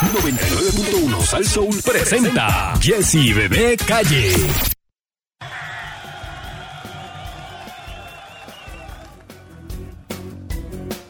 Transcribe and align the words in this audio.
99.1 0.00 1.20
Sal 1.22 1.44
Soul 1.44 1.82
presenta 1.84 2.72
Jesse 2.80 3.34
Bebé 3.34 3.76
Calle. 3.76 4.32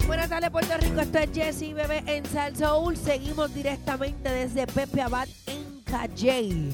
Buenas 0.06 0.30
tardes, 0.30 0.50
Puerto 0.50 0.78
Rico. 0.78 1.00
Esto 1.02 1.18
es 1.18 1.30
Jesse 1.34 1.74
Bebé 1.74 2.02
en 2.06 2.24
Sal 2.24 2.56
Soul. 2.56 2.96
Seguimos 2.96 3.52
directamente 3.52 4.30
desde 4.30 4.66
Pepe 4.66 5.02
Abad 5.02 5.28
en 5.46 5.82
Calle. 5.82 6.70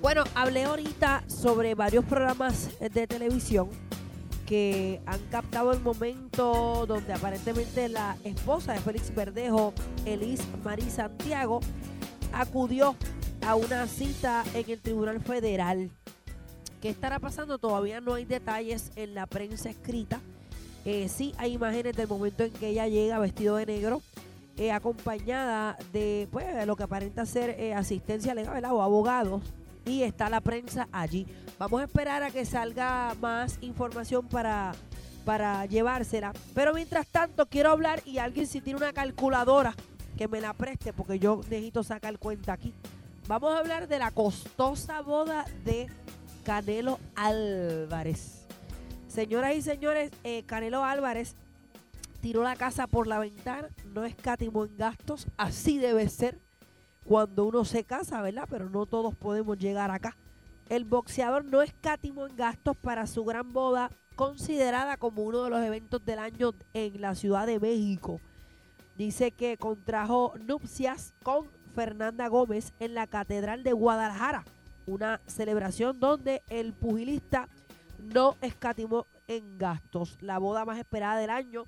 Bueno, 0.00 0.24
hablé 0.34 0.64
ahorita 0.64 1.22
sobre 1.28 1.76
varios 1.76 2.04
programas 2.04 2.70
de 2.80 3.06
televisión 3.06 3.68
que 4.52 5.00
han 5.06 5.18
captado 5.30 5.72
el 5.72 5.80
momento 5.80 6.84
donde 6.86 7.14
aparentemente 7.14 7.88
la 7.88 8.18
esposa 8.22 8.74
de 8.74 8.80
Félix 8.80 9.14
Verdejo, 9.14 9.72
Elis 10.04 10.42
Marí 10.62 10.90
Santiago, 10.90 11.60
acudió 12.34 12.94
a 13.46 13.54
una 13.54 13.86
cita 13.86 14.44
en 14.52 14.68
el 14.68 14.78
Tribunal 14.78 15.22
Federal. 15.22 15.90
¿Qué 16.82 16.90
estará 16.90 17.18
pasando? 17.18 17.56
Todavía 17.56 18.02
no 18.02 18.12
hay 18.12 18.26
detalles 18.26 18.92
en 18.94 19.14
la 19.14 19.24
prensa 19.24 19.70
escrita. 19.70 20.20
Eh, 20.84 21.08
sí 21.08 21.32
hay 21.38 21.54
imágenes 21.54 21.96
del 21.96 22.08
momento 22.08 22.44
en 22.44 22.52
que 22.52 22.68
ella 22.68 22.86
llega 22.88 23.18
vestido 23.20 23.56
de 23.56 23.64
negro, 23.64 24.02
eh, 24.58 24.70
acompañada 24.70 25.78
de 25.94 26.28
pues, 26.30 26.66
lo 26.66 26.76
que 26.76 26.82
aparenta 26.82 27.24
ser 27.24 27.58
eh, 27.58 27.72
asistencia 27.72 28.34
legal 28.34 28.52
¿verdad? 28.52 28.74
o 28.74 28.82
abogados, 28.82 29.42
y 29.86 30.02
está 30.02 30.28
la 30.28 30.42
prensa 30.42 30.88
allí. 30.92 31.26
Vamos 31.62 31.80
a 31.80 31.84
esperar 31.84 32.24
a 32.24 32.32
que 32.32 32.44
salga 32.44 33.14
más 33.20 33.56
información 33.60 34.26
para, 34.26 34.72
para 35.24 35.64
llevársela. 35.66 36.32
Pero 36.56 36.74
mientras 36.74 37.06
tanto, 37.06 37.46
quiero 37.46 37.70
hablar 37.70 38.02
y 38.04 38.18
alguien 38.18 38.48
si 38.48 38.60
tiene 38.60 38.78
una 38.78 38.92
calculadora 38.92 39.72
que 40.18 40.26
me 40.26 40.40
la 40.40 40.54
preste, 40.54 40.92
porque 40.92 41.20
yo 41.20 41.36
necesito 41.48 41.84
sacar 41.84 42.18
cuenta 42.18 42.54
aquí. 42.54 42.74
Vamos 43.28 43.54
a 43.54 43.58
hablar 43.58 43.86
de 43.86 44.00
la 44.00 44.10
costosa 44.10 45.02
boda 45.02 45.44
de 45.64 45.86
Canelo 46.42 46.98
Álvarez. 47.14 48.44
Señoras 49.06 49.54
y 49.54 49.62
señores, 49.62 50.10
eh, 50.24 50.42
Canelo 50.42 50.84
Álvarez 50.84 51.36
tiró 52.20 52.42
la 52.42 52.56
casa 52.56 52.88
por 52.88 53.06
la 53.06 53.20
ventana, 53.20 53.68
no 53.94 54.04
escatimó 54.04 54.64
en 54.64 54.76
gastos, 54.76 55.28
así 55.36 55.78
debe 55.78 56.08
ser 56.08 56.40
cuando 57.04 57.44
uno 57.44 57.64
se 57.64 57.84
casa, 57.84 58.20
¿verdad? 58.20 58.48
Pero 58.50 58.68
no 58.68 58.84
todos 58.84 59.14
podemos 59.14 59.56
llegar 59.58 59.92
acá. 59.92 60.16
El 60.72 60.86
boxeador 60.86 61.44
no 61.44 61.60
escatimó 61.60 62.26
en 62.26 62.34
gastos 62.34 62.78
para 62.78 63.06
su 63.06 63.26
gran 63.26 63.52
boda, 63.52 63.90
considerada 64.16 64.96
como 64.96 65.22
uno 65.22 65.44
de 65.44 65.50
los 65.50 65.62
eventos 65.62 66.02
del 66.02 66.18
año 66.18 66.54
en 66.72 66.98
la 66.98 67.14
Ciudad 67.14 67.46
de 67.46 67.60
México. 67.60 68.22
Dice 68.96 69.32
que 69.32 69.58
contrajo 69.58 70.32
nupcias 70.46 71.12
con 71.22 71.46
Fernanda 71.74 72.26
Gómez 72.28 72.72
en 72.80 72.94
la 72.94 73.06
Catedral 73.06 73.64
de 73.64 73.74
Guadalajara, 73.74 74.44
una 74.86 75.20
celebración 75.26 76.00
donde 76.00 76.42
el 76.48 76.72
pugilista 76.72 77.50
no 77.98 78.36
escatimó 78.40 79.06
en 79.28 79.58
gastos. 79.58 80.16
La 80.22 80.38
boda 80.38 80.64
más 80.64 80.78
esperada 80.78 81.20
del 81.20 81.28
año 81.28 81.66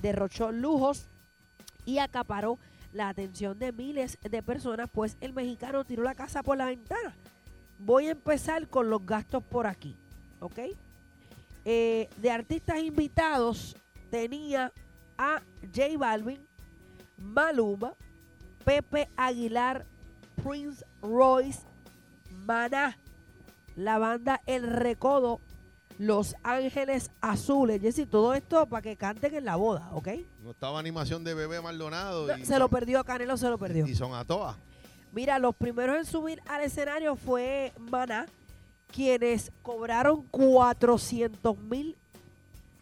derrochó 0.00 0.50
lujos 0.50 1.10
y 1.84 1.98
acaparó 1.98 2.58
la 2.94 3.10
atención 3.10 3.58
de 3.58 3.72
miles 3.72 4.16
de 4.22 4.42
personas, 4.42 4.88
pues 4.90 5.18
el 5.20 5.34
mexicano 5.34 5.84
tiró 5.84 6.02
la 6.02 6.14
casa 6.14 6.42
por 6.42 6.56
la 6.56 6.64
ventana. 6.64 7.14
Voy 7.78 8.06
a 8.06 8.12
empezar 8.12 8.68
con 8.68 8.90
los 8.90 9.04
gastos 9.04 9.42
por 9.42 9.66
aquí, 9.66 9.96
¿ok? 10.40 10.58
Eh, 11.64 12.08
de 12.16 12.30
artistas 12.30 12.78
invitados 12.80 13.76
tenía 14.10 14.72
a 15.18 15.42
J 15.74 15.98
Balvin, 15.98 16.46
Maluma, 17.18 17.94
Pepe 18.64 19.08
Aguilar, 19.16 19.84
Prince 20.42 20.84
Royce, 21.02 21.60
Maná, 22.44 22.98
la 23.74 23.98
banda 23.98 24.40
El 24.46 24.66
Recodo, 24.68 25.40
Los 25.98 26.36
Ángeles 26.42 27.10
Azules. 27.20 27.80
Jessy, 27.80 28.06
todo 28.06 28.34
esto 28.34 28.66
para 28.66 28.82
que 28.82 28.96
canten 28.96 29.34
en 29.34 29.44
la 29.44 29.56
boda, 29.56 29.90
¿ok? 29.92 30.08
No 30.42 30.50
estaba 30.52 30.78
animación 30.78 31.24
de 31.24 31.34
bebé 31.34 31.60
Maldonado. 31.60 32.36
y 32.38 32.44
se 32.44 32.58
lo 32.58 32.68
perdió, 32.68 33.02
Canelo 33.04 33.36
se 33.36 33.48
lo 33.48 33.58
perdió. 33.58 33.86
Y 33.86 33.94
son 33.94 34.14
a 34.14 34.24
todas. 34.24 34.56
Mira, 35.16 35.38
los 35.38 35.56
primeros 35.56 35.96
en 35.96 36.04
subir 36.04 36.42
al 36.46 36.60
escenario 36.60 37.16
fue 37.16 37.72
Maná, 37.90 38.26
quienes 38.92 39.50
cobraron 39.62 40.20
400 40.30 41.56
mil 41.56 41.96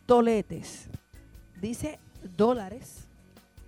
toletes. 0.05 0.89
Dice 1.61 2.01
dólares. 2.37 3.05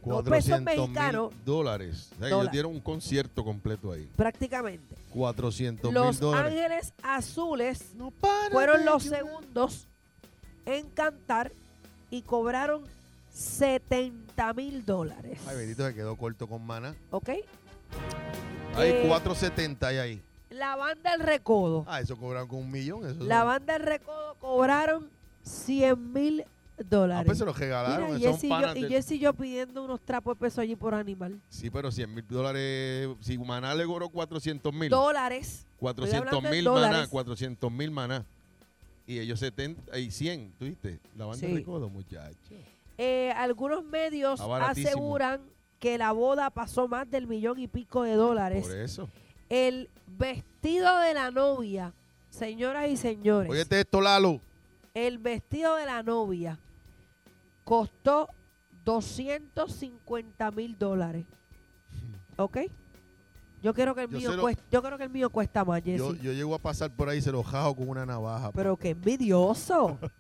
No 0.05 0.17
pesos 0.25 0.51
400 0.51 0.65
mexicanos, 0.65 1.33
dólares. 1.45 2.11
O 2.17 2.19
sea, 2.19 2.27
ellos 2.27 2.51
dieron 2.51 2.73
un 2.73 2.81
concierto 2.81 3.45
completo 3.45 3.93
ahí. 3.93 4.11
prácticamente. 4.17 4.97
400 5.11 5.85
mil 5.85 5.95
Los 5.95 6.19
dólares. 6.19 6.53
Ángeles 6.53 6.93
Azules 7.05 7.95
No 7.95 8.13
fueron 8.51 8.85
los 8.85 9.05
segundos 9.05 9.87
en 10.65 10.91
cantar 10.91 11.53
y 12.11 12.23
cobraron 12.23 12.83
70 13.33 14.55
mil 14.55 14.85
dólares. 14.85 15.39
Ay, 15.47 15.57
bendito, 15.57 15.87
se 15.87 15.95
quedó 15.95 16.17
corto 16.17 16.49
con 16.49 16.67
mana. 16.67 16.97
¿Ok? 17.13 17.31
Hay 18.77 18.91
Eh, 18.91 19.05
470 19.09 19.87
hay 19.89 19.97
ahí. 19.99 20.23
La 20.51 20.77
banda 20.77 21.15
El 21.15 21.21
Recodo. 21.21 21.85
Ah, 21.89 22.01
eso 22.01 22.17
cobraron 22.17 22.49
con 22.49 22.59
un 22.61 22.71
millón. 22.71 23.07
Eso 23.07 23.25
La 23.25 23.39
son- 23.41 23.47
banda 23.49 23.77
El 23.77 23.83
Recodo 23.83 24.35
cobraron 24.39 25.11
100 25.43 26.13
mil 26.13 26.43
Ah, 26.79 26.83
dólares. 26.89 27.27
pues 27.27 27.39
se 27.39 27.45
los 27.45 27.59
regalaron. 27.59 28.15
Mira, 28.15 28.19
y 28.19 28.23
Jessy 28.33 28.49
yo, 28.49 28.61
y 28.75 28.81
del- 28.83 28.89
Jessy 28.89 29.15
y 29.15 29.19
yo 29.19 29.35
pidiendo 29.35 29.85
unos 29.85 30.01
trapos 30.01 30.37
de 30.37 30.41
peso 30.41 30.61
allí 30.61 30.77
por 30.77 30.95
animal. 30.95 31.41
Sí, 31.49 31.71
pero 31.71 31.91
100 31.91 32.13
mil 32.15 32.27
dólares. 32.29 33.09
Si 33.21 33.39
Maná 33.39 33.75
le 33.75 33.85
cobró 33.87 34.09
400 34.09 34.73
mil. 34.73 34.89
Dólares. 34.91 35.67
400 35.79 36.29
hablando 36.29 36.49
en 36.49 36.55
mil 36.55 36.65
maná. 36.65 36.87
dólares. 36.89 37.09
400 37.09 37.73
mil 37.73 37.91
maná. 37.91 38.25
Y 39.07 39.19
ellos 39.21 39.39
70 39.41 39.99
y 39.99 40.11
100, 40.11 40.53
¿tú 40.59 40.65
viste? 40.65 40.99
La 41.17 41.27
banda 41.27 41.47
Sí. 41.47 41.55
recodo, 41.55 41.89
muchachos. 41.89 42.37
Eh, 42.99 43.33
algunos 43.37 43.85
medios 43.85 44.41
aseguran 44.41 45.41
que 45.87 45.99
la 45.99 46.11
boda 46.11 46.51
pasó 46.51 46.89
más 46.89 47.09
del 47.09 47.29
millón 47.29 47.61
y 47.61 47.69
pico 47.69 48.03
de 48.03 48.15
dólares. 48.17 48.67
Por 48.67 48.77
eso. 48.77 49.09
El 49.49 49.89
vestido 50.09 50.99
de 50.99 51.15
la 51.15 51.31
novia, 51.31 51.93
señoras 52.29 52.89
y 52.89 52.97
señores, 52.97 53.49
Oye, 53.49 53.65
esto, 53.71 54.01
Lalo. 54.01 54.41
el 54.95 55.19
vestido 55.19 55.77
de 55.77 55.87
la 55.87 56.03
novia 56.03 56.59
costó 57.63 58.29
250 58.85 60.51
mil 60.51 60.77
dólares. 60.77 61.25
¿Ok? 62.37 62.59
Yo 63.63 63.73
quiero 63.73 63.95
que 63.95 64.03
el 64.03 64.11
Yo 64.11 64.19
mío 64.19 64.33
lo- 64.35 64.43
cuesta, 64.43 64.63
yo 64.73 64.83
creo 64.83 64.99
que 64.99 65.05
el 65.05 65.11
mío 65.11 65.31
cuesta 65.31 65.65
más, 65.65 65.85
Jessy. 65.85 65.99
Yo, 65.99 66.15
yo 66.17 66.33
llego 66.33 66.53
a 66.57 66.59
pasar 66.59 66.91
por 66.91 67.09
ahí 67.09 67.19
y 67.19 67.23
se 67.23 67.31
lo 67.31 67.45
jajo 67.45 67.77
con 67.77 67.89
una 67.91 68.05
navaja. 68.05 68.51
Pero 68.51 68.77
qué 68.77 68.91
envidioso. 68.91 70.01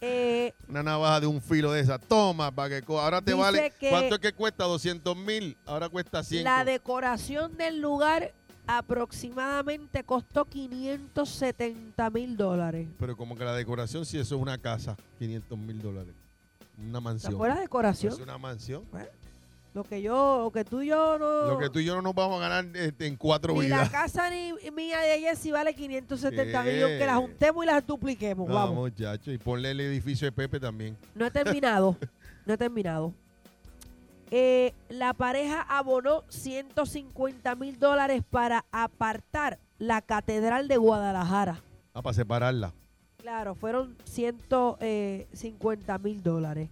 Eh, 0.00 0.52
Una 0.68 0.82
navaja 0.82 1.20
de 1.20 1.26
un 1.26 1.40
filo 1.42 1.72
de 1.72 1.80
esa. 1.80 1.98
Toma, 1.98 2.50
para 2.52 2.80
que 2.80 2.92
ahora 2.92 3.20
te 3.20 3.34
vale. 3.34 3.72
que- 3.78 3.90
¿Cuánto 3.90 4.14
es 4.14 4.20
que 4.20 4.32
cuesta? 4.32 4.64
200 4.64 5.16
mil. 5.16 5.56
Ahora 5.66 5.88
cuesta 5.88 6.22
100. 6.22 6.44
la 6.44 6.64
decoración 6.64 7.56
del 7.56 7.80
lugar 7.80 8.32
aproximadamente 8.66 10.04
costó 10.04 10.44
570 10.44 12.10
mil 12.10 12.36
dólares. 12.36 12.86
Pero 12.98 13.16
como 13.16 13.36
que 13.36 13.44
la 13.44 13.54
decoración, 13.54 14.04
si 14.04 14.18
eso 14.18 14.36
es 14.36 14.40
una 14.42 14.58
casa, 14.58 14.96
500 15.18 15.58
mil 15.58 15.80
dólares. 15.80 16.14
Una 16.78 17.00
mansión. 17.00 17.36
fue 17.36 17.48
la 17.48 17.58
decoración. 17.58 18.12
Es 18.12 18.18
una 18.20 18.38
mansión. 18.38 18.84
Lo 19.78 19.84
que 19.84 20.02
yo, 20.02 20.40
lo 20.42 20.50
que 20.50 20.64
tú 20.64 20.82
y 20.82 20.88
yo 20.88 21.20
no. 21.20 21.46
Lo 21.52 21.56
que 21.56 21.70
tú 21.70 21.78
y 21.78 21.84
yo 21.84 21.94
no 21.94 22.02
nos 22.02 22.12
vamos 22.12 22.42
a 22.42 22.48
ganar 22.48 22.76
este, 22.76 23.06
en 23.06 23.14
cuatro 23.14 23.54
ni 23.54 23.68
la 23.68 23.76
vidas. 23.76 23.90
casa 23.90 24.28
ni 24.28 24.52
mía 24.72 24.98
de 24.98 25.20
Jessy 25.20 25.52
vale 25.52 25.72
570 25.72 26.62
mil, 26.64 26.72
¿Qué? 26.72 26.82
aunque 26.82 27.06
la 27.06 27.14
juntemos 27.14 27.62
y 27.62 27.66
las 27.68 27.86
dupliquemos. 27.86 28.48
No, 28.48 28.54
Vamos. 28.54 28.74
muchacho. 28.74 29.30
Y 29.30 29.38
ponle 29.38 29.70
el 29.70 29.78
edificio 29.78 30.26
de 30.26 30.32
Pepe 30.32 30.58
también. 30.58 30.96
No 31.14 31.26
he 31.26 31.30
terminado. 31.30 31.96
no 32.44 32.54
he 32.54 32.56
terminado. 32.58 33.14
Eh, 34.32 34.74
la 34.88 35.14
pareja 35.14 35.62
abonó 35.62 36.24
150 36.28 37.54
mil 37.54 37.78
dólares 37.78 38.24
para 38.28 38.64
apartar 38.72 39.60
la 39.78 40.02
Catedral 40.02 40.66
de 40.66 40.76
Guadalajara. 40.76 41.62
Ah, 41.94 42.02
para 42.02 42.14
separarla. 42.14 42.72
Claro, 43.18 43.54
fueron 43.54 43.96
150 44.06 45.98
mil 45.98 46.20
dólares. 46.20 46.68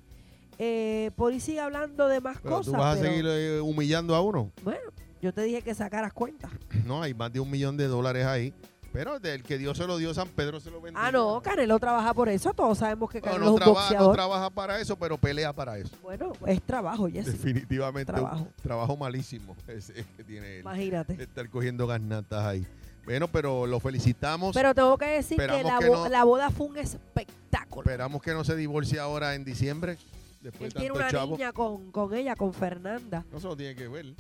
Eh, 0.59 1.11
por 1.17 1.33
ahí 1.33 1.41
sigue 1.41 1.61
hablando 1.61 2.09
de 2.09 2.21
más 2.21 2.39
Pero 2.43 2.57
cosas. 2.57 2.73
tú 2.73 2.79
vas 2.79 2.97
a 2.99 3.01
seguir 3.01 3.25
eh, 3.29 3.61
humillando 3.61 4.15
a 4.15 4.21
uno. 4.21 4.51
Bueno, 4.63 4.81
yo 5.21 5.33
te 5.33 5.43
dije 5.43 5.63
que 5.63 5.75
sacaras 5.75 6.13
cuenta. 6.13 6.49
No, 6.85 7.03
hay 7.03 7.13
más 7.15 7.33
de 7.33 7.41
un 7.41 7.51
millón 7.51 7.77
de 7.77 7.87
dólares 7.87 8.25
ahí. 8.27 8.55
Pero 8.93 9.21
del 9.21 9.43
que 9.43 9.59
Dios 9.59 9.77
se 9.77 9.87
lo 9.87 9.99
dio, 9.99 10.15
San 10.15 10.29
Pedro 10.29 10.59
se 10.59 10.71
lo 10.71 10.81
vendió. 10.81 10.99
Ah, 11.03 11.13
no, 11.13 11.43
Canelo 11.43 11.79
trabaja 11.79 12.15
por 12.15 12.31
eso. 12.31 12.55
Todos 12.55 12.79
sabemos 12.79 13.11
que 13.11 13.19
No, 13.21 13.25
Canelo 13.25 13.41
no 13.45 13.47
es 13.49 13.53
un 13.53 13.59
trabaja, 13.61 13.95
no 13.99 14.13
trabaja 14.13 14.49
para 14.51 14.81
eso, 14.81 14.97
pero 14.97 15.19
pelea 15.19 15.53
para 15.53 15.77
eso. 15.77 15.95
bueno, 16.03 16.33
es 16.47 16.63
trabajo, 16.63 17.07
Jessy. 17.07 17.33
Definitivamente 17.33 18.11
Trabajo. 18.11 18.45
un 18.45 18.53
trabajo 18.63 18.97
malísimo 18.97 19.55
ese 19.69 19.93
que 20.17 20.25
tiene 20.25 20.55
él. 20.55 20.61
Imagínate. 20.63 21.23
Estar 21.23 21.51
cogiendo 21.51 21.87
garnatas 21.87 22.43
ahí. 22.43 22.67
Bueno, 23.05 23.29
pero 23.29 23.67
lo 23.67 23.81
felicitamos. 23.81 24.55
Pero 24.55 24.75
tengo 24.75 24.97
que 24.97 25.07
decir 25.07 25.37
que 25.37 25.47
la, 25.63 25.79
que 25.79 25.91
no- 25.91 26.09
la 26.09 26.25
boda 26.25 26.51
fue 26.51 26.67
un 26.69 26.79
espectáculo. 26.79 27.83
Esperamos 27.83 28.23
que 28.23 28.33
no 28.33 28.45
se 28.45 28.57
divorcie 28.57 28.99
ahora 28.99 29.35
en 29.35 29.45
diciembre. 29.45 29.99
Después 30.47 30.73
Él 30.75 30.81
tiene 30.81 30.93
una 30.93 31.11
chavo. 31.11 31.37
niña 31.37 31.53
con, 31.53 31.91
con 31.91 32.15
ella, 32.15 32.37
con 32.37 32.55
Fernanda. 32.55 33.25
No 33.33 33.41
se 33.41 33.49
lo 33.49 33.57
tiene 33.57 33.75
que 33.75 33.89
ver. 33.89 34.15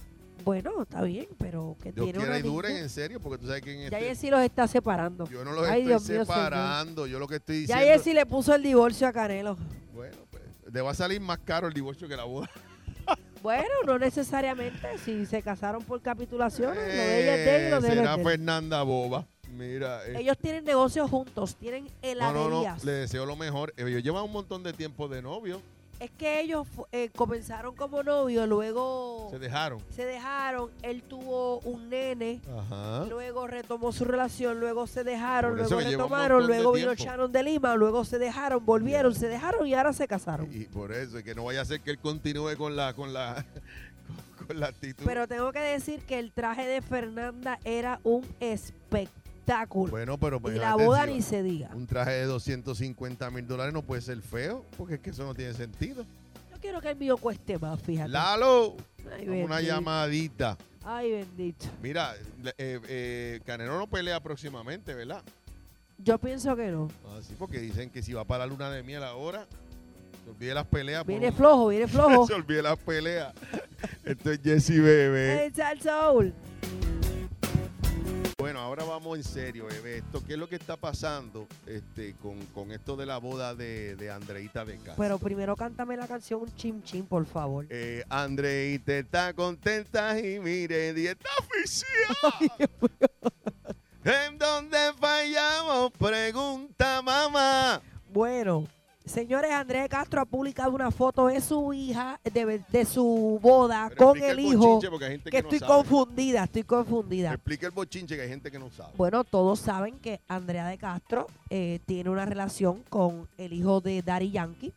Bueno, 0.44 0.82
está 0.82 1.02
bien, 1.02 1.28
pero 1.38 1.76
que 1.81 1.93
Dios 1.93 2.05
tiene 2.06 2.19
quiera 2.19 2.31
una 2.32 2.38
y 2.40 2.43
duren, 2.43 2.73
niña. 2.73 2.82
en 2.82 2.90
serio, 2.90 3.20
porque 3.20 3.38
tú 3.38 3.46
sabes 3.46 3.62
que 3.62 3.73
en 3.73 3.90
Ya 3.90 3.99
este... 3.99 4.08
Jessy 4.11 4.31
los 4.31 4.40
está 4.40 4.67
separando. 4.67 5.25
Yo 5.28 5.44
no 5.44 5.52
los 5.52 5.67
Ay, 5.69 5.82
estoy 5.82 5.87
Dios 5.88 6.08
mío, 6.11 6.20
separando. 6.25 7.06
Yo 7.06 7.19
lo 7.20 7.28
que 7.28 7.37
estoy 7.37 7.67
Ya 7.67 7.76
diciendo... 7.78 7.99
Jessy 7.99 8.12
le 8.14 8.26
puso 8.26 8.55
el 8.55 8.62
divorcio 8.64 9.06
a 9.06 9.12
Canelo. 9.12 9.56
Bueno, 9.94 10.17
pues 10.31 10.43
le 10.73 10.81
va 10.81 10.90
a 10.90 10.94
salir 10.94 11.20
más 11.20 11.38
caro 11.38 11.69
el 11.69 11.73
divorcio 11.75 12.08
que 12.08 12.17
la 12.17 12.25
boda. 12.25 12.50
Bueno, 13.43 13.69
no 13.87 13.96
necesariamente. 13.96 14.99
Si 15.05 15.25
se 15.26 15.40
casaron 15.40 15.84
por 15.84 16.02
capitulaciones, 16.02 16.76
lo 16.76 16.82
de 16.84 17.22
ella 17.22 17.34
es 17.37 17.44
de 17.44 17.56
él 17.56 17.67
y 17.69 17.70
lo 17.70 17.81
de 17.81 17.88
es 17.88 17.94
será 17.94 18.17
de 18.17 18.20
él. 18.22 18.26
Fernanda 18.26 18.82
Boba. 18.82 19.29
Mira, 19.56 20.05
eh, 20.05 20.17
Ellos 20.20 20.37
tienen 20.38 20.64
negocios 20.64 21.08
juntos, 21.08 21.55
tienen 21.55 21.84
no, 21.84 21.90
heladerías. 22.02 22.50
no, 22.50 22.61
no, 22.79 22.84
le 22.84 22.93
deseo 22.93 23.25
lo 23.25 23.37
mejor. 23.37 23.72
Ellos 23.76 24.02
llevan 24.02 24.25
un 24.25 24.32
montón 24.32 24.64
de 24.64 24.72
tiempo 24.72 25.06
de 25.06 25.22
novio. 25.22 25.62
Es 25.98 26.10
que 26.10 26.40
ellos 26.40 26.66
eh, 26.93 27.08
comenzaron 27.16 27.75
como 27.75 28.02
novios, 28.02 28.46
luego 28.46 29.28
Se 29.31 29.38
dejaron. 29.38 29.81
se 29.90 30.04
dejaron, 30.04 30.70
él 30.82 31.02
tuvo 31.02 31.60
un 31.60 31.88
nene, 31.88 32.40
Ajá. 32.54 33.06
luego 33.08 33.46
retomó 33.46 33.93
su 33.93 34.04
relación, 34.04 34.60
luego 34.60 34.87
se 34.87 35.04
dejaron, 35.04 35.52
Por 35.56 35.60
luego 35.70 35.81
retomaron, 35.81 36.46
luego 36.46 36.72
vino. 36.72 36.94
Shannon 36.94 37.32
de 37.32 37.43
Lima, 37.43 37.75
luego 37.76 38.04
se 38.04 38.19
dejaron, 38.19 38.64
volvieron, 38.66 39.14
se 39.14 39.26
dejaron 39.28 39.66
y 39.66 39.72
ahora 39.72 39.94
se 39.94 40.06
casaron. 40.06 40.48
Y 40.52 40.64
por 40.66 40.93
eso, 40.93 41.22
que 41.22 41.34
no 41.34 41.44
vaya 41.44 41.62
a 41.62 41.64
ser 41.64 41.81
que 41.81 41.90
él 41.93 41.98
continúe 41.98 42.56
con 42.58 42.76
la, 42.76 42.93
con 42.93 43.14
la, 43.14 43.46
con, 44.38 44.46
con 44.48 44.60
la 44.60 44.66
actitud. 44.66 45.04
Pero 45.06 45.26
tengo 45.26 45.50
que 45.50 45.60
decir 45.60 46.00
que 46.04 46.19
el 46.19 46.31
traje 46.31 46.66
de 46.66 46.82
Fernanda 46.82 47.58
era 47.64 48.00
un 48.04 48.22
espectáculo. 48.40 49.25
Bueno, 49.90 50.19
pero 50.19 50.37
y 50.37 50.40
pues, 50.40 50.54
la 50.54 50.60
imagínate 50.60 50.84
boda 50.84 51.06
ni 51.06 51.22
se 51.22 51.43
diga. 51.43 51.70
Un 51.75 51.87
traje 51.87 52.12
de 52.12 52.25
250 52.25 53.31
mil 53.31 53.46
dólares 53.46 53.72
no 53.72 53.82
puede 53.82 54.02
ser 54.02 54.20
feo, 54.20 54.64
porque 54.76 54.94
es 54.94 55.00
que 55.00 55.10
eso 55.10 55.25
no 55.25 55.34
tiene 55.34 55.54
sentido. 55.54 56.04
Yo 56.50 56.60
quiero 56.60 56.81
que 56.81 56.90
el 56.90 56.96
mío 56.96 57.16
cueste 57.16 57.58
más, 57.58 57.81
fíjate. 57.81 58.10
Lalo, 58.10 58.76
Ay, 59.16 59.28
una 59.28 59.60
llamadita. 59.60 60.56
Ay, 60.84 61.12
bendito. 61.12 61.66
Mira, 61.82 62.14
eh, 62.58 62.81
eh, 62.88 63.40
Canelo 63.44 63.78
no 63.78 63.87
pelea 63.87 64.20
próximamente, 64.20 64.94
¿verdad? 64.94 65.22
Yo 65.98 66.19
pienso 66.19 66.54
que 66.54 66.70
no. 66.70 66.88
Ah, 67.06 67.19
sí, 67.22 67.34
porque 67.38 67.58
dicen 67.58 67.90
que 67.90 68.02
si 68.02 68.12
va 68.12 68.25
para 68.25 68.46
la 68.46 68.52
luna 68.52 68.70
de 68.70 68.82
miel 68.82 69.02
ahora, 69.02 69.46
se 70.25 70.31
olvide 70.31 70.54
las 70.54 70.66
peleas. 70.66 71.02
por 71.02 71.08
Viene 71.08 71.32
flojo, 71.32 71.69
viene 71.69 71.88
flojo. 71.88 72.26
se 72.28 72.34
olvide 72.34 72.62
las 72.62 72.78
peleas. 72.78 73.32
Esto 74.04 74.31
es 74.31 74.40
Jesse 74.43 74.81
Bebé. 74.81 75.46
El 75.46 75.81
Soul. 75.81 76.32
Bueno, 78.38 78.60
ahora 78.60 78.84
vamos 78.84 79.16
en 79.16 79.24
serio, 79.24 79.64
bebé. 79.66 79.96
Esto, 79.96 80.22
¿Qué 80.22 80.34
es 80.34 80.38
lo 80.38 80.46
que 80.46 80.56
está 80.56 80.76
pasando 80.76 81.48
este, 81.66 82.14
con, 82.16 82.38
con 82.46 82.70
esto 82.70 82.94
de 82.94 83.06
la 83.06 83.16
boda 83.16 83.54
de, 83.54 83.96
de 83.96 84.10
Andreita 84.10 84.62
de 84.62 84.74
Castro? 84.76 84.96
Pero 84.98 85.18
primero 85.18 85.56
cántame 85.56 85.96
la 85.96 86.06
canción 86.06 86.44
Chim 86.54 86.82
Chim, 86.82 87.06
por 87.06 87.24
favor. 87.24 87.64
Eh, 87.70 88.04
Andreita 88.10 88.92
está 88.98 89.32
contenta 89.32 90.20
y 90.20 90.38
mire, 90.38 90.92
dieta 90.92 91.30
oficial. 91.40 92.50
¿En 94.04 94.36
dónde 94.36 94.92
fallamos? 95.00 95.92
Pregunta 95.92 97.00
mamá. 97.00 97.80
Bueno, 98.12 98.68
señores, 99.06 99.50
Andrés 99.53 99.88
Castro 99.88 100.20
ha 100.20 100.25
publicado 100.25 100.73
una 100.73 100.91
foto 100.91 101.29
de 101.29 101.41
su 101.41 101.73
hija, 101.73 102.20
de, 102.25 102.62
de 102.70 102.85
su 102.85 103.38
boda 103.43 103.87
Pero 103.91 104.06
con 104.08 104.19
el 104.23 104.38
hijo. 104.38 104.81
hay 104.82 105.11
gente 105.12 105.31
Que 105.31 105.37
que 105.38 105.43
no 105.43 105.49
estoy 105.49 105.58
sabe. 105.61 105.73
confundida, 105.73 106.44
estoy 106.44 106.62
confundida. 106.64 107.32
Explica 107.32 107.67
el 107.67 107.73
bochinche 107.73 108.17
que 108.17 108.23
hay 108.23 108.29
gente 108.29 108.50
que 108.50 108.58
no 108.58 108.70
sabe. 108.70 108.93
Bueno, 108.97 109.25
todos 109.25 109.61
saben 109.61 109.99
que 109.99 110.20
Andrea 110.29 110.67
de 110.67 110.76
Castro 110.76 111.26
eh, 111.50 111.81
tiene 111.87 112.11
una 112.11 112.26
relación 112.26 112.82
con 112.88 113.29
el 113.38 113.53
hijo 113.53 113.81
de 113.81 114.03
Daddy 114.03 114.31
Yankee. 114.32 114.73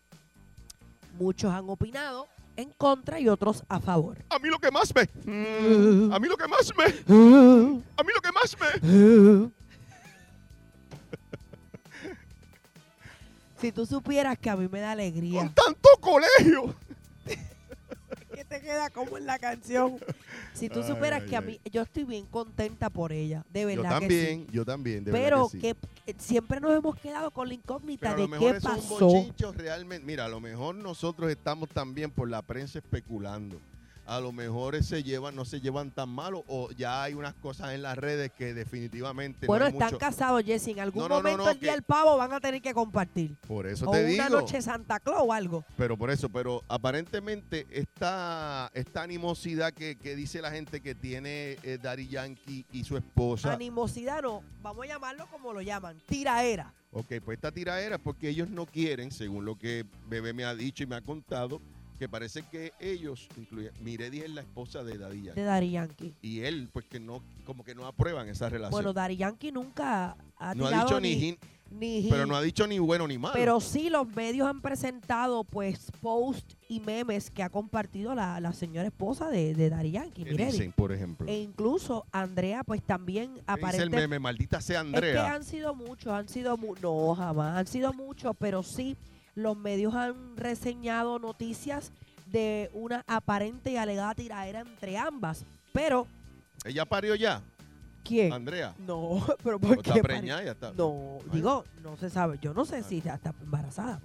Muchos 1.19 1.51
han 1.53 1.69
opinado 1.69 2.27
en 2.55 2.69
contra 2.77 3.19
y 3.19 3.27
otros 3.29 3.63
a 3.69 3.79
favor. 3.79 4.17
A 4.29 4.37
mí 4.39 4.49
lo 4.49 4.59
que 4.59 4.69
más 4.71 4.93
me... 4.93 5.01
A 6.13 6.19
mí 6.19 6.27
lo 6.27 6.37
que 6.37 6.47
más 6.47 6.71
me... 6.77 6.83
A 6.85 8.03
mí 8.03 8.11
lo 8.13 8.21
que 8.21 8.31
más 8.31 8.55
me... 8.59 9.51
Si 13.59 13.71
tú 13.71 13.85
supieras 13.85 14.37
que 14.37 14.49
a 14.49 14.55
mí 14.55 14.67
me 14.71 14.79
da 14.79 14.91
alegría. 14.91 15.39
Con 15.41 15.53
tanto 15.53 15.89
colegio. 15.99 16.75
que 18.33 18.45
te 18.45 18.61
queda 18.61 18.89
como 18.89 19.17
en 19.17 19.25
la 19.25 19.37
canción. 19.39 19.97
Si 20.53 20.69
tú 20.69 20.79
Ay, 20.81 20.87
supieras 20.87 21.23
ay, 21.23 21.29
que 21.29 21.35
a 21.35 21.41
mí, 21.41 21.59
yo 21.71 21.81
estoy 21.81 22.03
bien 22.05 22.25
contenta 22.25 22.89
por 22.89 23.11
ella, 23.11 23.45
de 23.51 23.61
Yo 23.61 23.67
verdad 23.67 23.83
que 23.83 23.99
también, 24.07 24.45
sí. 24.45 24.47
yo 24.51 24.65
también, 24.65 25.03
de 25.03 25.11
verdad 25.11 25.25
Pero 25.25 25.49
que 25.49 25.51
sí. 25.51 25.59
que, 25.59 25.69
eh, 26.11 26.15
siempre 26.17 26.59
nos 26.61 26.71
hemos 26.77 26.95
quedado 26.97 27.31
con 27.31 27.47
la 27.47 27.53
incógnita 27.53 28.01
Pero 28.01 28.13
a 28.13 28.17
lo 28.17 28.23
de 28.23 28.27
mejor 28.29 28.55
qué 28.55 28.61
pasó. 28.61 29.07
bochincho 29.07 29.51
realmente. 29.51 30.05
Mira, 30.05 30.25
a 30.25 30.29
lo 30.29 30.39
mejor 30.39 30.75
nosotros 30.75 31.29
estamos 31.29 31.69
también 31.69 32.11
por 32.11 32.29
la 32.29 32.41
prensa 32.41 32.79
especulando. 32.79 33.59
A 34.09 34.19
lo 34.19 34.31
mejor 34.31 34.81
se 34.83 35.03
llevan, 35.03 35.35
no 35.35 35.45
se 35.45 35.61
llevan 35.61 35.91
tan 35.91 36.09
malo 36.09 36.43
o 36.47 36.71
ya 36.71 37.03
hay 37.03 37.13
unas 37.13 37.35
cosas 37.35 37.73
en 37.73 37.83
las 37.83 37.95
redes 37.95 38.31
que 38.31 38.55
definitivamente 38.55 39.45
Bueno, 39.45 39.65
no 39.65 39.67
hay 39.67 39.73
están 39.73 39.87
mucho. 39.89 39.99
casados, 39.99 40.43
Jessy. 40.43 40.71
En 40.71 40.79
algún 40.79 41.03
No, 41.03 41.09
no, 41.09 41.15
no, 41.17 41.21
momento 41.21 41.49
el 41.51 41.59
día 41.59 41.73
del 41.73 41.83
pavo 41.83 42.17
van 42.17 42.33
a 42.33 42.39
tener 42.39 42.59
que 42.59 42.73
compartir. 42.73 43.35
Por 43.47 43.67
eso 43.67 43.87
o 43.87 43.91
te 43.91 44.15
una 44.15 44.25
digo. 44.27 44.41
noche 44.41 44.61
Santa 44.63 44.99
Claus 44.99 45.21
o 45.27 45.31
algo. 45.31 45.63
Pero 45.77 45.95
por 45.95 46.09
eso, 46.09 46.27
pero 46.27 46.63
aparentemente 46.67 47.67
esta, 47.69 48.71
esta 48.73 49.03
animosidad 49.03 49.73
que, 49.73 49.95
que 49.95 50.15
dice 50.15 50.41
la 50.41 50.49
gente 50.49 50.81
que 50.81 50.95
tiene 50.95 51.57
eh, 51.61 51.77
Daddy 51.79 52.07
Yankee 52.07 52.65
y 52.71 52.83
su 52.85 52.97
esposa. 52.97 53.53
Animosidad 53.53 54.23
no, 54.23 54.41
vamos 54.63 54.85
a 54.85 54.87
llamarlo 54.87 55.27
como 55.27 55.53
lo 55.53 55.61
llaman, 55.61 55.97
tiraera. 56.07 56.73
Ok, 56.91 57.05
pues 57.23 57.37
esta 57.37 57.51
tiradera 57.51 57.97
es 57.97 58.01
porque 58.01 58.29
ellos 58.29 58.49
no 58.49 58.65
quieren, 58.65 59.11
según 59.11 59.45
lo 59.45 59.55
que 59.55 59.85
Bebé 60.07 60.33
me 60.33 60.45
ha 60.45 60.55
dicho 60.55 60.81
y 60.83 60.87
me 60.87 60.95
ha 60.95 61.01
contado, 61.01 61.61
que 61.99 62.07
parece 62.09 62.43
que 62.43 62.71
ellos, 62.79 63.27
incluye, 63.37 63.71
Miredi 63.81 64.21
es 64.21 64.29
la 64.29 64.41
esposa 64.41 64.83
de 64.83 64.97
Daddy 64.97 65.23
Yankee. 65.23 65.39
de 65.41 65.45
Daddy 65.45 65.71
Yankee. 65.71 66.13
Y 66.21 66.39
él, 66.41 66.69
pues 66.71 66.85
que 66.85 66.99
no, 66.99 67.21
como 67.45 67.63
que 67.65 67.75
no 67.75 67.85
aprueban 67.85 68.29
esa 68.29 68.47
relación. 68.47 68.71
Bueno, 68.71 68.93
Daddy 68.93 69.17
Yankee 69.17 69.51
nunca 69.51 70.15
ha 70.37 70.55
no 70.55 70.65
ha 70.67 70.71
dicho 70.83 70.99
ni, 71.01 71.15
ni, 71.17 71.37
ni 72.01 72.07
pero 72.09 72.25
no 72.25 72.37
ha 72.37 72.41
dicho 72.41 72.65
ni 72.65 72.79
bueno 72.79 73.05
ni 73.05 73.17
malo. 73.17 73.33
Pero 73.35 73.59
sí 73.59 73.89
los 73.89 74.07
medios 74.15 74.47
han 74.47 74.61
presentado 74.61 75.43
pues 75.43 75.91
posts 75.99 76.55
y 76.69 76.79
memes 76.79 77.29
que 77.29 77.43
ha 77.43 77.49
compartido 77.49 78.15
la, 78.15 78.39
la 78.39 78.53
señora 78.53 78.87
esposa 78.87 79.29
de, 79.29 79.53
de 79.53 79.69
Daddy 79.69 79.91
Yankee, 79.91 80.23
¿Qué 80.23 80.31
Miredi. 80.31 80.51
dicen, 80.53 80.71
por 80.71 80.93
ejemplo? 80.93 81.27
E 81.27 81.37
incluso 81.41 82.05
Andrea 82.13 82.63
pues 82.63 82.81
también 82.81 83.33
¿Qué 83.45 83.65
dice 83.65 83.83
el 83.83 83.89
meme? 83.89 84.19
Maldita 84.19 84.61
sea 84.61 84.79
Es 84.81 84.87
que 84.87 84.95
Andrea. 84.95 85.33
han 85.33 85.43
sido 85.43 85.75
muchos, 85.75 86.13
han 86.13 86.29
sido 86.29 86.55
mu- 86.55 86.75
no 86.81 87.13
jamás, 87.13 87.57
han 87.57 87.67
sido 87.67 87.91
muchos, 87.91 88.33
pero 88.39 88.63
sí 88.63 88.95
los 89.35 89.55
medios 89.57 89.93
han 89.95 90.35
reseñado 90.37 91.19
noticias 91.19 91.91
de 92.27 92.69
una 92.73 93.03
aparente 93.07 93.71
y 93.71 93.77
alegada 93.77 94.13
tiradera 94.15 94.59
entre 94.61 94.97
ambas. 94.97 95.45
Pero 95.73 96.07
Ella 96.65 96.85
parió 96.85 97.15
ya, 97.15 97.41
¿quién? 98.03 98.33
Andrea. 98.33 98.75
No, 98.79 99.25
pero 99.43 99.55
¿O 99.57 99.59
¿por 99.59 99.77
está 99.79 99.93
qué? 99.93 100.01
preñada? 100.03 100.43
Ya 100.43 100.51
está. 100.51 100.71
No, 100.73 101.17
Ay. 101.23 101.29
digo, 101.33 101.63
no 101.83 101.95
se 101.97 102.09
sabe, 102.09 102.37
yo 102.41 102.53
no 102.53 102.65
sé 102.65 102.83
si 102.83 103.01
ya 103.01 103.15
está 103.15 103.33
embarazada. 103.41 103.99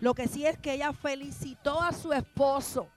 Lo 0.00 0.14
que 0.14 0.28
sí 0.28 0.44
es 0.44 0.58
que 0.58 0.74
ella 0.74 0.92
felicitó 0.92 1.80
a 1.80 1.92
su 1.92 2.12
esposo, 2.12 2.88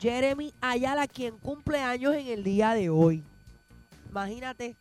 Jeremy 0.00 0.52
Ayala, 0.60 1.06
quien 1.06 1.36
cumple 1.38 1.78
años 1.80 2.14
en 2.14 2.26
el 2.28 2.42
día 2.44 2.74
de 2.74 2.88
hoy. 2.90 3.22
Imagínate, 4.10 4.76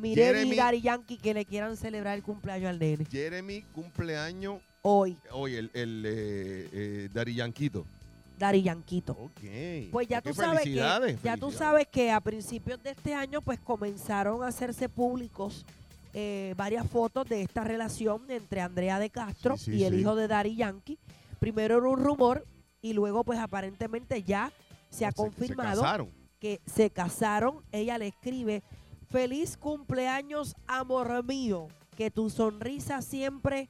Jeremy- 0.00 0.52
y 0.52 0.56
Daddy 0.56 0.80
Yankee 0.80 1.16
que 1.18 1.34
le 1.34 1.44
quieran 1.44 1.76
celebrar 1.76 2.14
el 2.16 2.22
cumpleaños 2.22 2.70
al 2.70 2.78
nene. 2.78 3.04
Jeremy 3.10 3.62
cumpleaños 3.72 4.60
Hoy, 4.82 5.16
hoy, 5.32 5.56
el, 5.56 5.70
el 5.74 6.04
eh, 6.06 6.68
eh, 6.72 7.08
Daddy 7.12 7.34
Yanquito. 7.34 7.84
Daddy 8.38 8.62
Yanquito. 8.62 9.12
Ok. 9.12 9.40
Pues 9.92 10.08
ya 10.08 10.22
tú 10.22 10.32
sabes 10.32 10.62
que 10.64 10.74
ya 11.22 11.36
tú 11.36 11.50
sabes 11.50 11.86
que 11.88 12.10
a 12.10 12.20
principios 12.20 12.82
de 12.82 12.90
este 12.90 13.14
año 13.14 13.42
pues 13.42 13.60
comenzaron 13.60 14.42
a 14.42 14.46
hacerse 14.46 14.88
públicos 14.88 15.66
eh, 16.14 16.54
varias 16.56 16.88
fotos 16.88 17.28
de 17.28 17.42
esta 17.42 17.62
relación 17.62 18.22
entre 18.30 18.62
Andrea 18.62 18.98
de 18.98 19.10
Castro 19.10 19.56
Sí, 19.58 19.66
sí, 19.66 19.76
y 19.78 19.84
el 19.84 19.94
sí. 19.94 20.00
hijo 20.00 20.16
de 20.16 20.26
Daddy 20.28 20.56
Yankee. 20.56 20.98
Primero 21.38 21.76
era 21.78 21.88
un 21.88 22.02
rumor 22.02 22.46
y 22.80 22.94
luego 22.94 23.22
pues 23.24 23.38
aparentemente 23.38 24.22
ya 24.22 24.50
se 24.88 25.04
ha 25.04 25.12
confirmado 25.12 25.76
Se 25.76 25.82
casaron. 25.82 26.10
que 26.38 26.60
se 26.64 26.88
casaron. 26.90 27.62
Ella 27.72 27.98
le 27.98 28.06
escribe, 28.08 28.62
feliz 29.10 29.58
cumpleaños, 29.58 30.56
amor 30.66 31.22
mío, 31.24 31.68
que 31.94 32.10
tu 32.10 32.30
sonrisa 32.30 33.02
siempre 33.02 33.68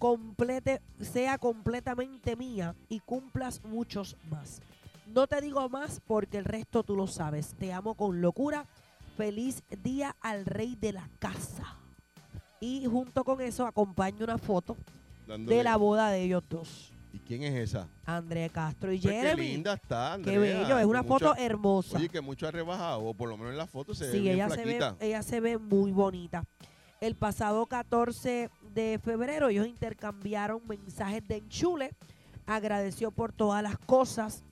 complete, 0.00 0.80
sea 0.98 1.36
completamente 1.38 2.34
mía 2.34 2.74
y 2.88 2.98
cumplas 3.00 3.62
muchos 3.62 4.16
más. 4.30 4.60
No 5.06 5.26
te 5.26 5.40
digo 5.42 5.68
más 5.68 6.00
porque 6.06 6.38
el 6.38 6.44
resto 6.46 6.82
tú 6.82 6.96
lo 6.96 7.06
sabes. 7.06 7.54
Te 7.58 7.72
amo 7.72 7.94
con 7.94 8.20
locura. 8.22 8.64
Feliz 9.16 9.62
día 9.84 10.16
al 10.22 10.46
rey 10.46 10.74
de 10.80 10.92
la 10.94 11.08
casa. 11.18 11.76
Y 12.60 12.86
junto 12.86 13.24
con 13.24 13.40
eso 13.42 13.66
acompaña 13.66 14.24
una 14.24 14.38
foto 14.38 14.76
dándole- 15.28 15.56
de 15.58 15.62
la 15.64 15.76
boda 15.76 16.10
de 16.10 16.22
ellos 16.22 16.42
dos. 16.48 16.92
¿Y 17.12 17.18
quién 17.18 17.42
es 17.42 17.54
esa? 17.54 17.86
Andrea 18.06 18.48
Castro 18.48 18.92
y 18.92 18.98
Pues 19.00 19.12
qué 19.12 19.20
Jeremy. 19.20 19.48
linda 19.48 19.74
está, 19.74 20.14
Andrea. 20.14 20.32
Qué 20.34 20.38
bello, 20.38 20.78
es 20.78 20.86
una 20.86 21.02
mucho- 21.02 21.26
foto 21.26 21.36
hermosa. 21.36 21.98
Oye, 21.98 22.08
que 22.08 22.20
mucho 22.22 22.46
ha 22.48 22.50
rebajado, 22.52 23.00
o 23.04 23.12
por 23.12 23.28
lo 23.28 23.36
menos 23.36 23.52
en 23.52 23.58
la 23.58 23.66
foto 23.66 23.94
se 23.94 24.06
ve 24.06 24.12
Sí, 24.12 24.20
bien 24.20 24.34
ella 24.36 24.48
se, 24.48 24.64
ve, 24.64 24.78
ella 25.00 25.22
se 25.22 25.40
ve 25.40 25.58
muy 25.58 25.90
bonita. 25.92 26.44
El 27.00 27.16
pasado 27.16 27.66
14 27.66 28.48
de 28.74 28.98
febrero 29.02 29.48
ellos 29.48 29.66
intercambiaron 29.66 30.60
mensajes 30.68 31.26
de 31.26 31.36
enchule. 31.36 31.90
Agradeció 32.46 33.10
por 33.10 33.32
todas 33.32 33.62
las 33.62 33.78
cosas. 33.78 34.42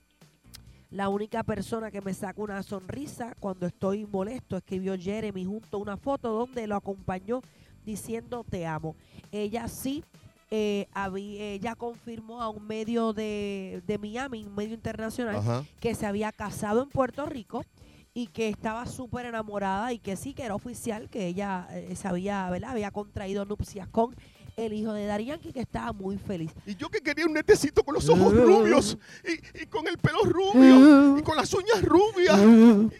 La 0.91 1.09
única 1.09 1.43
persona 1.43 1.91
que 1.91 2.01
me 2.01 2.13
saca 2.13 2.41
una 2.41 2.63
sonrisa 2.63 3.35
cuando 3.39 3.67
estoy 3.67 4.05
molesto, 4.05 4.57
escribió 4.57 4.97
Jeremy 4.97 5.45
junto 5.45 5.77
a 5.77 5.79
una 5.81 5.97
foto 5.97 6.31
donde 6.31 6.65
lo 6.65 6.75
acompañó 6.75 7.41
diciendo 7.85 8.43
te 8.49 8.65
amo. 8.65 8.95
Ella 9.31 9.67
sí, 9.67 10.03
eh, 10.49 10.87
habí- 10.93 11.39
ella 11.39 11.75
confirmó 11.75 12.41
a 12.41 12.49
un 12.49 12.65
medio 12.65 13.13
de, 13.13 13.83
de 13.85 13.97
Miami, 13.99 14.43
un 14.45 14.55
medio 14.55 14.73
internacional, 14.73 15.35
Ajá. 15.35 15.63
que 15.79 15.93
se 15.93 16.07
había 16.07 16.31
casado 16.31 16.81
en 16.81 16.89
Puerto 16.89 17.25
Rico 17.27 17.63
y 18.13 18.27
que 18.27 18.49
estaba 18.49 18.85
súper 18.85 19.25
enamorada 19.25 19.93
y 19.93 19.99
que 19.99 20.15
sí, 20.15 20.33
que 20.33 20.43
era 20.43 20.55
oficial, 20.55 21.09
que 21.09 21.27
ella 21.27 21.67
eh, 21.71 21.95
sabía, 21.95 22.49
¿verdad? 22.49 22.71
Había 22.71 22.91
contraído 22.91 23.45
nupcias 23.45 23.87
con 23.87 24.15
el 24.57 24.73
hijo 24.73 24.91
de 24.93 25.05
Darían, 25.05 25.39
que 25.39 25.59
estaba 25.59 25.93
muy 25.93 26.17
feliz. 26.17 26.51
Y 26.65 26.75
yo 26.75 26.89
que 26.89 26.99
quería 26.99 27.25
un 27.25 27.33
netecito 27.33 27.83
con 27.83 27.93
los 27.93 28.09
ojos 28.09 28.33
rubios 28.35 28.97
y, 29.23 29.63
y 29.63 29.65
con 29.67 29.87
el 29.87 29.97
pelo 29.97 30.23
rubio 30.23 31.17
y 31.17 31.21
con 31.21 31.37
las 31.37 31.53
uñas 31.53 31.81
rubias 31.81 32.39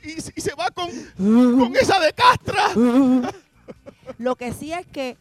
y, 0.04 0.18
y 0.36 0.42
se 0.42 0.54
va 0.56 0.70
con, 0.72 0.90
con 1.18 1.76
esa 1.76 2.00
de 2.00 2.14
castra. 2.14 2.70
Lo 4.18 4.36
que 4.36 4.54
sí 4.54 4.72
es 4.72 4.86
que 4.88 5.18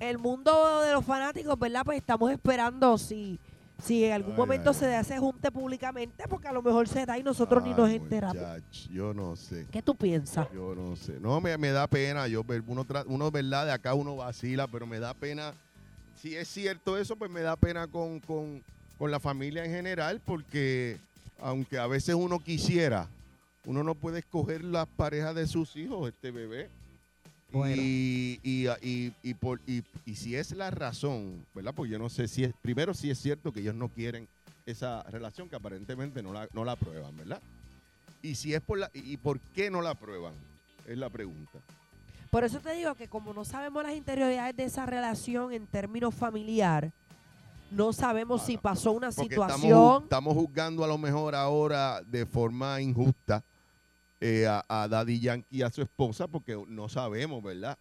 el 0.00 0.18
mundo 0.18 0.80
de 0.82 0.92
los 0.92 1.04
fanáticos, 1.04 1.58
¿verdad? 1.58 1.82
Pues 1.84 1.98
estamos 1.98 2.30
esperando 2.30 2.98
si, 2.98 3.38
si 3.82 4.04
en 4.04 4.12
algún 4.12 4.32
Ay, 4.32 4.38
momento 4.38 4.70
ay, 4.70 4.74
se 4.76 4.94
hace 4.94 5.18
junte 5.18 5.50
públicamente, 5.52 6.24
porque 6.28 6.48
a 6.48 6.52
lo 6.52 6.62
mejor 6.62 6.88
se 6.88 7.04
da 7.04 7.18
y 7.18 7.22
nosotros 7.22 7.62
ni 7.62 7.74
nos 7.74 7.90
enteramos. 7.90 8.36
muchach, 8.36 8.88
yo 8.90 9.12
no 9.12 9.36
sé. 9.36 9.66
¿Qué 9.70 9.82
tú 9.82 9.94
piensas? 9.94 10.48
Yo 10.52 10.74
no 10.74 10.96
sé. 10.96 11.18
No, 11.20 11.40
me, 11.40 11.56
me 11.58 11.70
da 11.70 11.86
pena. 11.86 12.26
Yo, 12.26 12.42
uno, 12.66 12.86
uno, 13.06 13.30
verdad, 13.30 13.66
de 13.66 13.72
acá 13.72 13.94
uno 13.94 14.16
vacila, 14.16 14.66
pero 14.66 14.86
me 14.86 14.98
da 14.98 15.14
pena. 15.14 15.52
Si 16.20 16.34
es 16.34 16.48
cierto 16.48 16.96
eso, 16.96 17.16
pues 17.16 17.30
me 17.30 17.42
da 17.42 17.56
pena 17.56 17.86
con, 17.86 18.20
con, 18.20 18.62
con 18.98 19.10
la 19.10 19.20
familia 19.20 19.64
en 19.64 19.70
general, 19.70 20.20
porque 20.24 20.98
aunque 21.40 21.78
a 21.78 21.86
veces 21.86 22.14
uno 22.14 22.38
quisiera, 22.38 23.08
uno 23.66 23.82
no 23.82 23.94
puede 23.94 24.20
escoger 24.20 24.64
las 24.64 24.86
parejas 24.86 25.34
de 25.34 25.46
sus 25.46 25.76
hijos, 25.76 26.08
este 26.08 26.30
bebé. 26.30 26.70
Bueno. 27.52 27.80
Y, 27.80 28.40
y, 28.42 28.66
y, 28.82 29.12
y 29.22 29.34
por, 29.34 29.60
y, 29.66 29.82
y 30.04 30.14
si 30.16 30.34
es 30.36 30.50
la 30.52 30.70
razón, 30.70 31.46
¿verdad? 31.54 31.72
Porque 31.74 31.92
yo 31.92 31.98
no 31.98 32.08
sé 32.08 32.28
si 32.28 32.44
es, 32.44 32.52
primero 32.60 32.92
si 32.92 33.10
es 33.10 33.18
cierto 33.18 33.52
que 33.52 33.60
ellos 33.60 33.74
no 33.74 33.88
quieren 33.88 34.28
esa 34.66 35.02
relación, 35.04 35.48
que 35.48 35.56
aparentemente 35.56 36.22
no 36.22 36.32
la, 36.32 36.48
no 36.52 36.64
la 36.64 36.72
aprueban, 36.72 37.16
¿verdad? 37.16 37.40
Y 38.22 38.34
si 38.34 38.52
es 38.54 38.60
por 38.60 38.78
la, 38.78 38.90
y 38.92 39.16
por 39.16 39.38
qué 39.54 39.70
no 39.70 39.80
la 39.80 39.90
aprueban, 39.90 40.34
es 40.88 40.98
la 40.98 41.08
pregunta. 41.08 41.58
Por 42.30 42.42
eso 42.42 42.58
te 42.58 42.72
digo 42.72 42.94
que 42.96 43.06
como 43.06 43.32
no 43.32 43.44
sabemos 43.44 43.84
las 43.84 43.94
interioridades 43.94 44.56
de 44.56 44.64
esa 44.64 44.84
relación 44.84 45.52
en 45.52 45.66
términos 45.66 46.14
familiar, 46.14 46.90
no 47.70 47.92
sabemos 47.92 48.44
si 48.44 48.56
pasó 48.56 48.92
una 48.92 49.10
Porque 49.10 49.34
estamos, 49.34 49.54
situación. 49.60 50.02
estamos 50.02 50.34
juzgando 50.34 50.84
a 50.84 50.88
lo 50.88 50.98
mejor 50.98 51.34
ahora 51.36 52.02
de 52.02 52.26
forma 52.26 52.80
injusta 52.80 53.44
eh, 54.20 54.46
a, 54.46 54.88
Daddy 54.88 55.20
Yankee 55.20 55.58
y 55.58 55.62
a 55.62 55.70
su 55.70 55.82
esposa 55.82 56.26
porque 56.28 56.62
no 56.68 56.88
sabemos, 56.88 57.42
¿verdad? 57.42 57.78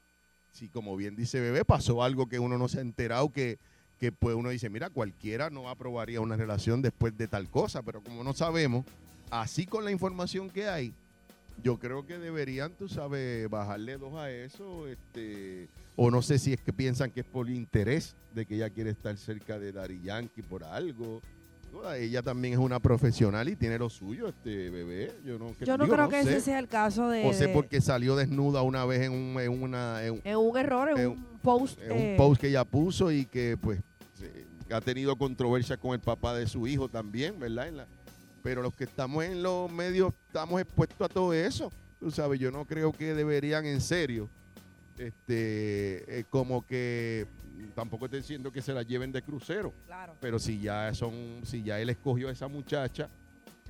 Si 0.51 0.70
como 0.70 0.96
bien 0.96 1.15
dice 1.15 1.39
Bebé, 1.39 1.65
pasó 1.65 2.04
algo 2.04 2.27
que 2.27 2.39
uno 2.39 2.58
no 2.58 2.68
se 2.68 2.80
ha 2.80 2.82
enterado 2.82 3.32
que, 3.32 3.60
que 4.00 4.12
pues 4.12 4.36
uno 4.36 4.50
dice, 4.50 4.70
mira, 4.70 4.89
cualquiera 4.89 5.50
no 5.50 5.70
aprobaría 5.70 6.22
una 6.22 6.38
relación 6.38 6.82
después 6.82 7.18
de 7.18 7.27
tal 7.27 7.50
cosa, 7.50 7.84
pero 7.84 8.01
como 8.01 8.24
no 8.24 8.34
sabemos, 8.34 8.86
así 9.30 9.65
con 9.65 9.86
la 9.86 9.92
información 9.92 10.50
que 10.50 10.68
hay, 10.68 10.94
yo 11.63 11.77
creo 11.77 12.06
que 12.06 12.18
deberían, 12.18 12.74
tú 12.74 12.88
sabes, 12.88 13.50
bajarle 13.50 13.98
dos 13.98 14.13
a 14.15 14.30
eso, 14.30 14.88
este, 14.88 15.70
o 15.96 16.12
no 16.12 16.22
sé 16.22 16.39
si 16.39 16.54
es 16.54 16.62
que 16.62 16.74
piensan 16.74 17.12
que 17.12 17.22
es 17.22 17.25
por 17.25 17.50
interés 17.50 18.15
de 18.34 18.46
que 18.46 18.56
ella 18.56 18.70
quiere 18.70 18.89
estar 18.89 19.18
cerca 19.18 19.58
de 19.58 19.72
Daddy 19.72 20.01
Yankee 20.04 20.42
por 20.42 20.63
algo. 20.63 21.22
Ella 21.98 22.22
también 22.22 22.53
es 22.53 22.60
una 22.60 22.79
profesional 22.79 23.48
y 23.50 23.55
tiene 23.55 23.77
lo 23.77 23.89
suyo, 23.89 24.27
este 24.27 24.70
bebé. 24.70 25.12
Yo 25.25 25.38
no, 25.38 25.53
Yo 25.60 25.77
no 25.77 25.84
digo, 25.86 25.96
creo 25.96 26.10
que 26.10 26.24
sé. 26.24 26.32
ese 26.32 26.41
sea 26.41 26.60
el 26.60 26.67
caso 26.67 27.10
de, 27.10 27.25
O 27.27 27.34
sé 27.34 27.48
de- 27.48 27.53
porque 27.53 27.82
salió 27.82 28.15
desnuda 28.15 28.62
una 28.62 28.86
vez 28.86 29.01
en 29.03 29.12
un, 29.12 29.39
en 29.39 29.63
una, 29.63 30.03
en, 30.05 30.22
en 30.24 30.38
un 30.38 30.58
error, 30.58 30.89
en 30.89 30.98
en 31.00 31.08
un 31.12 31.25
post. 31.41 31.79
en 31.82 31.91
un 31.91 31.98
eh, 31.98 32.15
post 32.17 32.41
que 32.41 32.48
ella 32.48 32.63
puso 32.65 33.12
y 33.12 33.25
que 33.25 33.58
pues 33.60 33.82
ha 34.72 34.82
tenido 34.82 35.15
controversia 35.15 35.77
con 35.77 35.91
el 35.94 36.00
papá 36.00 36.34
de 36.36 36.48
su 36.48 36.65
hijo 36.67 36.88
también, 36.89 37.39
¿verdad? 37.39 37.67
En 37.67 37.77
la- 37.77 37.88
pero 38.41 38.62
los 38.62 38.74
que 38.75 38.84
estamos 38.86 39.24
en 39.24 39.41
los 39.44 39.72
medios 39.72 40.13
estamos 40.27 40.60
expuestos 40.62 41.10
a 41.10 41.13
todo 41.13 41.34
eso. 41.34 41.72
Tú 42.00 42.12
sabes, 42.12 42.39
yo 42.39 42.51
no 42.51 42.65
creo 42.65 42.91
que 42.91 43.13
deberían 43.13 43.65
en 43.65 43.82
serio, 43.82 44.29
este, 44.98 46.20
eh, 46.20 46.25
como 46.29 46.65
que 46.65 47.25
tampoco 47.74 48.06
estoy 48.06 48.20
diciendo 48.22 48.52
que 48.52 48.62
se 48.62 48.74
la 48.74 48.84
lleven 48.84 49.12
de 49.12 49.22
crucero, 49.22 49.74
Claro. 49.86 50.16
pero 50.20 50.40
si 50.40 50.60
ya 50.60 50.94
son, 50.94 51.42
si 51.44 51.64
ya 51.64 51.80
él 51.80 51.90
escogió 51.90 52.30
a 52.30 52.32
esa 52.32 52.48
muchacha, 52.48 53.10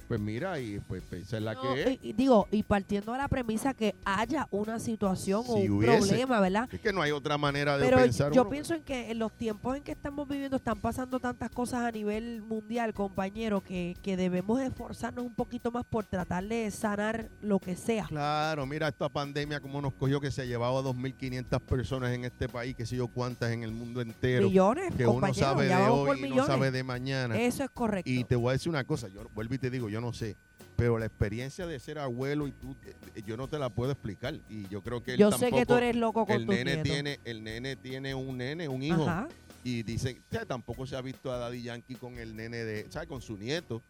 pues 0.07 0.19
mira, 0.19 0.59
y 0.59 0.79
pues 0.87 1.03
esa 1.13 1.37
es 1.37 1.43
la 1.43 1.53
No, 1.53 1.61
que 1.73 1.81
es. 1.81 1.99
y- 2.03 2.09
y 2.09 2.13
digo, 2.13 2.47
y 2.51 2.63
partiendo 2.63 3.11
de 3.11 3.17
la 3.17 3.27
premisa 3.27 3.73
que 3.73 3.95
haya 4.05 4.47
una 4.51 4.79
situación 4.79 5.43
o 5.47 5.55
un 5.55 5.71
hubiese. 5.71 5.97
problema, 6.07 6.39
¿verdad? 6.39 6.69
Es 6.71 6.79
que 6.79 6.93
no 6.93 7.01
hay 7.01 7.11
otra 7.11 7.37
manera 7.37 7.77
de 7.77 7.85
Pero 7.85 7.97
pensar. 7.97 8.31
yo 8.31 8.41
uno. 8.41 8.49
pienso 8.51 8.73
en 8.73 8.83
que 8.83 9.11
en 9.11 9.19
los 9.19 9.31
tiempos 9.33 9.77
en 9.77 9.83
que 9.83 9.91
estamos 9.91 10.27
viviendo 10.27 10.57
están 10.57 10.79
pasando 10.79 11.19
tantas 11.19 11.49
cosas 11.49 11.81
a 11.81 11.91
nivel 11.91 12.41
mundial, 12.41 12.93
compañero, 12.93 13.61
que, 13.61 13.95
que 14.01 14.17
debemos 14.17 14.59
esforzarnos 14.61 15.25
un 15.25 15.33
poquito 15.33 15.71
más 15.71 15.83
por 15.85 16.05
tratar 16.05 16.43
de 16.45 16.69
sanar 16.71 17.29
lo 17.41 17.59
que 17.59 17.75
sea. 17.75 18.05
Claro, 18.07 18.65
mira 18.65 18.87
esta 18.87 19.09
pandemia 19.09 19.59
como 19.59 19.81
nos 19.81 19.93
cogió 19.93 20.19
que 20.21 20.31
se 20.31 20.41
ha 20.41 20.45
llevado 20.45 20.77
a 20.77 20.81
2.500 20.83 21.59
personas 21.61 22.11
en 22.13 22.25
este 22.25 22.47
país, 22.49 22.75
que 22.75 22.85
sé 22.85 22.95
yo 22.95 23.07
cuántas 23.07 23.51
en 23.51 23.63
el 23.63 23.71
mundo 23.71 24.01
entero, 24.01 24.47
Millones, 24.47 24.93
que 24.95 25.07
uno 25.07 25.33
sabe 25.33 25.67
de 25.67 25.75
hoy 25.75 26.25
y 26.25 26.29
no 26.29 26.45
sabe 26.45 26.71
de 26.71 26.83
mañana. 26.83 27.39
Eso 27.39 27.63
es 27.63 27.69
correcto. 27.69 28.09
Y 28.09 28.23
te 28.23 28.35
voy 28.35 28.49
a 28.49 28.51
decir 28.53 28.69
una 28.69 28.83
cosa, 28.83 29.07
yo 29.07 29.21
vuelvo 29.33 29.53
y 29.55 29.57
te 29.57 29.69
digo, 29.69 29.89
yo 29.89 29.94
no 30.01 30.13
sé, 30.13 30.35
pero 30.75 30.97
la 30.99 31.05
experiencia 31.05 31.65
de 31.67 31.79
ser 31.79 31.99
abuelo 31.99 32.47
y 32.47 32.51
tú, 32.51 32.75
eh, 33.15 33.21
yo 33.25 33.37
no 33.37 33.47
te 33.47 33.57
la 33.59 33.69
puedo 33.69 33.91
explicar. 33.91 34.35
Y 34.49 34.67
yo 34.67 34.81
creo 34.81 35.01
que 35.03 35.13
él 35.13 35.17
yo 35.19 35.31
sé 35.31 35.51
que 35.51 35.65
tú 35.65 35.75
eres 35.75 35.95
loco 35.95 36.25
con 36.25 36.35
el 36.35 36.45
nene 36.47 36.77
tiene, 36.77 37.19
el 37.25 37.43
nene 37.43 37.75
tiene 37.75 38.13
un 38.15 38.37
nene, 38.37 38.67
un 38.67 38.83
hijo, 38.83 39.03
Ajá. 39.07 39.27
y 39.63 39.83
dicen, 39.83 40.21
tampoco 40.47 40.85
se 40.85 40.95
ha 40.95 41.01
visto 41.01 41.31
a 41.31 41.37
Daddy 41.37 41.61
Yankee 41.63 41.95
con 41.95 42.17
el 42.17 42.35
nene 42.35 42.57
de, 42.63 42.87
¿sabes? 42.89 43.07
Con 43.07 43.21
su 43.21 43.37
nieto. 43.37 43.81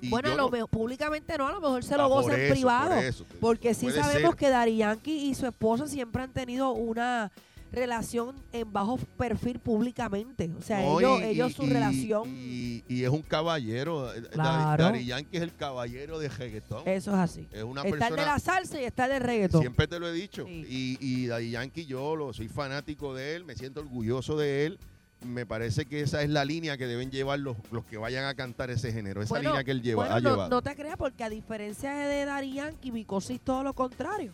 Y 0.00 0.10
Bueno, 0.10 0.28
yo 0.28 0.34
a 0.34 0.36
lo 0.36 0.42
no- 0.44 0.50
mejor, 0.50 0.68
públicamente 0.68 1.38
no, 1.38 1.46
a 1.48 1.52
lo 1.52 1.60
mejor 1.60 1.82
se 1.84 1.94
Ah, 1.94 1.98
lo 1.98 2.08
goza 2.08 2.36
en 2.38 2.52
privado. 2.52 2.94
por 2.96 3.04
eso. 3.04 3.26
Porque 3.40 3.72
sí 3.74 3.90
sabemos 3.90 4.30
ser. 4.32 4.38
que 4.38 4.50
Dari 4.50 4.76
Yankee 4.76 5.28
y 5.30 5.34
su 5.34 5.46
esposa 5.46 5.86
siempre 5.86 6.22
han 6.22 6.32
tenido 6.32 6.72
una 6.72 7.30
relación 7.74 8.36
en 8.52 8.72
bajo 8.72 8.96
perfil 9.16 9.58
públicamente. 9.58 10.50
O 10.58 10.62
sea, 10.62 10.80
No, 10.80 11.00
ellos, 11.00 11.20
y- 11.20 11.24
ellos 11.24 11.50
y- 11.50 11.54
su 11.54 11.62
y- 11.64 11.70
relación, 11.70 12.28
Y, 12.28 12.84
y 12.88 13.04
es 13.04 13.10
un 13.10 13.22
caballero. 13.22 14.10
Claro. 14.32 14.82
Daddy 14.84 15.04
Yankee 15.06 15.36
es 15.36 15.42
el 15.42 15.54
caballero 15.54 16.18
de 16.18 16.28
reggaetón. 16.28 16.82
eso 16.86 17.10
es 17.12 17.16
así. 17.18 17.46
es 17.52 17.62
una 17.62 17.82
Está 17.82 17.88
el 17.88 18.00
de 18.00 18.06
persona. 18.08 18.26
la 18.32 18.38
salsa 18.38 18.80
y 18.80 18.84
está 18.84 19.08
de 19.08 19.18
reggaetón. 19.18 19.60
Siempre 19.60 19.86
te 19.86 19.98
lo 19.98 20.08
he 20.08 20.12
dicho. 20.12 20.44
Sí. 20.46 20.64
Y, 20.68 20.98
y 21.00 21.26
Daddy 21.26 21.50
Yankee, 21.50 21.86
yo 21.86 22.16
lo, 22.16 22.32
soy 22.32 22.48
fanático 22.48 23.14
de 23.14 23.36
él, 23.36 23.44
me 23.44 23.54
siento 23.56 23.80
orgulloso 23.80 24.36
de 24.36 24.66
él. 24.66 24.78
Me 25.24 25.46
parece 25.46 25.86
que 25.86 26.02
esa 26.02 26.22
es 26.22 26.28
la 26.28 26.44
línea 26.44 26.76
que 26.76 26.86
deben 26.86 27.10
llevar 27.10 27.38
los, 27.38 27.56
los 27.70 27.86
que 27.86 27.96
vayan 27.96 28.26
a 28.26 28.34
cantar 28.34 28.70
ese 28.70 28.92
género. 28.92 29.22
Esa 29.22 29.30
Bueno, 29.34 29.50
línea 29.50 29.64
que 29.64 29.70
él 29.70 29.80
lleva, 29.80 30.02
Bueno, 30.02 30.14
ha 30.16 30.20
no, 30.20 30.30
llevado. 30.30 30.50
no 30.50 30.60
te 30.60 30.74
creas, 30.76 30.96
porque 30.98 31.24
a 31.24 31.30
diferencia 31.30 31.94
de 31.94 32.26
Dari 32.26 32.52
Yankee, 32.52 32.90
Vicosí 32.90 33.34
es 33.34 33.40
todo 33.40 33.62
lo 33.62 33.72
contrario. 33.72 34.32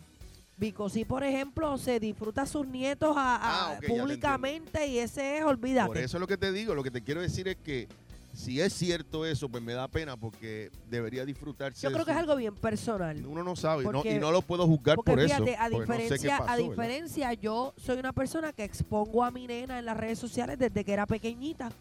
Vicosí, 0.65 1.05
por 1.05 1.23
ejemplo, 1.23 1.75
se 1.79 1.99
disfruta 1.99 2.43
a 2.43 2.45
sus 2.45 2.67
nietos 2.67 3.17
a- 3.17 3.35
a- 3.35 3.71
Ah, 3.73 3.79
públicamente 3.87 4.85
y 4.85 4.99
ese 4.99 5.39
es, 5.39 5.43
olvídate. 5.43 5.87
Por 5.87 5.97
eso 5.97 6.17
es 6.17 6.21
lo 6.21 6.27
que 6.27 6.37
te 6.37 6.51
digo. 6.51 6.75
Lo 6.75 6.83
que 6.83 6.91
te 6.91 7.01
quiero 7.01 7.19
decir 7.19 7.47
es 7.47 7.55
que 7.57 7.87
si 8.35 8.61
es 8.61 8.71
cierto 8.71 9.25
eso, 9.25 9.49
pues 9.49 9.63
me 9.63 9.73
da 9.73 9.87
pena 9.87 10.15
porque 10.17 10.69
debería 10.87 11.25
disfrutarse. 11.25 11.81
Yo 11.81 11.89
de 11.89 11.95
creo 11.95 12.05
que 12.05 12.11
es 12.11 12.17
algo 12.17 12.35
bien 12.35 12.53
personal. 12.53 13.25
Uno 13.25 13.43
no 13.43 13.55
sabe 13.55 13.81
y 13.81 13.85
no- 13.87 13.91
Porque- 13.91 14.15
y 14.15 14.19
no 14.19 14.31
lo 14.31 14.43
puedo 14.43 14.67
juzgar 14.67 14.97
Porque 14.97 15.11
por 15.13 15.19
fíjate, 15.23 15.51
eso. 15.53 15.59
a 15.61 15.69
porque 15.69 15.77
no 15.79 15.81
sé 15.81 15.87
qué 15.87 16.03
diferencia, 16.03 16.37
pasó, 16.37 16.43
a 16.51 16.55
¿verdad? 16.55 16.69
diferencia, 16.69 17.33
yo 17.33 17.73
soy 17.83 17.97
una 17.97 18.13
persona 18.13 18.53
que 18.53 18.63
expongo 18.63 19.23
a 19.23 19.31
mi 19.31 19.47
nena 19.47 19.79
en 19.79 19.85
las 19.85 19.97
redes 19.97 20.19
sociales 20.19 20.59
desde 20.59 20.83
que 20.85 20.93
era 20.93 21.07
pequeñita. 21.07 21.71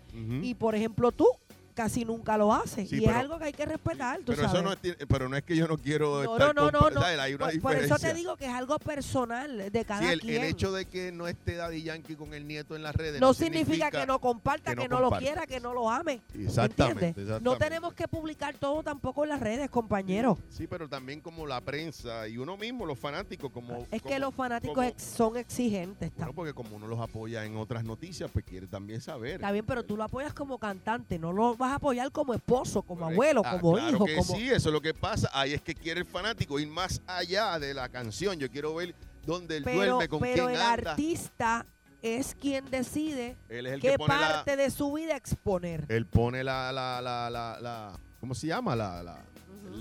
Y 0.42 0.54
por 0.54 0.74
ejemplo, 0.74 1.12
tú 1.12 1.26
casi 1.74 2.04
nunca 2.04 2.36
lo 2.36 2.52
haces. 2.52 2.88
Sí, 2.88 2.96
y 2.96 3.00
pero- 3.00 3.10
es 3.12 3.16
algo 3.16 3.38
que 3.38 3.44
hay 3.44 3.52
que 3.52 3.66
respetar, 3.66 4.18
tú 4.18 4.24
pero 4.26 4.42
sabes. 4.42 4.52
eso 4.54 4.62
no 4.62 4.72
es, 4.72 4.96
pero 5.08 5.28
no 5.28 5.36
es 5.36 5.42
que 5.42 5.56
yo 5.56 5.66
no 5.68 5.78
quiero 5.78 6.22
No, 6.24 6.32
estar 6.34 6.54
no, 6.54 6.70
no, 6.70 6.90
no. 6.90 7.00
Hay 7.02 7.34
una 7.34 7.46
por, 7.48 7.60
por 7.60 7.76
eso 7.76 7.96
te 7.98 8.12
digo 8.14 8.36
que 8.36 8.46
es 8.46 8.52
algo 8.52 8.78
personal 8.78 9.70
de 9.70 9.84
cada 9.84 10.00
Sí, 10.00 10.06
el, 10.06 10.12
el 10.12 10.20
quien. 10.20 10.44
hecho 10.44 10.72
de 10.72 10.84
que 10.86 11.12
no 11.12 11.26
esté 11.28 11.56
Daddy 11.56 11.82
Yankee 11.82 12.14
con 12.16 12.34
el 12.34 12.46
nieto 12.46 12.76
en 12.76 12.82
las 12.82 12.94
redes 12.94 13.20
no 13.20 13.34
significa, 13.34 13.90
que 13.90 14.06
no 14.06 14.18
comparta, 14.20 14.74
que 14.74 14.82
que 14.82 14.88
no 14.88 15.00
lo 15.00 15.10
quiera, 15.12 15.46
que 15.46 15.60
no 15.60 15.72
lo 15.74 15.90
ame. 15.90 16.20
Exactamente. 16.34 17.14
No 17.42 17.56
tenemos 17.56 17.94
que 17.94 18.06
publicar 18.08 18.54
todo 18.56 18.82
tampoco 18.82 19.24
en 19.24 19.30
las 19.30 19.40
redes, 19.40 19.70
compañeros. 19.70 20.38
Sí, 20.50 20.66
pero 20.66 20.88
también 20.88 21.20
como 21.20 21.46
la 21.46 21.60
prensa 21.60 22.28
y 22.28 22.38
uno 22.38 22.56
mismo, 22.56 22.86
los 22.86 22.98
fanáticos, 22.98 23.50
como... 23.50 23.86
Es 23.90 24.02
que 24.02 24.18
los 24.18 24.34
fanáticos 24.34 24.74
como- 24.74 24.86
ex- 24.88 25.02
son 25.02 25.36
exigentes. 25.36 26.10
Bueno, 26.16 26.32
porque 26.32 26.52
como 26.54 26.76
uno 26.76 26.86
los 26.86 27.00
apoya 27.00 27.44
en 27.44 27.56
otras 27.56 27.84
noticias, 27.84 28.30
pues 28.32 28.44
quiere 28.44 28.66
también 28.66 29.00
saber. 29.00 29.34
Está 29.36 29.52
bien, 29.52 29.64
pero 29.66 29.84
tú 29.84 29.96
lo 29.96 30.04
apoyas 30.04 30.32
como 30.34 30.58
cantante, 30.58 31.18
no 31.18 31.32
lo 31.32 31.56
vas 31.56 31.69
a 31.70 31.74
apoyar 31.76 32.10
como 32.12 32.34
esposo, 32.34 32.82
como 32.82 33.00
Correcto. 33.02 33.14
abuelo, 33.22 33.42
Ah, 33.44 33.58
como 33.60 33.74
claro 33.74 33.96
hijo, 33.96 34.04
que 34.04 34.16
como... 34.16 34.34
sí, 34.36 34.48
eso 34.50 34.68
es 34.68 34.72
lo 34.72 34.80
que 34.80 34.94
pasa. 34.94 35.30
Ahí 35.32 35.52
es 35.54 35.62
que 35.62 35.74
quiere 35.74 36.00
el 36.00 36.06
fanático 36.06 36.58
ir 36.58 36.68
más 36.68 37.00
allá 37.06 37.58
de 37.58 37.72
la 37.74 37.88
canción. 37.88 38.38
Yo 38.38 38.50
quiero 38.50 38.74
ver 38.74 38.94
dónde 39.26 39.56
él 39.58 39.64
pero, 39.64 39.76
duerme, 39.96 40.08
con 40.08 40.20
pero 40.20 40.46
quién 40.46 40.56
el 40.56 40.62
anda. 40.62 40.90
artista 40.92 41.66
es 42.02 42.34
quien 42.34 42.64
decide 42.70 43.36
Él 43.50 43.66
es 43.66 43.74
el 43.74 43.80
qué 43.82 43.90
que 43.90 43.98
pone 43.98 44.14
la, 44.14 44.20
parte 44.28 44.56
de 44.56 44.70
su 44.70 44.90
vida 44.94 45.16
exponer. 45.16 45.84
él 45.88 46.06
pone 46.06 46.42
la, 46.42 46.72
la, 46.72 47.00
la, 47.02 47.28
la, 47.28 47.58
la- 47.60 47.98
¿cómo 48.20 48.34
se 48.34 48.46
llama? 48.46 48.74
La, 48.74 49.02
la- 49.02 49.22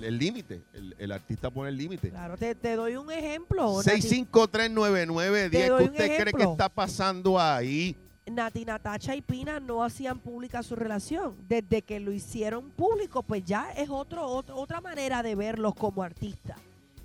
el 0.03 0.17
límite. 0.19 0.62
El, 0.74 0.96
el 1.00 1.12
artista 1.12 1.50
pone 1.50 1.69
el 1.69 1.77
límite. 1.77 2.10
Claro, 2.12 2.38
te, 2.38 2.53
te 2.55 2.75
doy 2.75 2.96
un 2.96 3.10
ejemplo. 3.12 3.77
Nati, 3.84 4.01
6539910. 4.01 5.50
Te 5.51 5.58
¿Qué 5.58 5.72
usted 5.72 5.96
cree 5.96 6.08
que 6.10 6.15
ejemplo. 6.24 6.51
está 6.51 6.69
pasando 6.69 7.39
ahí? 7.39 7.96
Nati 8.29 8.65
Natacha 8.65 9.15
y 9.15 9.21
Pina 9.21 9.59
no 9.59 9.83
hacían 9.83 10.19
pública 10.19 10.63
su 10.63 10.75
relación. 10.75 11.36
Desde 11.48 11.81
que 11.81 12.00
lo 12.00 12.12
hicieron 12.12 12.69
público, 12.71 13.24
pues 13.24 13.43
ya 13.45 13.71
es 13.71 13.89
otro, 13.89 14.25
otro- 14.25 14.55
otra 14.55 14.81
manera 14.81 15.21
de 15.24 15.36
verlos 15.36 15.74
como 15.75 16.03
artistas. 16.03 16.57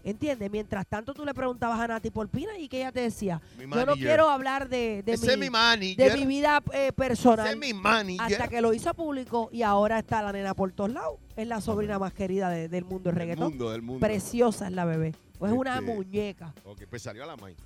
¿Entiendes? 0.06 0.50
Mientras 0.50 0.86
tanto 0.86 1.14
tú 1.14 1.24
le 1.24 1.32
preguntabas 1.32 1.80
a 1.80 1.88
Nati 1.88 2.10
por 2.10 2.28
Pina 2.28 2.58
y 2.58 2.68
que 2.68 2.76
ella 2.76 2.92
te 2.92 3.00
decía, 3.00 3.40
Mi 3.56 3.64
yo 3.64 3.86
no 3.86 3.94
quiero 3.94 4.28
hablar 4.28 4.68
de, 4.68 5.02
mi 5.06 5.36
mi, 5.38 5.48
manager. 5.50 6.12
de 6.12 6.18
mi 6.18 6.26
vida 6.26 6.62
eh, 6.74 6.92
personal. 6.92 7.56
mi. 7.56 7.72
Hasta 8.20 8.48
que 8.48 8.60
lo 8.60 8.74
hizo 8.74 8.92
público 8.92 9.48
y 9.50 9.62
ahora 9.62 10.00
está 10.00 10.20
la 10.20 10.30
nena 10.32 10.52
por 10.52 10.72
todos 10.72 10.90
lados. 10.92 11.18
Es 11.36 11.48
la 11.48 11.62
sobrina 11.62 11.98
más 11.98 12.12
querida 12.12 12.50
de- 12.50 12.68
del 12.68 12.84
mundo 12.84 13.08
del 13.08 13.14
Del 13.14 13.18
reggaetón. 13.28 13.48
mundo, 13.48 13.70
del 13.70 13.80
mundo. 13.80 14.00
Preciosa 14.06 14.66
es 14.66 14.72
la 14.74 14.84
bebé. 14.84 15.14
Pues 15.38 15.50
es 15.52 15.58
una 15.58 15.78
Este- 15.78 15.94
muñeca. 15.94 16.52
Ok, 16.64 16.82
pues 16.90 17.00
salió 17.00 17.24
a 17.24 17.26
la 17.26 17.36
main. 17.36 17.56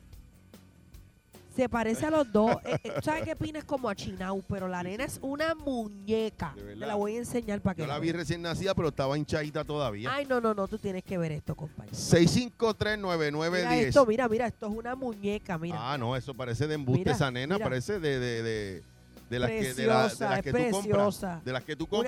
Se 1.59 1.69
parece 1.69 2.07
a 2.07 2.11
los 2.13 2.31
dos. 2.31 2.53
Eh, 2.65 2.79
eh, 2.85 2.93
¿Sabes 3.03 3.25
qué 3.25 3.35
Pina 3.35 3.59
es 3.59 3.65
como 3.65 3.89
a 3.89 3.95
Chinau? 3.97 4.45
Pero 4.49 4.69
la 4.69 4.81
nena 4.81 5.03
es 5.03 5.19
una 5.23 5.57
muñeca. 5.57 6.53
De 6.55 6.61
Te 6.63 6.67
verdad. 6.69 6.87
la 6.87 6.95
voy 6.95 7.17
a 7.17 7.19
enseñar 7.19 7.61
para 7.61 7.75
que 7.75 7.83
Yo 7.83 7.89
la 7.89 7.95
la 7.95 7.99
vi 7.99 8.07
veas. 8.13 8.19
recién 8.19 8.43
nacida, 8.43 8.77
pero 8.77 8.91
estaba 8.91 9.19
hinchadita 9.19 9.65
todavía. 9.65 10.15
Ay, 10.15 10.25
no, 10.25 10.41
no, 10.41 10.55
no. 10.55 10.69
Tú 10.69 10.79
tienes 10.79 11.03
que 11.03 11.19
ver 11.19 11.33
esto, 11.33 11.57
compañero. 11.57 11.97
Mira 11.97 12.21
6539910. 12.21 13.73
esto, 13.89 14.07
mira, 14.07 14.29
mira. 14.29 14.47
Esto 14.47 14.69
es 14.69 14.73
una 14.73 14.95
muñeca, 14.95 15.59
mira. 15.59 15.79
Ah, 15.81 15.99
no, 15.99 16.15
eso 16.15 16.33
parece 16.33 16.69
de 16.69 16.75
embuste 16.77 17.01
Mira, 17.01 17.13
esa 17.13 17.29
nena, 17.33 17.57
mira. 17.57 17.65
parece 17.67 17.99
de, 17.99 18.21
de, 18.21 18.43
de, 18.45 18.83
de 19.29 19.39
las 19.39 19.51
que, 19.51 19.75
de, 19.75 19.87
la- 19.87 20.09
de 20.09 20.25
las 20.29 20.43
que 20.43 20.53
tú 20.53 20.71
compras. 20.71 21.45
De 21.45 21.53
las 21.53 21.65
que 21.65 21.77
tú 21.77 21.87
una 21.91 22.01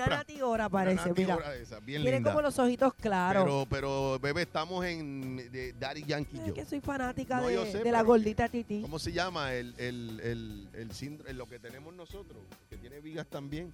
Una 0.65 0.69
parece, 0.69 1.09
Nati 1.09 1.21
mira. 1.21 1.37
Bien 1.85 2.01
Tiene 2.01 2.11
linda. 2.17 2.31
como 2.31 2.41
los 2.41 2.57
ojitos 2.59 2.93
claros. 2.95 3.43
Pero, 3.43 3.67
pero, 3.69 4.19
bebé, 4.19 4.41
estamos 4.43 4.83
en 4.85 5.35
de 5.51 5.73
Daddy 5.73 6.03
Yankee 6.03 6.39
es 6.39 6.45
yo. 6.47 6.53
que 6.53 6.65
soy 6.65 6.79
fanática 6.81 7.39
No, 7.41 7.47
de, 7.47 7.53
yo 7.55 7.65
sé, 7.65 7.79
de 7.83 7.91
la 7.91 8.01
gordita 8.01 8.49
Titi. 8.49 8.81
¿Cómo 8.81 8.97
se 8.99 9.11
llama? 9.11 9.53
El, 9.53 9.73
el, 9.77 10.19
el, 10.23 10.69
el 10.73 10.91
síndrome, 10.93 11.33
lo 11.33 11.47
que 11.47 11.59
tenemos 11.59 11.93
nosotros, 11.93 12.39
que 12.69 12.77
tiene 12.77 12.99
vigas 12.99 13.27
también. 13.27 13.71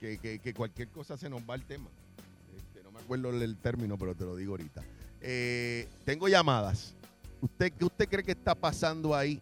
Que, 0.00 0.16
que, 0.18 0.38
que 0.38 0.54
cualquier 0.54 0.88
cosa 0.88 1.16
se 1.18 1.28
nos 1.28 1.42
va 1.42 1.54
el 1.54 1.64
tema. 1.64 1.88
Este, 2.56 2.82
no 2.82 2.90
me 2.90 3.00
acuerdo 3.00 3.28
el 3.30 3.56
término, 3.58 3.98
pero 3.98 4.14
te 4.14 4.24
lo 4.24 4.34
digo 4.34 4.52
ahorita. 4.52 4.82
Eh, 5.20 5.86
tengo 6.06 6.26
llamadas. 6.28 6.94
¿Usted, 7.42 7.70
¿Qué 7.72 7.84
usted 7.84 8.08
cree 8.08 8.24
que 8.24 8.32
está 8.32 8.54
pasando 8.54 9.14
ahí? 9.14 9.40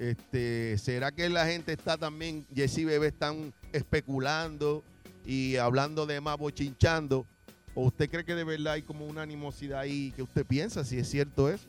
Este, 0.00 0.78
¿Será 0.78 1.12
que 1.12 1.28
la 1.28 1.44
gente 1.44 1.74
está 1.74 1.98
también, 1.98 2.46
Jesse 2.54 2.78
y 2.78 2.84
Bebé 2.86 3.08
están 3.08 3.52
especulando 3.70 4.82
y 5.26 5.56
hablando 5.56 6.06
de 6.06 6.22
más 6.22 6.38
bochinchando? 6.38 7.26
¿O 7.74 7.84
usted 7.84 8.08
cree 8.08 8.24
que 8.24 8.34
de 8.34 8.44
verdad 8.44 8.72
hay 8.72 8.82
como 8.82 9.04
una 9.04 9.20
animosidad 9.20 9.80
ahí? 9.80 10.10
¿Qué 10.16 10.22
usted 10.22 10.46
piensa? 10.46 10.84
Si 10.84 10.98
es 10.98 11.06
cierto 11.06 11.50
eso. 11.50 11.68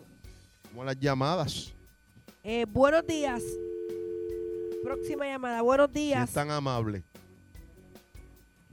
Como 0.69 0.85
las 0.85 0.97
llamadas. 0.97 1.73
Eh, 2.41 2.65
buenos 2.71 3.05
días. 3.05 3.43
Próxima 4.81 5.25
llamada. 5.25 5.61
Buenos 5.61 5.89
Si 5.91 5.99
días. 5.99 6.29
es 6.29 6.33
tan 6.33 6.51
amable. 6.51 7.03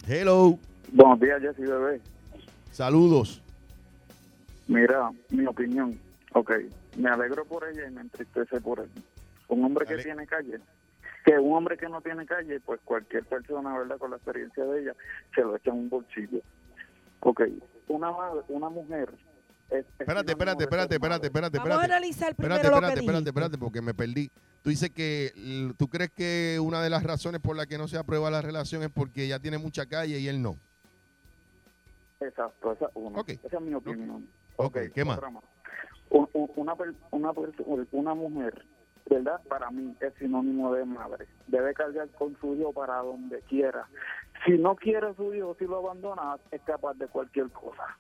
Hello. 0.07 0.57
Buenos 0.93 1.19
días, 1.19 1.43
Jessy 1.43 1.63
Bebé. 1.63 2.01
Saludos. 2.71 3.43
Mira, 4.69 5.11
mi 5.31 5.47
opinión. 5.47 5.99
Ok, 6.33 6.53
me 6.97 7.11
alegro 7.11 7.45
por 7.45 7.69
ella 7.69 7.89
y 7.89 7.91
me 7.91 8.03
entristece 8.03 8.61
por 8.61 8.79
él. 8.79 8.89
Un 9.49 9.65
hombre 9.65 9.87
que 9.87 9.95
Ale- 9.95 10.03
tiene 10.05 10.27
calle, 10.27 10.61
que 11.25 11.39
un 11.39 11.55
hombre 11.57 11.77
que 11.77 11.89
no 11.89 12.01
tiene 12.01 12.25
calle, 12.27 12.61
pues 12.61 12.81
cualquier 12.85 13.25
persona, 13.25 13.77
¿verdad? 13.79 13.99
Con 13.99 14.11
la 14.11 14.17
experiencia 14.17 14.65
de 14.65 14.83
ella, 14.83 14.95
se 15.35 15.41
lo 15.43 15.57
echa 15.57 15.71
en 15.71 15.77
un 15.79 15.89
bolsillo. 15.89 16.41
Ok, 17.21 17.43
una, 17.89 18.11
madre- 18.13 18.43
una 18.49 18.69
mujer... 18.69 19.11
es- 19.71 19.79
es 19.81 19.85
Espérate, 20.01 20.33
espérate, 20.33 20.65
espérate, 20.65 20.95
espérate, 20.95 20.99
madre. 20.99 21.27
espérate, 21.27 21.59
Vamos 21.59 21.71
a 21.71 21.75
espérate. 21.75 21.93
analizar 21.93 22.35
primero 22.35 22.55
Espérate, 22.57 22.69
lo 22.71 22.77
espérate, 22.77 22.95
que 22.95 23.07
espérate, 23.07 23.29
espérate, 23.31 23.59
porque 23.59 23.83
me 23.83 23.95
perdí. 23.95 24.31
Tú 24.63 24.71
dices 24.71 24.91
que 24.91 25.33
tú 25.79 25.89
crees 25.89 26.11
que 26.11 26.59
una 26.61 26.83
de 26.83 26.91
las 26.91 27.03
razones 27.03 27.41
por 27.41 27.57
la 27.57 27.67
que 27.67 27.79
no 27.79 27.89
se 27.89 27.97
aprueba 27.97 28.31
la 28.31 28.43
relación 28.43 28.83
es 28.83 28.91
porque 28.91 29.25
ella 29.25 29.39
tiene 29.39 29.57
mucha 29.59 29.87
calle 29.87 30.19
y 30.19 30.29
él 30.29 30.43
no. 30.43 30.57
Exacto, 32.21 32.73
esa, 32.73 32.91
uno. 32.95 33.21
Ok. 33.21 33.31
esa 33.31 33.57
es 33.57 33.61
mi 33.61 33.75
opinión. 33.75 34.27
Ok, 34.57 34.79
¿qué 34.95 35.05
más? 35.05 35.21
Una, 36.11 36.75
una, 37.13 37.33
una 37.93 38.15
mujer, 38.15 38.65
¿verdad? 39.09 39.41
Para 39.49 39.71
mí 39.71 39.95
es 40.01 40.13
sinónimo 40.19 40.73
de 40.75 40.85
madre. 40.85 41.27
Debe 41.47 41.75
cargar 41.75 42.09
con 42.11 42.37
su 42.41 42.55
hijo 42.55 42.73
para 42.73 42.99
donde 42.99 43.41
quiera. 43.43 43.89
Si 44.47 44.53
no 44.59 44.77
quiere 44.77 45.15
su 45.15 45.35
hijo, 45.35 45.57
si 45.59 45.65
lo 45.65 45.79
abandona, 45.79 46.37
es 46.51 46.61
capaz 46.63 46.95
de 46.95 47.07
cualquier 47.09 47.51
cosa. 47.51 47.97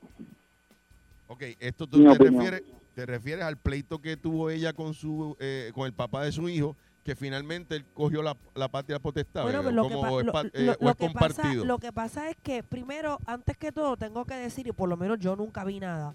Ok, 1.26 1.42
esto 1.60 1.86
tú 1.86 2.02
te 2.02 2.18
refieres, 2.18 2.62
te 2.94 3.06
refieres 3.06 3.44
al 3.44 3.56
pleito 3.58 3.98
que 4.00 4.16
tuvo 4.16 4.50
ella 4.50 4.72
con 4.72 4.94
su 4.94 5.36
eh, 5.40 5.72
con 5.74 5.86
el 5.86 5.92
papá 5.92 6.22
de 6.24 6.32
su 6.32 6.48
hijo, 6.48 6.74
que 7.04 7.14
finalmente 7.14 7.76
él 7.76 7.84
cogió 7.92 8.22
la, 8.22 8.36
la 8.54 8.68
patria 8.68 8.98
potestad. 8.98 9.42
Bueno, 9.42 9.62
lo, 9.62 9.82
que, 9.82 9.88
como 9.94 10.00
pa- 10.00 10.20
es 10.20 10.26
lo- 10.26 10.32
pa- 10.32 10.42
lo- 10.44 10.50
eh, 10.54 10.76
lo 10.80 10.94
que 10.94 11.10
pasa, 11.10 11.28
compartido. 11.42 11.64
lo 11.64 11.78
que 11.78 11.92
pasa 11.92 12.30
es 12.30 12.36
que, 12.36 12.62
primero, 12.62 13.18
antes 13.26 13.56
que 13.58 13.72
todo, 13.72 13.96
tengo 13.96 14.24
que 14.24 14.34
decir, 14.34 14.66
y 14.68 14.72
por 14.72 14.88
lo 14.88 14.96
menos 14.96 15.18
yo 15.18 15.36
nunca 15.36 15.64
vi 15.64 15.80
nada, 15.80 16.14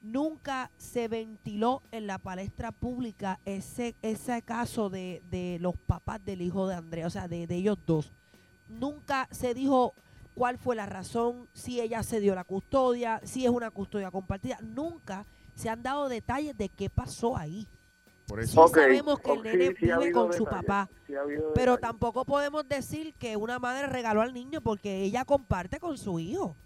nunca 0.00 0.70
se 0.76 1.08
ventiló 1.08 1.82
en 1.92 2.06
la 2.06 2.18
palestra 2.18 2.72
pública 2.72 3.40
ese, 3.44 3.96
ese 4.02 4.42
caso 4.42 4.90
de, 4.90 5.22
de 5.30 5.58
los 5.60 5.76
papás 5.76 6.24
del 6.24 6.42
hijo 6.42 6.66
de 6.68 6.74
Andrea, 6.74 7.06
o 7.06 7.10
sea, 7.10 7.28
de, 7.28 7.46
de 7.46 7.56
ellos 7.56 7.78
dos. 7.86 8.12
Nunca 8.68 9.28
se 9.30 9.54
dijo 9.54 9.94
cuál 10.34 10.58
fue 10.58 10.76
la 10.76 10.86
razón, 10.86 11.48
si 11.52 11.80
ella 11.80 12.02
se 12.02 12.20
dio 12.20 12.34
la 12.34 12.44
custodia, 12.44 13.20
si 13.24 13.44
es 13.44 13.50
una 13.50 13.70
custodia 13.70 14.10
compartida. 14.10 14.58
Nunca 14.62 15.26
se 15.54 15.68
han 15.68 15.82
dado 15.82 16.08
detalles 16.08 16.56
de 16.56 16.68
qué 16.68 16.88
pasó 16.90 17.36
ahí. 17.36 17.68
Por 18.26 18.40
Sí 18.42 18.60
eso. 18.60 18.62
Ok, 18.62 18.76
sabemos 18.76 19.20
que 19.20 19.32
el 19.32 19.42
nene 19.42 19.70
sí, 19.70 19.76
sí 19.80 19.86
vive 19.92 20.10
con 20.12 20.32
su 20.32 20.46
papá. 20.46 20.90
sí 21.06 21.14
Pero 21.52 21.76
detalles. 21.76 21.80
tampoco 21.80 22.24
podemos 22.24 22.66
decir 22.68 23.14
que 23.14 23.36
una 23.36 23.58
madre 23.58 23.86
regaló 23.86 24.22
al 24.22 24.32
niño 24.34 24.60
porque 24.62 25.02
ella 25.02 25.24
comparte 25.24 25.80
con 25.80 25.98
su 25.98 26.18
hijo. 26.20 26.56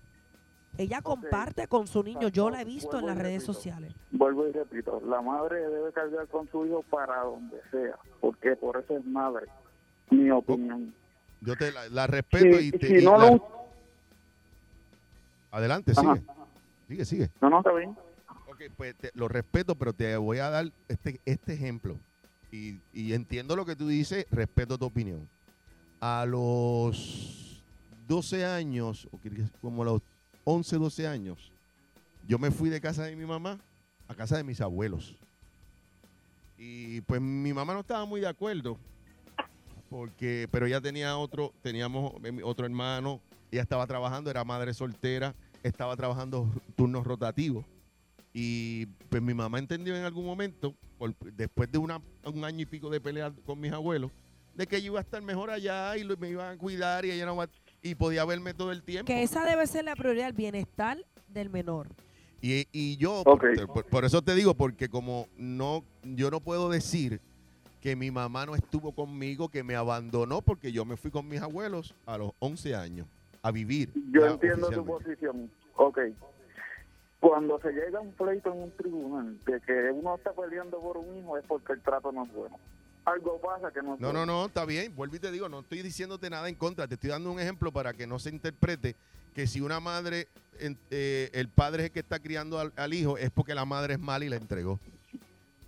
Ella 0.77 1.01
comparte 1.03 1.69
con 1.69 1.87
su 1.87 2.03
niño. 2.03 2.29
Yo 2.29 2.51
la 2.51 2.61
he 2.63 2.65
visto 2.65 2.99
en 2.99 3.07
las 3.07 3.17
redes 3.17 3.43
repito. 3.43 3.53
sociales. 3.53 3.95
Vuelvo 4.11 4.49
y 4.49 4.53
repito, 4.53 5.01
la 5.07 5.21
madre 5.23 5.61
debe 5.69 5.93
cargar 5.93 6.27
con 6.29 6.49
su 6.51 6.67
hijo 6.67 6.83
para 6.91 7.23
donde 7.23 7.59
sea, 7.71 7.97
porque 8.21 8.57
por 8.57 8.77
eso 8.83 8.97
es 8.97 9.05
madre. 9.05 9.47
Mi 10.11 10.31
opinión. 10.31 10.93
Yo 11.41 11.57
te 11.57 11.71
la, 11.73 11.89
la 11.89 12.07
respeto 12.07 12.59
Si- 12.59 12.67
y 12.69 12.71
te. 12.73 12.87
si 12.89 12.97
y 13.03 13.05
no 13.05 13.17
la- 13.19 13.31
lo- 13.31 13.55
Adelante, 15.53 15.93
Ajá. 15.97 16.15
sigue. 16.17 16.27
Sigue, 16.89 17.05
sigue. 17.05 17.31
No, 17.41 17.51
no, 17.51 17.59
está 17.59 17.73
bien. 17.73 17.91
Ok, 18.49 18.63
pues 18.77 18.95
te- 18.97 19.11
lo 19.15 19.29
respeto, 19.29 19.75
pero 19.77 19.93
te 19.93 20.17
voy 20.17 20.39
a 20.39 20.51
dar 20.51 20.67
este, 20.89 21.21
este 21.25 21.55
ejemplo. 21.55 21.97
Y, 22.51 22.79
y 22.93 23.13
entiendo 23.15 23.57
lo 23.57 23.65
que 23.65 23.77
tú 23.77 23.87
dices, 23.89 24.27
respeto 24.31 24.79
tu 24.79 24.87
opinión. 24.87 25.29
A 26.01 26.27
los 26.27 27.63
12 28.09 28.45
años, 28.45 29.09
o 29.13 29.19
como 29.61 29.85
los 29.85 30.03
11, 30.45 30.77
12 30.77 31.07
años, 31.07 31.51
yo 32.29 32.39
me 32.39 32.51
fui 32.51 32.69
de 32.71 32.81
casa 32.81 33.05
de 33.05 33.17
mi 33.17 33.25
mamá 33.27 33.59
a 34.09 34.15
casa 34.15 34.37
de 34.37 34.45
mis 34.45 34.61
abuelos. 34.61 35.15
Y 36.57 37.01
pues 37.03 37.21
mi 37.21 37.53
mamá 37.53 37.75
no 37.75 37.81
estaba 37.81 38.05
muy 38.05 38.21
de 38.21 38.29
acuerdo, 38.29 38.79
porque, 39.91 40.49
pero 40.51 40.67
ella 40.67 40.81
tenía 40.81 41.17
otro, 41.17 41.53
teníamos 41.63 42.13
eh, 42.25 42.41
otro 42.43 42.65
hermano, 42.67 43.21
ella 43.51 43.63
estaba 43.63 43.87
trabajando, 43.87 44.31
era 44.31 44.45
madre 44.45 44.75
soltera, 44.75 45.35
estaba 45.63 45.97
trabajando 45.97 46.49
turnos 46.77 47.05
rotativos. 47.05 47.65
Y 48.33 48.87
pues 49.09 49.23
mi 49.23 49.33
mamá 49.35 49.59
entendió 49.59 49.97
en 49.97 50.05
algún 50.05 50.27
momento, 50.27 50.75
después 51.37 51.71
de 51.71 51.79
una, 51.79 52.01
un 52.25 52.45
año 52.45 52.61
y 52.63 52.67
pico 52.67 52.91
de 52.91 53.01
pelear 53.01 53.33
con 53.47 53.61
mis 53.61 53.73
abuelos, 53.73 54.11
de 54.55 54.67
que 54.67 54.81
yo 54.81 54.87
iba 54.93 54.99
a 54.99 55.03
estar 55.03 55.23
mejor 55.23 55.51
allá 55.51 55.97
y 55.97 56.05
me 56.17 56.31
iban 56.31 56.55
a 56.55 56.59
cuidar 56.59 57.05
y 57.05 57.11
ella 57.13 57.27
no 57.27 57.37
va- 57.37 57.49
y 57.85 57.95
podía 57.95 58.25
verme 58.25 58.55
todo 58.55 58.73
el 58.73 58.83
tiempo. 58.83 59.07
Que 59.07 59.23
esa 59.23 59.45
debe 59.45 59.67
ser 59.69 59.85
la 59.85 59.95
prioridad, 59.95 60.27
el 60.29 60.33
bienestar 60.33 60.99
del 61.29 61.51
menor. 61.51 61.87
Y, 62.41 62.67
y 62.73 62.97
yo, 62.97 63.21
Ok. 63.27 63.45
por, 63.57 63.67
por- 63.69 63.85
por 63.87 64.05
eso 64.05 64.23
te 64.23 64.35
digo, 64.35 64.55
porque 64.55 64.89
como 64.89 65.29
no, 65.37 65.85
yo 66.03 66.31
no 66.31 66.41
puedo 66.41 66.71
decir 66.71 67.21
que 67.83 67.95
mi 67.95 68.11
mamá 68.11 68.47
no 68.47 68.55
estuvo 68.55 68.93
conmigo, 68.93 69.51
que 69.51 69.63
me 69.63 69.77
abandonó, 69.77 70.41
porque 70.41 70.73
yo 70.73 70.87
me 70.87 70.97
fui 70.97 71.11
con 71.11 71.29
mis 71.29 71.43
abuelos 71.43 71.95
a 72.07 72.17
los 72.17 72.33
11 72.39 72.75
años 72.75 73.07
a 73.43 73.51
vivir. 73.51 73.93
Yo 74.11 74.23
ya 74.23 74.31
entiendo 74.33 74.71
tu 74.71 74.85
posición. 74.87 75.51
Ok. 75.77 75.99
Cuando 77.21 77.59
se 77.61 77.71
llega 77.73 77.99
a 77.99 78.03
un 78.03 78.13
pleito 78.13 78.51
en 78.53 78.63
un 78.63 78.71
tribunal 78.73 79.39
de 79.45 79.61
que 79.61 79.91
uno 79.93 80.15
está 80.17 80.33
peleando 80.33 80.79
por 80.81 80.97
un 80.97 81.19
hijo 81.19 81.37
es 81.37 81.45
porque 81.47 81.75
el 81.75 81.83
trato 81.83 82.13
no 82.13 82.25
es 82.25 82.33
bueno. 82.33 82.59
Algo 83.05 83.39
pasa 83.41 83.71
que 83.71 83.83
no 83.83 83.97
No, 83.99 84.13
no, 84.13 84.25
no, 84.25 84.47
está 84.47 84.65
bien. 84.65 84.95
Vuelvo 84.97 85.17
y 85.17 85.19
te 85.19 85.31
digo, 85.31 85.49
no 85.49 85.61
estoy 85.61 85.83
diciéndote 85.83 86.31
nada 86.31 86.49
en 86.49 86.55
contra. 86.55 86.89
Te 86.89 86.95
estoy 86.95 87.11
dando 87.11 87.31
un 87.31 87.39
ejemplo 87.41 87.71
para 87.73 87.93
que 87.93 88.07
no 88.07 88.19
se 88.19 88.31
interprete 88.31 88.97
que 89.35 89.47
si 89.47 89.61
una 89.61 89.81
madre, 89.81 90.29
eh, 90.91 91.31
el 91.33 91.49
padre 91.49 91.83
es 91.83 91.87
el 91.89 91.93
que 91.93 92.01
está 92.01 92.19
criando 92.21 92.59
al, 92.61 92.73
al 92.77 92.95
hijo, 92.95 93.19
es 93.19 93.31
porque 93.31 93.55
la 93.55 93.65
madre 93.65 93.95
es 93.95 94.01
mala 94.01 94.25
y 94.25 94.29
la 94.29 94.37
entregó. 94.37 94.79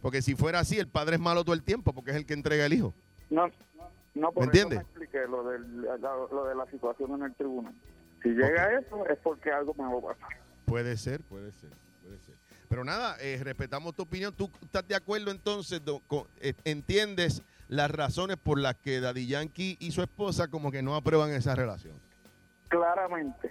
Porque 0.00 0.22
si 0.22 0.34
fuera 0.36 0.60
así, 0.60 0.78
el 0.78 0.86
padre 0.88 1.16
es 1.16 1.20
malo 1.20 1.42
todo 1.44 1.54
el 1.54 1.62
tiempo 1.62 1.92
porque 1.92 2.12
es 2.12 2.16
el 2.16 2.24
que 2.26 2.34
entrega 2.34 2.64
el 2.64 2.72
hijo. 2.72 2.94
No, 3.28 3.48
no 4.14 4.30
por 4.32 4.42
¿Me 4.42 4.46
entiendes? 4.46 4.78
eso 4.78 4.86
me 4.86 5.04
expliqué 5.04 5.26
lo, 5.28 5.42
del, 5.50 5.82
la- 5.82 5.96
lo 6.30 6.44
de 6.46 6.54
la 6.54 6.66
situación 6.70 7.12
en 7.16 7.22
el 7.24 7.34
tribunal. 7.34 7.74
Si 8.22 8.28
llega 8.30 8.64
a 8.64 8.78
eso 8.78 9.04
es 9.08 9.18
porque 9.18 9.50
algo 9.50 9.74
me 9.74 9.82
va 9.84 9.98
a 10.12 10.14
pasar. 10.14 10.38
Puede 10.64 10.96
ser, 10.96 11.20
puede 11.22 11.50
ser, 11.52 11.70
puede 12.02 12.18
ser. 12.20 12.34
Pero 12.76 12.84
nada, 12.84 13.16
eh, 13.22 13.40
respetamos 13.42 13.94
tu 13.94 14.02
opinión. 14.02 14.34
¿Tú 14.34 14.50
estás 14.60 14.86
de 14.86 14.94
acuerdo 14.94 15.30
entonces? 15.30 15.82
do- 15.82 16.00
con- 16.06 16.26
eh, 16.42 16.52
¿Entiendes 16.62 17.40
las 17.68 17.90
razones 17.90 18.36
por 18.36 18.58
las 18.60 18.74
que 18.76 19.00
Daddy 19.00 19.26
Yankee 19.26 19.78
y 19.80 19.92
su 19.92 20.02
esposa 20.02 20.48
como 20.48 20.70
que 20.70 20.82
no 20.82 20.94
aprueban 20.94 21.30
esa 21.30 21.54
relación? 21.54 21.94
Claramente. 22.68 23.50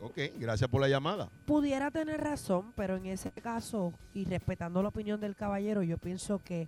Ok, 0.00 0.18
gracias 0.40 0.68
por 0.68 0.80
la 0.80 0.88
llamada. 0.88 1.28
Pudiera 1.46 1.92
tener 1.92 2.20
razón, 2.20 2.72
pero 2.74 2.96
en 2.96 3.06
ese 3.06 3.30
caso, 3.30 3.94
y 4.12 4.24
respetando 4.24 4.82
la 4.82 4.88
opinión 4.88 5.20
del 5.20 5.36
caballero, 5.36 5.84
yo 5.84 5.96
pienso 5.96 6.40
que 6.42 6.66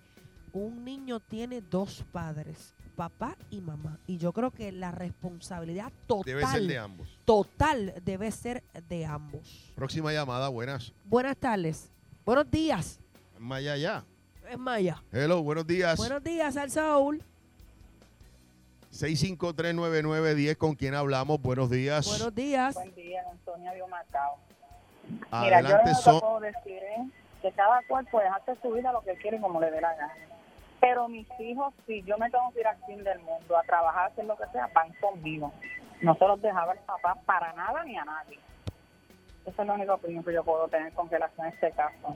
un 0.53 0.85
niño 0.85 1.19
tiene 1.19 1.59
dos 1.59 2.05
padres, 2.13 2.73
papá 2.95 3.35
y 3.49 3.61
mamá. 3.61 3.99
Y 4.07 4.17
yo 4.17 4.33
creo 4.33 4.51
que 4.51 4.71
la 4.71 4.91
responsabilidad 4.91 5.91
total, 6.07 6.25
Debe 6.25 6.45
ser 6.47 6.61
de 6.63 6.77
ambos. 6.77 7.19
total 7.25 7.93
debe 8.03 8.31
ser 8.31 8.63
de 8.87 9.05
ambos. 9.05 9.71
Próxima 9.75 10.11
llamada, 10.13 10.49
buenas. 10.49 10.93
Buenas 11.05 11.37
tardes. 11.37 11.91
Buenos 12.25 12.49
días. 12.49 12.99
Maya 13.37 13.77
ya. 13.77 14.03
Es 14.49 14.57
Maya. 14.57 15.03
Hello, 15.11 15.43
buenos 15.43 15.65
días. 15.67 15.97
Buenos 15.97 16.23
días, 16.23 16.55
al 16.57 16.71
Saúl. 16.71 17.21
6539910, 18.91 20.55
¿con 20.57 20.75
quién 20.75 20.93
hablamos? 20.95 21.41
Buenos 21.41 21.69
días. 21.69 22.07
Buenos 22.07 22.33
días. 22.33 22.75
Buen 22.75 22.95
día, 22.95 23.21
Antonia 23.29 23.73
Dio 23.73 23.87
Macao. 23.87 24.37
Mira, 25.41 25.61
yo 25.61 25.93
son. 25.95 26.19
puedo 26.19 26.39
decir 26.39 26.77
es 26.77 27.11
que 27.41 27.51
cada 27.51 27.81
cual 27.87 28.07
puede 28.09 28.27
hacer 28.27 28.57
su 28.61 28.71
vida 28.71 28.91
lo 28.91 29.01
que 29.01 29.13
quiere 29.15 29.37
y 29.37 29.41
como 29.41 29.59
le 29.59 29.69
dé 29.69 29.81
la 29.81 29.93
gana. 29.95 30.13
Pero 30.81 31.07
mis 31.07 31.27
hijos, 31.39 31.73
si 31.87 32.03
yo 32.03 32.17
me 32.17 32.29
tengo 32.29 32.51
que 32.53 32.59
ir 32.61 32.67
al 32.67 32.77
fin 32.85 33.03
del 33.03 33.19
mundo 33.19 33.57
a 33.57 33.63
trabajar, 33.63 34.11
hacer 34.11 34.25
lo 34.25 34.35
que 34.37 34.43
sea, 34.51 34.67
van 34.73 34.91
conmigo. 35.01 35.51
No 36.01 36.15
se 36.15 36.27
los 36.27 36.41
dejaba 36.41 36.73
el 36.73 36.79
papá 36.79 37.17
para 37.25 37.53
nada 37.53 37.83
ni 37.85 37.97
a 37.97 38.05
nadie. 38.05 38.37
Esa 39.45 39.61
es 39.61 39.67
la 39.67 39.73
única 39.73 39.93
opinión 39.93 40.23
que 40.23 40.33
yo 40.33 40.43
puedo 40.43 40.67
tener 40.67 40.91
con 40.93 41.09
relación 41.09 41.45
a 41.45 41.49
este 41.49 41.71
caso. 41.71 42.15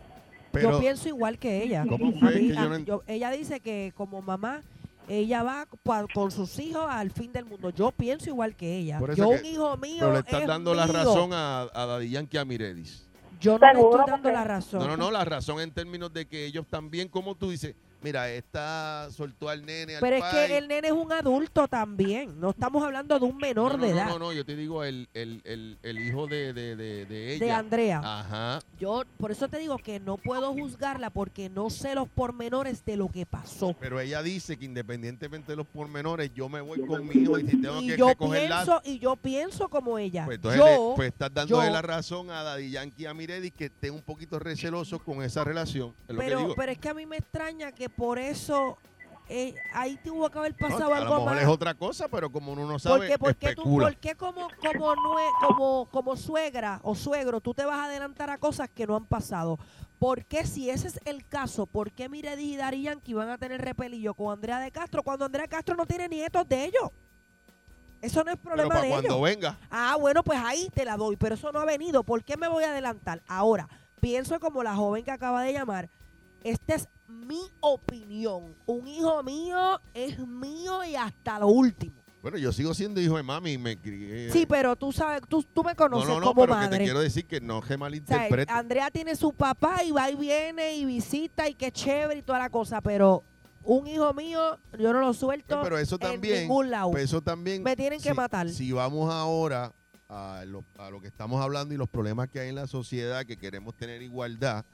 Pero, 0.52 0.72
yo 0.72 0.80
pienso 0.80 1.08
igual 1.08 1.38
que 1.38 1.64
ella. 1.64 1.86
¿Cómo 1.88 2.10
A 2.10 2.20
fue? 2.20 2.36
mí- 2.40 2.48
Que 2.50 2.56
yo 2.56 2.70
no 2.70 2.78
yo- 2.80 3.04
ella 3.08 3.32
dice 3.32 3.60
que 3.60 3.94
como 3.96 4.22
mamá, 4.22 4.62
ella 5.08 5.44
va 5.44 5.68
pa- 5.84 6.06
con 6.14 6.32
sus 6.32 6.58
hijos 6.60 6.86
al 6.90 7.12
fin 7.12 7.32
del 7.32 7.46
mundo. 7.46 7.70
Yo 7.70 7.92
pienso 7.92 8.30
igual 8.30 8.56
que 8.56 8.78
ella. 8.78 9.00
Yo, 9.00 9.30
que- 9.30 9.38
un 9.40 9.46
hijo 9.46 9.78
mío. 9.78 9.98
pero 10.02 10.14
le 10.14 10.20
estás 10.20 10.42
es 10.42 10.48
dando 10.48 10.74
la 10.74 10.86
mío. 10.86 10.94
razón 10.94 11.34
a, 11.34 11.62
a 11.74 11.86
Daddy 11.86 12.10
Yankee 12.10 12.38
a 12.38 12.46
Miredis. 12.46 13.08
Yo 13.40 13.58
no 13.58 13.66
le 13.68 13.80
estoy 13.80 13.98
dando 14.00 14.12
porque- 14.12 14.32
la 14.34 14.44
razón. 14.44 14.80
No, 14.82 14.88
no, 14.88 14.98
no, 14.98 15.12
la 15.12 15.24
razón 15.24 15.62
en 15.62 15.72
términos 15.72 16.12
de 16.12 16.26
que 16.28 16.46
ellos 16.46 16.66
también, 16.68 17.08
como 17.08 17.36
tú 17.36 17.50
dices, 17.52 17.76
mira, 18.02 18.30
esta 18.32 19.08
soltó 19.12 19.50
al 19.50 19.66
nene, 19.66 19.96
al 19.96 20.02
Pero 20.02 20.16
es 20.18 20.22
pai. 20.22 20.48
que 20.48 20.58
el 20.58 20.68
nene 20.68 20.88
es 20.88 20.94
un 20.94 21.12
adulto 21.12 21.68
también. 21.68 22.40
No 22.40 22.52
estamos 22.52 22.84
hablando 22.84 23.20
de 23.20 23.26
un 23.26 23.38
menor 23.38 23.74
no, 23.74 23.78
no, 23.80 23.84
de 23.86 23.90
no, 23.92 23.96
edad. 23.98 24.08
No, 24.10 24.20
no, 24.20 24.34
yo 24.34 24.46
te 24.46 24.56
digo 24.56 24.84
el, 24.84 25.08
el, 25.14 25.42
el, 25.46 25.78
el 25.84 26.00
hijo 26.00 26.28
de, 26.28 26.54
de, 26.54 26.76
de, 26.76 27.06
de 27.06 27.36
ella. 27.36 27.46
de 27.46 27.52
Andrea. 27.52 28.02
Ajá. 28.04 28.60
Yo 28.80 29.04
por 29.18 29.32
eso 29.32 29.48
te 29.48 29.58
digo 29.58 29.78
que 29.78 30.00
no 30.00 30.18
puedo 30.18 30.54
juzgarla 30.54 31.10
porque 31.10 31.50
no 31.50 31.70
sé 31.70 31.96
los 31.96 32.08
pormenores 32.08 32.84
de 32.86 32.98
lo 32.98 33.10
que 33.10 33.26
pasó. 33.26 33.76
Pero 33.80 34.00
ella 34.00 34.22
dice 34.24 34.58
que 34.58 34.66
independientemente 34.66 35.52
de 35.52 35.56
los 35.58 35.68
pormenores, 35.68 36.32
yo 36.34 36.50
me 36.50 36.62
voy 36.62 36.86
con 36.86 37.08
mi 37.08 37.16
hijo 37.16 37.38
y 37.40 37.48
si 37.50 37.62
tengo 37.62 37.82
Y 37.82 37.88
que 37.88 37.98
yo 37.98 38.08
la... 38.10 38.16
pienso 38.16 38.82
y 38.84 39.00
yo 39.00 39.16
pienso 39.16 39.68
como 39.70 39.98
ella. 39.98 40.26
Pues 40.26 40.36
entonces 40.38 40.60
yo 40.62 40.90
le- 40.92 40.96
pues 40.96 41.08
estás 41.10 41.34
dándole 41.34 41.68
yo- 41.68 41.74
la 41.74 41.82
razón 41.82 42.30
a 42.30 42.44
Daddy 42.44 42.72
Yankee 42.72 43.04
y 43.04 43.06
a 43.06 43.14
Miredis 43.14 43.52
que 43.54 43.66
estén 43.66 43.94
un 43.94 44.02
poquito 44.02 44.40
recelosos 44.40 45.02
con 45.02 45.22
esa 45.24 45.44
relación. 45.44 45.94
Es 46.08 46.16
lo 46.16 46.20
que 46.22 46.26
pero 46.28 46.40
digo. 46.40 46.54
pero 46.56 46.72
es 46.72 46.78
que 46.78 46.90
a 46.90 46.94
mí 46.94 47.06
me 47.06 47.18
extraña 47.18 47.72
que 47.72 47.89
por 47.90 48.20
eso 48.20 48.78
eh, 49.28 49.62
ahí 49.72 49.98
tuvo 50.04 50.30
que 50.30 50.40
haber 50.40 50.54
No, 50.60 50.68
pasado 50.68 50.94
a 50.94 51.00
lo 51.00 51.04
algo 51.04 51.16
mejor 51.18 51.34
más. 51.34 51.42
es 51.44 51.48
otra 51.48 51.74
cosa, 51.76 52.08
pero 52.08 52.32
como 52.32 52.54
uno 52.54 52.66
no 52.66 52.80
sabe, 52.80 52.98
Porque, 52.98 53.20
¿por 53.20 53.36
qué 53.36 53.48
tú, 53.56 53.62
especula. 53.62 53.86
por 53.88 53.98
qué 53.98 54.16
como, 54.16 54.50
como, 54.60 54.96
nue- 54.96 55.36
como, 55.38 55.88
como 55.92 56.16
suegra 56.16 56.80
o 56.84 56.96
suegro 56.96 57.40
tú 57.40 57.54
te 57.54 57.64
vas 57.66 57.78
a 57.78 57.86
adelantar 57.86 58.30
a 58.32 58.38
cosas 58.40 58.70
que 58.70 58.88
no 58.88 58.96
han 58.96 59.06
pasado? 59.06 59.60
¿Por 60.00 60.26
qué 60.26 60.48
si 60.48 60.70
ese 60.70 60.88
es 60.88 61.00
el 61.06 61.28
caso, 61.28 61.68
por 61.68 61.92
qué 61.92 62.10
Miredis 62.10 62.54
y 62.54 62.58
Dari 62.58 62.84
Yankee 62.84 63.14
van 63.14 63.30
a 63.30 63.38
tener 63.38 63.62
repelillo 63.62 64.14
con 64.16 64.32
Andrea 64.34 64.60
de 64.60 64.72
Castro 64.72 65.04
cuando 65.04 65.26
Andrea 65.26 65.48
Castro 65.48 65.76
no 65.76 65.86
tiene 65.86 66.08
nietos 66.10 66.48
de 66.48 66.66
ellos? 66.66 66.90
Eso 68.02 68.24
no 68.24 68.32
es 68.32 68.38
Pero 68.38 68.56
problema 68.56 68.70
para 68.70 68.82
de 68.82 68.90
cuando 68.90 69.08
ellos. 69.10 69.22
venga, 69.22 69.60
Ah, 69.70 69.98
bueno, 70.00 70.24
pues 70.24 70.40
ahí 70.42 70.70
te 70.74 70.86
la 70.86 70.96
doy, 70.96 71.18
pero 71.18 71.36
eso 71.36 71.52
no 71.52 71.60
ha 71.60 71.66
venido. 71.66 72.04
¿Por 72.04 72.24
qué 72.24 72.38
me 72.38 72.48
voy 72.48 72.64
a 72.64 72.70
adelantar? 72.72 73.22
Ahora, 73.28 73.68
pienso 74.00 74.40
como 74.40 74.64
la 74.64 74.74
joven 74.76 75.04
que 75.04 75.12
acaba 75.12 75.44
de 75.44 75.52
llamar. 75.52 75.90
Esta 76.44 76.76
es 76.76 76.88
mi 77.10 77.40
opinión. 77.60 78.56
Un 78.66 78.88
hijo 78.88 79.24
mío 79.24 79.80
es 79.94 80.20
mío 80.20 80.84
y 80.84 80.96
hasta 80.96 81.40
lo 81.40 81.48
último. 81.48 81.96
bueno, 82.22 82.38
yo 82.38 82.52
sigo 82.52 82.74
siendo 82.74 83.00
hijo 83.02 83.18
de 83.18 83.24
mami 83.24 83.54
y 83.54 83.58
me 83.58 83.78
crié. 83.78 84.32
Sí, 84.32 84.46
pero 84.48 84.76
tú 84.76 84.92
sabes, 84.92 85.22
tú, 85.28 85.44
tú 85.44 85.64
me 85.64 85.72
no, 85.72 85.78
conoces 85.78 86.10
no, 86.10 86.20
no, 86.20 86.28
como 86.28 86.42
pero 86.46 86.60
que 86.60 86.68
te 86.68 86.78
quiero 86.84 87.00
decir 87.00 87.26
que 87.26 87.42
no 87.42 87.60
O 87.60 87.66
sea, 87.66 87.78
malinterprete. 87.78 88.52
Andrea 88.52 88.92
tiene 88.92 89.16
su 89.16 89.32
papá 89.34 89.84
y 89.84 89.92
va 89.92 90.10
y 90.10 90.16
viene 90.16 90.76
y 90.76 90.86
visita 90.86 91.48
y 91.50 91.54
qué 91.56 91.72
chévere 91.72 92.20
y 92.20 92.22
toda 92.24 92.40
la 92.40 92.50
cosa, 92.50 92.82
pero 92.82 93.24
un 93.64 93.88
hijo 93.88 94.14
mío 94.14 94.58
yo 94.80 94.94
no 94.94 95.00
lo 95.02 95.14
suelto 95.14 95.60
pero 95.62 95.78
eso 95.78 95.96
en 95.96 96.02
también, 96.02 96.42
ningún 96.42 96.70
lado. 96.70 96.92
pues 96.92 97.04
eso 97.06 97.22
también. 97.22 97.62
Me 97.64 97.76
tienen 97.76 98.00
que 98.02 98.14
matar. 98.14 98.50
Si 98.50 98.72
vamos 98.72 99.12
ahora 99.14 99.74
a 100.08 100.44
lo, 100.48 100.64
a 100.78 100.90
lo 100.90 101.00
que 101.02 101.08
estamos 101.08 101.42
hablando 101.42 101.74
y 101.74 101.78
los 101.78 101.88
problemas 101.88 102.30
que 102.30 102.40
hay 102.40 102.50
en 102.50 102.56
la 102.56 102.68
sociedad, 102.68 103.26
que 103.26 103.38
queremos 103.38 103.76
tener 103.76 104.02
igualdad, 104.02 104.66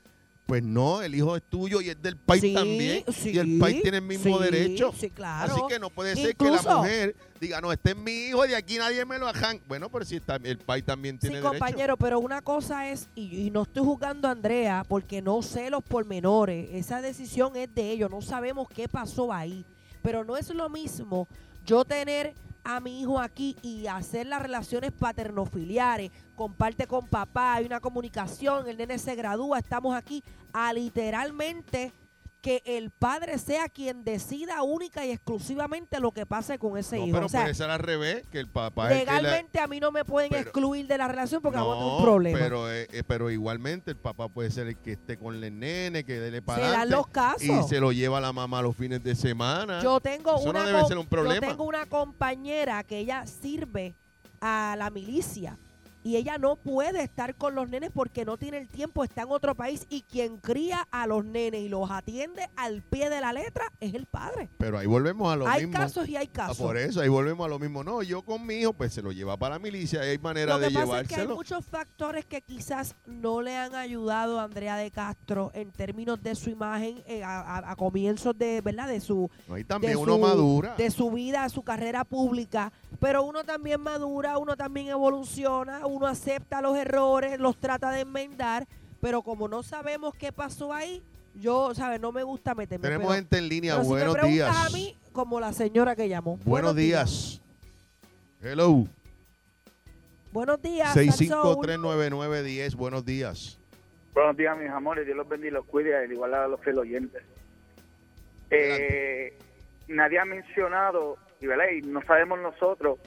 pues 0.45 0.61
no, 0.63 1.01
el 1.01 1.15
hijo 1.15 1.35
es 1.35 1.41
tuyo 1.43 1.81
y 1.81 1.89
es 1.89 2.01
del 2.01 2.17
país 2.17 2.41
Sí, 2.41 2.53
también. 2.53 3.03
sí, 3.11 3.31
y 3.33 3.37
el 3.39 3.57
país 3.57 3.81
tiene 3.81 3.97
el 3.97 4.03
mismo 4.03 4.37
sí, 4.37 4.43
derecho. 4.43 4.93
Sí, 4.97 5.09
claro. 5.09 5.53
Así 5.53 5.61
que 5.67 5.79
no 5.79 5.89
puede 5.89 6.15
ser 6.15 6.35
que 6.35 6.51
la 6.51 6.61
mujer 6.77 7.15
diga, 7.41 7.61
no, 7.61 7.71
este 7.71 7.91
es 7.91 7.97
mi 7.97 8.11
hijo 8.27 8.45
y 8.45 8.49
de 8.49 8.55
aquí 8.55 8.77
nadie 8.77 9.03
me 9.05 9.17
lo 9.17 9.27
ajan. 9.27 9.59
Bueno, 9.67 9.89
pero 9.89 10.05
si 10.05 10.17
está, 10.17 10.35
el 10.43 10.57
país 10.59 10.83
también 10.85 11.15
Sí, 11.15 11.21
tiene 11.21 11.37
derecho. 11.37 11.49
compañero, 11.51 11.97
pero 11.97 12.19
una 12.19 12.41
cosa 12.41 12.89
es, 12.89 13.07
y, 13.15 13.47
y 13.47 13.49
no 13.51 13.63
estoy 13.63 13.83
juzgando 13.83 14.27
a 14.27 14.31
Andrea 14.31 14.85
porque 14.87 15.21
no 15.21 15.41
sé 15.41 15.69
los 15.69 15.83
pormenores, 15.83 16.69
esa 16.73 17.01
decisión 17.01 17.55
es 17.55 17.73
de 17.73 17.89
ellos, 17.91 18.11
no 18.11 18.21
sabemos 18.21 18.67
qué 18.69 18.87
pasó 18.87 19.33
ahí, 19.33 19.65
pero 20.03 20.23
no 20.23 20.37
es 20.37 20.49
lo 20.53 20.69
mismo 20.69 21.27
yo 21.65 21.83
tener 21.83 22.35
a 22.65 22.79
mi 22.79 22.99
hijo 22.99 23.19
aquí 23.19 23.55
y 23.61 23.85
hacer 23.85 24.25
las 24.25 24.41
relaciones 24.41 24.91
paternofiliares, 24.91 26.11
comparte 26.35 26.87
con 26.87 27.07
papá, 27.07 27.53
hay 27.53 27.65
una 27.65 27.79
comunicación, 27.79 28.67
el 28.67 28.77
nene 28.77 28.97
se 28.97 29.15
gradúa, 29.15 29.59
estamos 29.59 29.95
aquí, 29.95 30.23
a 30.51 30.73
literalmente 30.73 31.93
que 32.45 32.61
el 32.63 32.91
padre 32.91 33.39
sea 33.39 33.67
quien 33.69 34.03
decida 34.03 34.61
única 34.61 35.03
y 35.03 35.09
exclusivamente 35.09 35.99
lo 35.99 36.11
que 36.11 36.27
pase 36.27 36.59
con 36.59 36.77
ese 36.77 36.97
No, 36.99 37.05
hijo. 37.07 37.13
pero 37.15 37.25
O 37.25 37.29
sea, 37.29 37.41
puede 37.41 37.55
ser 37.55 37.71
al 37.71 37.79
revés, 37.79 38.21
que 38.31 38.39
el 38.39 38.47
papá 38.47 38.91
es 38.93 38.99
el 38.99 38.99
que 38.99 39.05
la- 39.13 39.21
Legalmente 39.21 39.59
a 39.59 39.65
mí 39.67 39.79
no 39.79 39.91
me 39.91 40.05
pueden 40.05 40.29
Pero- 40.29 40.41
excluir 40.43 40.85
de 40.85 40.95
la 40.99 41.07
relación 41.07 41.41
porque 41.41 41.57
vamos 41.57 41.73
a 41.73 41.79
tener 41.79 41.91
No, 41.91 41.97
un 41.97 42.03
problema. 42.03 42.37
Pero, 42.37 42.71
eh, 42.71 42.87
eh, 42.91 43.03
pero 43.07 43.31
igualmente 43.31 43.89
el 43.89 43.97
papá 43.97 44.27
puede 44.29 44.51
ser 44.51 44.67
el 44.67 44.77
que 44.77 44.91
esté 44.91 45.17
con 45.17 45.43
el 45.43 45.59
nene, 45.59 46.03
que 46.03 46.19
dele 46.19 46.43
para 46.43 46.63
se 46.63 46.71
dan 46.71 46.89
los 46.91 47.07
casos. 47.07 47.41
y 47.41 47.63
se 47.67 47.79
lo 47.79 47.91
lleva 47.91 48.21
la 48.21 48.31
mamá 48.31 48.61
los 48.61 48.75
fines 48.75 49.03
de 49.03 49.15
semana. 49.15 49.81
Yo 49.81 49.99
tengo 49.99 50.35
Eso 50.35 50.43
no 50.45 50.49
una 50.51 50.65
debe 50.67 50.79
com- 50.81 50.87
ser 50.87 50.97
un 50.99 51.07
problema. 51.07 51.47
Yo 51.47 51.51
tengo 51.51 51.63
una 51.63 51.87
compañera 51.87 52.83
que 52.83 52.99
ella 52.99 53.25
sirve 53.25 53.95
a 54.39 54.75
la 54.77 54.91
milicia 54.91 55.57
y 56.05 56.17
ella 56.17 56.37
no 56.37 56.55
puede 56.55 57.01
estar 57.01 57.33
con 57.33 57.55
los 57.55 57.67
nenes 57.67 57.89
porque 57.91 58.25
no 58.25 58.37
tiene 58.37 58.57
el 58.59 58.67
tiempo, 58.69 59.03
está 59.03 59.23
en 59.23 59.31
otro 59.31 59.55
país 59.55 59.87
y 59.89 60.03
quien 60.03 60.37
cría 60.37 60.87
a 60.91 61.07
los 61.07 61.25
nenes 61.25 61.61
y 61.61 61.67
los 61.67 61.89
atiende 61.89 62.47
al 62.55 62.83
pie 62.83 63.09
de 63.09 63.19
la 63.21 63.33
letra 63.33 63.65
es 63.79 63.95
el 63.95 64.05
padre. 64.05 64.47
pero 64.59 64.77
ahí 64.77 64.85
volvemos 64.85 65.33
a 65.33 65.35
lo 65.35 65.47
hay 65.47 65.65
mismo. 65.65 65.79
casos 65.81 66.07
y 66.07 66.15
hay 66.15 66.27
Ah, 66.27 66.47
casos. 66.47 66.57
por 66.59 66.77
eso, 66.77 67.01
ahí 67.01 67.09
volvemos 67.09 67.43
a 67.43 67.49
lo 67.49 67.57
mismo. 67.57 67.83
No, 67.83 68.03
yo 68.03 68.21
con 68.21 68.45
mi 68.45 68.53
hijo, 68.55 68.73
pues 68.73 68.93
se 68.93 69.01
lo 69.01 69.11
lleva 69.11 69.35
para 69.35 69.55
la 69.55 69.59
milicia 69.59 70.05
y 70.05 70.09
hay 70.11 70.17
manera 70.19 70.53
Lo 70.53 70.59
de 70.59 70.69
pasa 70.71 71.01
es 71.01 71.07
que 71.07 71.15
hay 71.15 71.27
muchos 71.27 71.65
factores 71.65 72.23
que 72.25 72.41
quizás 72.43 72.95
no 73.07 73.41
le 73.41 73.57
han 73.57 73.73
ayudado 73.73 74.39
a 74.39 74.43
Andrea 74.43 74.75
de 74.77 74.91
Castro 74.91 75.49
en 75.55 75.71
términos 75.71 76.21
de 76.21 76.35
su 76.35 76.51
imagen 76.51 77.01
eh, 77.07 77.23
a, 77.23 77.39
a- 77.41 77.71
a 77.71 77.75
comienzos 77.75 78.37
de, 78.37 78.61
¿verdad? 78.61 78.87
De 78.89 78.99
su 78.99 79.27
No, 79.47 79.57
y 79.57 79.63
también 79.63 79.93
de 79.93 79.97
uno 79.97 80.13
su- 80.15 80.19
madura. 80.21 80.75
de 80.77 80.91
su 80.91 81.09
vida, 81.09 81.49
su 81.49 81.63
carrera 81.63 82.03
pública, 82.03 82.71
pero 82.99 83.23
uno 83.23 83.43
también 83.43 83.81
madura, 83.81 84.37
uno 84.37 84.55
también 84.55 84.89
evoluciona, 84.89 85.85
uno 85.95 86.07
acepta 86.07 86.61
los 86.61 86.77
errores, 86.77 87.39
los 87.39 87.57
trata 87.57 87.89
de 87.91 88.01
enmendar, 88.01 88.67
pero 89.01 89.21
como 89.21 89.47
no 89.47 89.63
sabemos 89.63 90.13
qué 90.15 90.33
pasó 90.33 90.73
ahí, 90.73 91.01
yo, 91.35 91.73
¿sabes? 91.73 92.01
No 92.01 92.11
me 92.11 92.23
gusta 92.23 92.53
meterme. 92.53 92.83
Tenemos 92.83 93.07
pero, 93.07 93.15
gente 93.15 93.37
en 93.37 93.47
línea. 93.47 93.73
pero 93.75 93.83
si 93.83 93.89
me 93.89 93.95
Buenos 93.95 94.15
preguntas 94.15 94.55
días. 94.57 94.65
a 94.65 94.69
mí, 94.75 94.97
como 95.13 95.39
la 95.39 95.53
señora 95.53 95.95
que 95.95 96.09
llamó. 96.09 96.37
Buenos 96.43 96.75
días. 96.75 97.41
Hello. 98.41 98.85
Buenos 100.31 100.61
días. 100.61 100.93
Sal 100.93 101.11
Soul. 101.13 101.65
6539910. 101.65 102.75
Buenos 102.75 103.05
días. 103.05 103.57
Buenos 104.13 104.35
días, 104.35 104.57
mis 104.57 104.69
amores. 104.69 105.05
Dios 105.05 105.15
los 105.17 105.27
bendiga 105.27 105.51
y 105.51 105.53
los 105.53 105.65
cuide, 105.65 105.95
al 105.95 106.11
igual 106.11 106.33
a 106.33 106.47
los 106.47 106.59
fieles 106.59 106.81
oyentes. 106.81 107.23
Eh, 108.49 109.33
nadie 109.87 110.19
ha 110.19 110.25
mencionado, 110.25 111.17
y, 111.39 111.47
¿verdad? 111.47 111.65
y 111.71 111.81
no 111.87 112.01
sabemos 112.03 112.39
nosotros, 112.39 112.99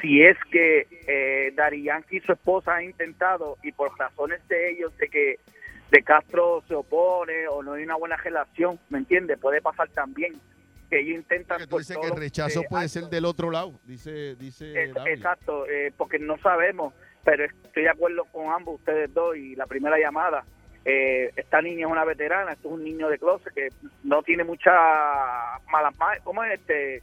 si 0.00 0.22
es 0.22 0.36
que 0.50 0.86
eh, 1.06 1.52
Dari 1.54 1.82
Yankee 1.84 2.18
y 2.18 2.20
su 2.20 2.32
esposa 2.32 2.76
han 2.76 2.84
intentado, 2.84 3.56
y 3.62 3.72
por 3.72 3.96
razones 3.98 4.46
de 4.48 4.70
ellos, 4.70 4.96
de 4.98 5.08
que 5.08 5.38
de 5.90 6.02
Castro 6.02 6.62
se 6.68 6.74
opone 6.74 7.48
o 7.48 7.62
no 7.62 7.72
hay 7.74 7.82
una 7.82 7.96
buena 7.96 8.16
relación, 8.16 8.78
¿me 8.90 8.98
entiende? 8.98 9.36
Puede 9.36 9.60
pasar 9.60 9.88
también. 9.90 10.34
que 10.88 10.98
ellos 11.00 11.14
intentan 11.16 11.58
Que 11.58 11.64
tú 11.66 11.70
por 11.70 11.80
dices 11.82 11.96
que 11.98 12.06
el 12.08 12.16
rechazo 12.16 12.62
eh, 12.62 12.66
puede 12.68 12.88
ser 12.88 13.04
del 13.04 13.24
otro 13.24 13.50
lado, 13.52 13.78
dice, 13.84 14.34
dice 14.34 14.72
Es- 14.84 14.96
exacto, 15.06 15.64
eh, 15.68 15.92
porque 15.96 16.18
no 16.18 16.36
sabemos, 16.38 16.92
pero 17.22 17.44
estoy 17.44 17.84
de 17.84 17.90
acuerdo 17.90 18.24
con 18.32 18.50
ambos 18.52 18.80
ustedes 18.80 19.12
dos 19.14 19.36
y 19.36 19.54
la 19.54 19.66
primera 19.66 19.98
llamada. 19.98 20.44
eh, 20.84 21.30
esta 21.36 21.60
niña 21.62 21.86
es 21.86 21.92
una 21.92 22.04
veterana, 22.04 22.52
esto 22.52 22.68
es 22.68 22.74
un 22.74 22.82
niño 22.82 23.08
de 23.08 23.18
closet 23.18 23.52
que 23.54 23.68
no 24.02 24.22
tiene 24.24 24.42
muchas 24.44 24.74
malas. 25.70 25.94
¿Cómo 26.24 26.42
es 26.42 26.58
este? 26.58 27.02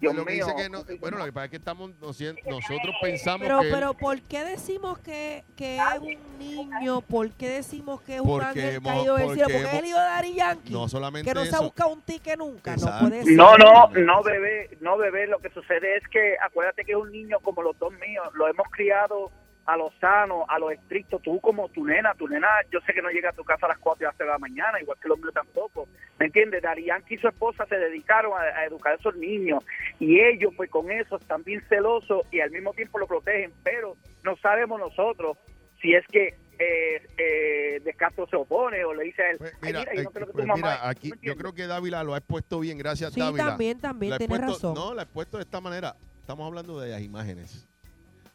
Dios 0.00 0.14
lo 0.14 0.24
que 0.26 0.32
dice 0.34 0.46
mío. 0.46 0.56
que 0.56 0.68
no- 0.68 0.84
bueno, 1.00 1.16
lo 1.18 1.24
que 1.24 1.32
pasa 1.32 1.44
es 1.46 1.50
que 1.50 1.56
estamos 1.56 1.90
nosotros 1.98 2.94
pensamos 3.00 3.40
Pero, 3.40 3.60
que 3.62 3.70
pero 3.70 3.94
¿por 3.94 4.20
qué 4.22 4.44
decimos 4.44 4.98
que, 4.98 5.44
que 5.56 5.76
es 5.78 5.98
un 6.00 6.38
niño? 6.38 7.00
¿Por 7.00 7.30
qué 7.30 7.48
decimos 7.48 8.02
que 8.02 8.16
es 8.16 8.20
un 8.20 8.42
ángel 8.42 8.74
hemos- 8.76 8.92
caído 8.92 9.16
del 9.16 9.28
cielo? 9.30 9.48
porque 9.50 9.62
es 9.68 9.74
el 9.74 9.84
hijo 9.86 9.98
de 9.98 10.04
Daddy 10.04 10.34
Yankee. 10.34 10.72
no 10.72 10.88
solamente 10.88 11.28
que 11.30 11.34
no 11.34 11.42
se 11.44 11.48
ha 11.48 11.52
eso. 11.54 11.62
buscado 11.64 11.90
un 11.90 12.02
ticket 12.02 12.36
nunca. 12.38 12.74
Exacto. 12.74 13.04
No 13.04 13.08
puede 13.08 13.24
ser. 13.24 13.32
No, 13.34 13.56
no, 13.56 13.88
no, 13.88 14.22
bebé, 14.22 14.76
no, 14.80 14.96
bebé. 14.98 15.26
Lo 15.26 15.38
que 15.38 15.48
sucede 15.50 15.96
es 15.96 16.02
que 16.08 16.36
acuérdate 16.44 16.84
que 16.84 16.92
es 16.92 16.98
un 16.98 17.10
niño 17.10 17.38
como 17.40 17.62
los 17.62 17.78
dos 17.78 17.92
míos. 17.94 18.26
Lo 18.34 18.48
hemos 18.48 18.66
criado 18.70 19.30
a 19.66 19.76
lo 19.76 19.92
sano, 20.00 20.44
a 20.48 20.58
lo 20.58 20.70
estricto. 20.70 21.18
Tú 21.20 21.40
como 21.40 21.68
tu 21.68 21.84
nena, 21.86 22.14
tu 22.14 22.26
nena, 22.28 22.48
yo 22.70 22.80
sé 22.80 22.92
que 22.92 23.00
no 23.02 23.10
llega 23.10 23.30
a 23.30 23.32
tu 23.32 23.44
casa 23.44 23.66
a 23.66 23.70
las 23.70 23.78
4 23.78 24.02
y 24.04 24.06
las 24.06 24.16
3 24.16 24.26
de 24.26 24.32
la 24.32 24.38
mañana, 24.38 24.80
igual 24.80 24.98
que 25.00 25.08
los 25.08 25.18
míos 25.18 25.32
tampoco. 25.34 25.86
¿Me 26.18 26.26
entiendes? 26.26 26.62
Dari 26.62 26.84
Yankee 26.86 27.14
y 27.14 27.18
su 27.18 27.28
esposa 27.28 27.64
se 27.66 27.76
dedicaron 27.76 28.32
a, 28.32 28.42
a 28.42 28.64
educar 28.66 28.92
a 28.92 28.96
esos 28.96 29.14
niños 29.16 29.64
y 30.00 30.20
ellos 30.20 30.52
pues 30.56 30.68
con 30.70 30.90
eso 30.90 31.16
están 31.16 31.42
bien 31.44 31.62
celosos 31.68 32.22
y 32.32 32.40
al 32.40 32.50
mismo 32.50 32.72
tiempo 32.72 32.98
lo 32.98 33.06
protegen, 33.06 33.52
pero 33.62 33.96
no 34.24 34.36
sabemos 34.36 34.80
nosotros 34.80 35.36
si 35.80 35.94
es 35.94 36.04
que 36.08 36.34
eh, 36.58 37.02
eh, 37.18 37.80
De 37.82 37.94
Castro 37.94 38.26
se 38.28 38.36
opone 38.36 38.84
o 38.84 38.94
le 38.94 39.04
dice 39.04 39.22
a 39.22 39.30
él, 39.30 39.38
Pues, 39.38 39.52
"Ay, 39.54 39.72
mira, 39.72 39.80
mira, 39.80 39.94
yo 39.94 40.02
no 40.04 40.08
eh, 40.08 40.12
creo 40.12 40.26
que 40.26 40.32
tu 40.32 40.36
pues, 40.36 40.46
mamá 40.46 40.56
mira, 40.56 40.74
es". 40.74 40.80
¿Tú 40.82 40.86
aquí 40.88 41.12
yo 41.22 41.36
creo 41.36 41.52
que 41.54 41.66
Dávila 41.66 42.04
lo 42.04 42.14
ha 42.14 42.18
expuesto 42.18 42.60
bien, 42.60 42.78
gracias 42.78 43.12
Sí, 43.14 43.20
Dávila. 43.20 43.46
también, 43.46 43.80
también, 43.80 44.12
ha 44.12 44.18
tienes 44.18 44.38
expuesto- 44.38 44.68
razón. 44.68 44.74
No, 44.74 44.94
la 44.94 45.02
he 45.02 45.06
puesto 45.06 45.38
de 45.38 45.42
esta 45.44 45.60
manera. 45.60 45.96
Estamos 46.20 46.46
hablando 46.46 46.78
de 46.78 46.90
las 46.90 47.00
imágenes. 47.02 47.66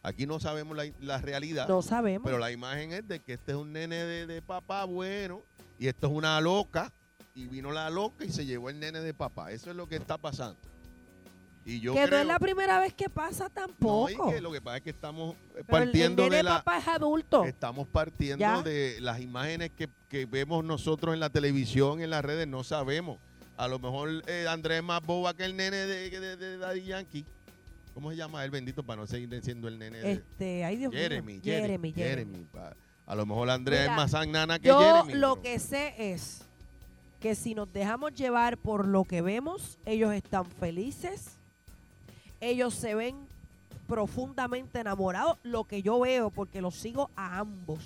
Aquí 0.08 0.26
no 0.26 0.40
sabemos 0.40 0.78
la, 0.78 0.86
la 1.02 1.18
realidad, 1.18 1.68
No 1.68 1.82
sabemos. 1.82 2.24
pero 2.26 2.38
la 2.40 2.50
imagen 2.50 2.94
es 2.94 3.06
de 3.08 3.20
que 3.20 3.34
este 3.34 3.52
es 3.52 3.58
un 3.58 3.74
nene 3.74 3.98
de, 3.98 4.26
de 4.26 4.42
papá 4.42 4.86
bueno 4.86 5.42
y 5.78 5.88
esto 5.88 6.08
es 6.08 6.14
una 6.14 6.40
loca 6.40 6.94
y 7.36 7.48
vino 7.48 7.72
la 7.74 7.90
loca 7.90 8.24
y 8.24 8.32
se 8.32 8.46
llevó 8.46 8.70
el 8.70 8.80
nene 8.80 9.02
de 9.02 9.14
papá. 9.14 9.52
Eso 9.52 9.70
es 9.70 9.76
lo 9.76 9.86
que 9.88 9.98
está 9.98 10.18
pasando. 10.18 10.58
Y 11.66 11.82
yo 11.82 11.94
que 11.94 12.08
no 12.08 12.16
es 12.18 12.26
la 12.26 12.40
primera 12.40 12.80
vez 12.80 12.94
que 12.94 13.10
pasa 13.10 13.50
no, 13.50 13.50
tampoco. 13.50 14.30
y 14.30 14.34
que 14.36 14.40
lo 14.40 14.54
que 14.54 14.62
pasa 14.62 14.78
es 14.78 14.84
que 14.84 14.92
estamos 14.92 15.36
Pero 15.52 15.60
el- 15.60 15.66
partiendo 15.66 16.24
el, 16.24 16.30
nene 16.30 16.38
de 16.38 16.44
la 16.44 16.58
papá 16.64 16.78
es 16.78 16.88
adulto. 16.88 17.44
Estamos 17.44 17.86
partiendo 17.90 18.40
¿Ya? 18.40 18.62
de 18.62 19.00
las 19.02 19.20
imágenes 19.20 19.72
que, 19.76 19.90
que 20.08 20.26
vemos 20.26 20.64
nosotros 20.64 21.14
en 21.14 21.20
la 21.20 21.30
televisión, 21.30 22.00
en 22.02 22.12
las 22.12 22.24
redes, 22.24 22.48
no 22.48 22.64
sabemos. 22.64 23.18
A 23.58 23.68
lo 23.68 23.78
mejor 23.80 24.24
eh, 24.28 24.46
Andrés 24.50 24.78
es 24.78 24.84
más 24.86 25.02
boba 25.06 25.34
que 25.34 25.44
el 25.44 25.58
nene 25.58 25.76
de, 25.76 26.10
de, 26.10 26.38
de 26.38 26.58
Daddy 26.60 26.84
Yankee. 26.86 27.26
¿Cómo 27.98 28.12
se 28.12 28.16
llama 28.16 28.46
él, 28.46 28.52
bendito, 28.52 28.84
para 28.84 29.02
no 29.02 29.08
seguir 29.08 29.42
siendo 29.44 29.68
el 29.68 29.80
nene 29.80 29.98
de 29.98 30.12
Este, 30.12 30.64
ay 30.64 30.76
Dios 30.78 30.94
Jeremy, 30.94 31.34
mío. 31.34 31.42
Jeremy, 31.44 31.92
Jeremy, 31.92 31.94
Jeremy. 31.94 32.32
Jeremy, 32.32 32.48
pa- 32.54 32.76
A 33.08 33.16
lo 33.16 33.26
mejor 33.26 33.50
Andrés 33.50 33.80
Mira, 33.80 33.92
es 33.94 33.98
más 33.98 34.12
sagnana 34.12 34.60
que 34.60 34.68
Yo 34.68 34.80
Jeremy. 34.80 35.14
lo 35.16 35.38
pero- 35.38 35.42
que 35.42 35.58
sé 35.58 35.96
es 35.98 36.44
que 37.20 37.34
si 37.34 37.56
nos 37.56 37.74
dejamos 37.74 38.14
llevar 38.14 38.56
por 38.60 38.88
lo 38.88 39.04
que 39.04 39.24
vemos, 39.24 39.80
ellos 39.88 40.14
están 40.14 40.46
felices, 40.46 41.38
ellos 42.40 42.76
se 42.76 42.94
ven 42.94 43.16
profundamente 43.88 44.80
enamorados, 44.80 45.40
lo 45.42 45.64
que 45.64 45.82
yo 45.82 46.00
veo, 46.00 46.30
porque 46.30 46.62
los 46.62 46.76
sigo 46.76 47.10
a 47.16 47.40
ambos, 47.40 47.80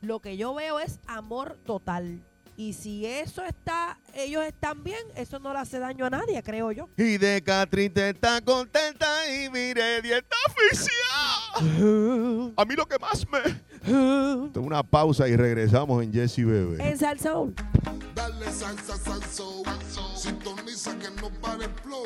lo 0.00 0.20
que 0.20 0.38
yo 0.38 0.54
veo 0.54 0.80
es 0.80 0.98
amor 1.06 1.58
total. 1.66 2.18
Y 2.56 2.72
si 2.72 3.04
eso 3.04 3.44
está, 3.44 3.98
ellos 4.14 4.44
están 4.44 4.84
bien, 4.84 5.00
eso 5.16 5.38
no 5.40 5.52
le 5.52 5.58
hace 5.58 5.78
daño 5.80 6.06
a 6.06 6.10
nadie, 6.10 6.40
creo 6.42 6.70
yo. 6.70 6.88
Y 6.96 7.18
de 7.18 7.42
Catrín 7.42 7.92
te 7.92 8.10
está 8.10 8.40
contenta 8.40 9.06
y 9.28 9.50
mire 9.50 10.00
dieta 10.02 10.36
oficial. 10.48 10.92
A 12.56 12.64
mí 12.64 12.74
lo 12.76 12.86
que 12.86 12.98
más 12.98 13.26
me... 13.28 13.40
Es 14.54 14.56
una 14.56 14.82
pausa 14.82 15.28
y 15.28 15.36
regresamos 15.36 16.02
en 16.02 16.12
Jesse 16.12 16.44
Bebé. 16.46 16.88
En 16.88 16.96
Salsoul. 16.96 17.54
Dale 18.14 18.50
salsa, 18.50 18.96
salso, 18.96 19.62
sintoniza 20.16 20.96
que 20.98 21.10
no 21.20 21.28
pare 21.40 21.64
el 21.66 21.70
flow. 21.82 22.04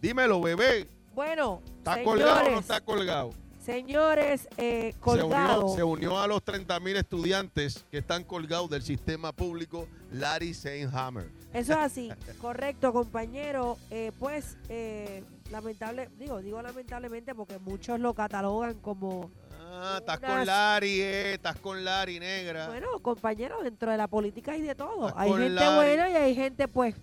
Dímelo, 0.00 0.40
bebé. 0.42 0.88
Bueno, 1.14 1.62
¿Está 1.78 2.02
colgado 2.02 2.46
o 2.46 2.50
no 2.50 2.58
está 2.58 2.80
colgado? 2.80 3.45
Señores, 3.66 4.48
eh, 4.56 4.92
Se 4.94 5.00
colgado. 5.00 5.64
unió, 5.66 5.76
se 5.76 5.82
unió 5.82 6.18
a 6.20 6.26
los 6.28 6.42
30 6.42 6.78
mil 6.80 6.96
estudiantes 6.96 7.84
que 7.90 7.98
están 7.98 8.22
colgados 8.24 8.70
del 8.70 8.82
sistema 8.82 9.32
público 9.32 9.88
Larry 10.12 10.54
Seinhammer. 10.54 11.28
Eso 11.52 11.72
es 11.72 11.78
así, 11.78 12.10
correcto, 12.40 12.92
compañero. 12.92 13.76
Eh, 13.90 14.12
pues, 14.18 14.56
eh, 14.68 15.24
lamentable, 15.50 16.08
digo, 16.18 16.40
digo 16.42 16.62
lamentablemente 16.62 17.34
porque 17.34 17.58
muchos 17.58 17.98
lo 18.00 18.14
catalogan 18.14 18.74
como, 18.74 19.30
Ah, 19.78 19.96
estás 19.98 20.18
Unas- 20.20 20.30
con 20.30 20.46
Larry, 20.46 21.00
eh, 21.02 21.34
estás 21.34 21.56
con 21.58 21.84
Larry, 21.84 22.18
negra. 22.20 22.68
bueno, 22.68 22.86
compañero, 23.02 23.62
dentro 23.62 23.90
de 23.90 23.96
la 23.98 24.06
política 24.06 24.52
hay 24.52 24.62
de 24.62 24.74
todo. 24.74 25.08
Estás 25.08 25.22
Hay 25.22 25.30
gente 25.32 25.48
Larry. 25.50 25.74
buena 25.76 26.08
y 26.10 26.14
hay 26.14 26.34
gente, 26.34 26.68
pues, 26.68 26.94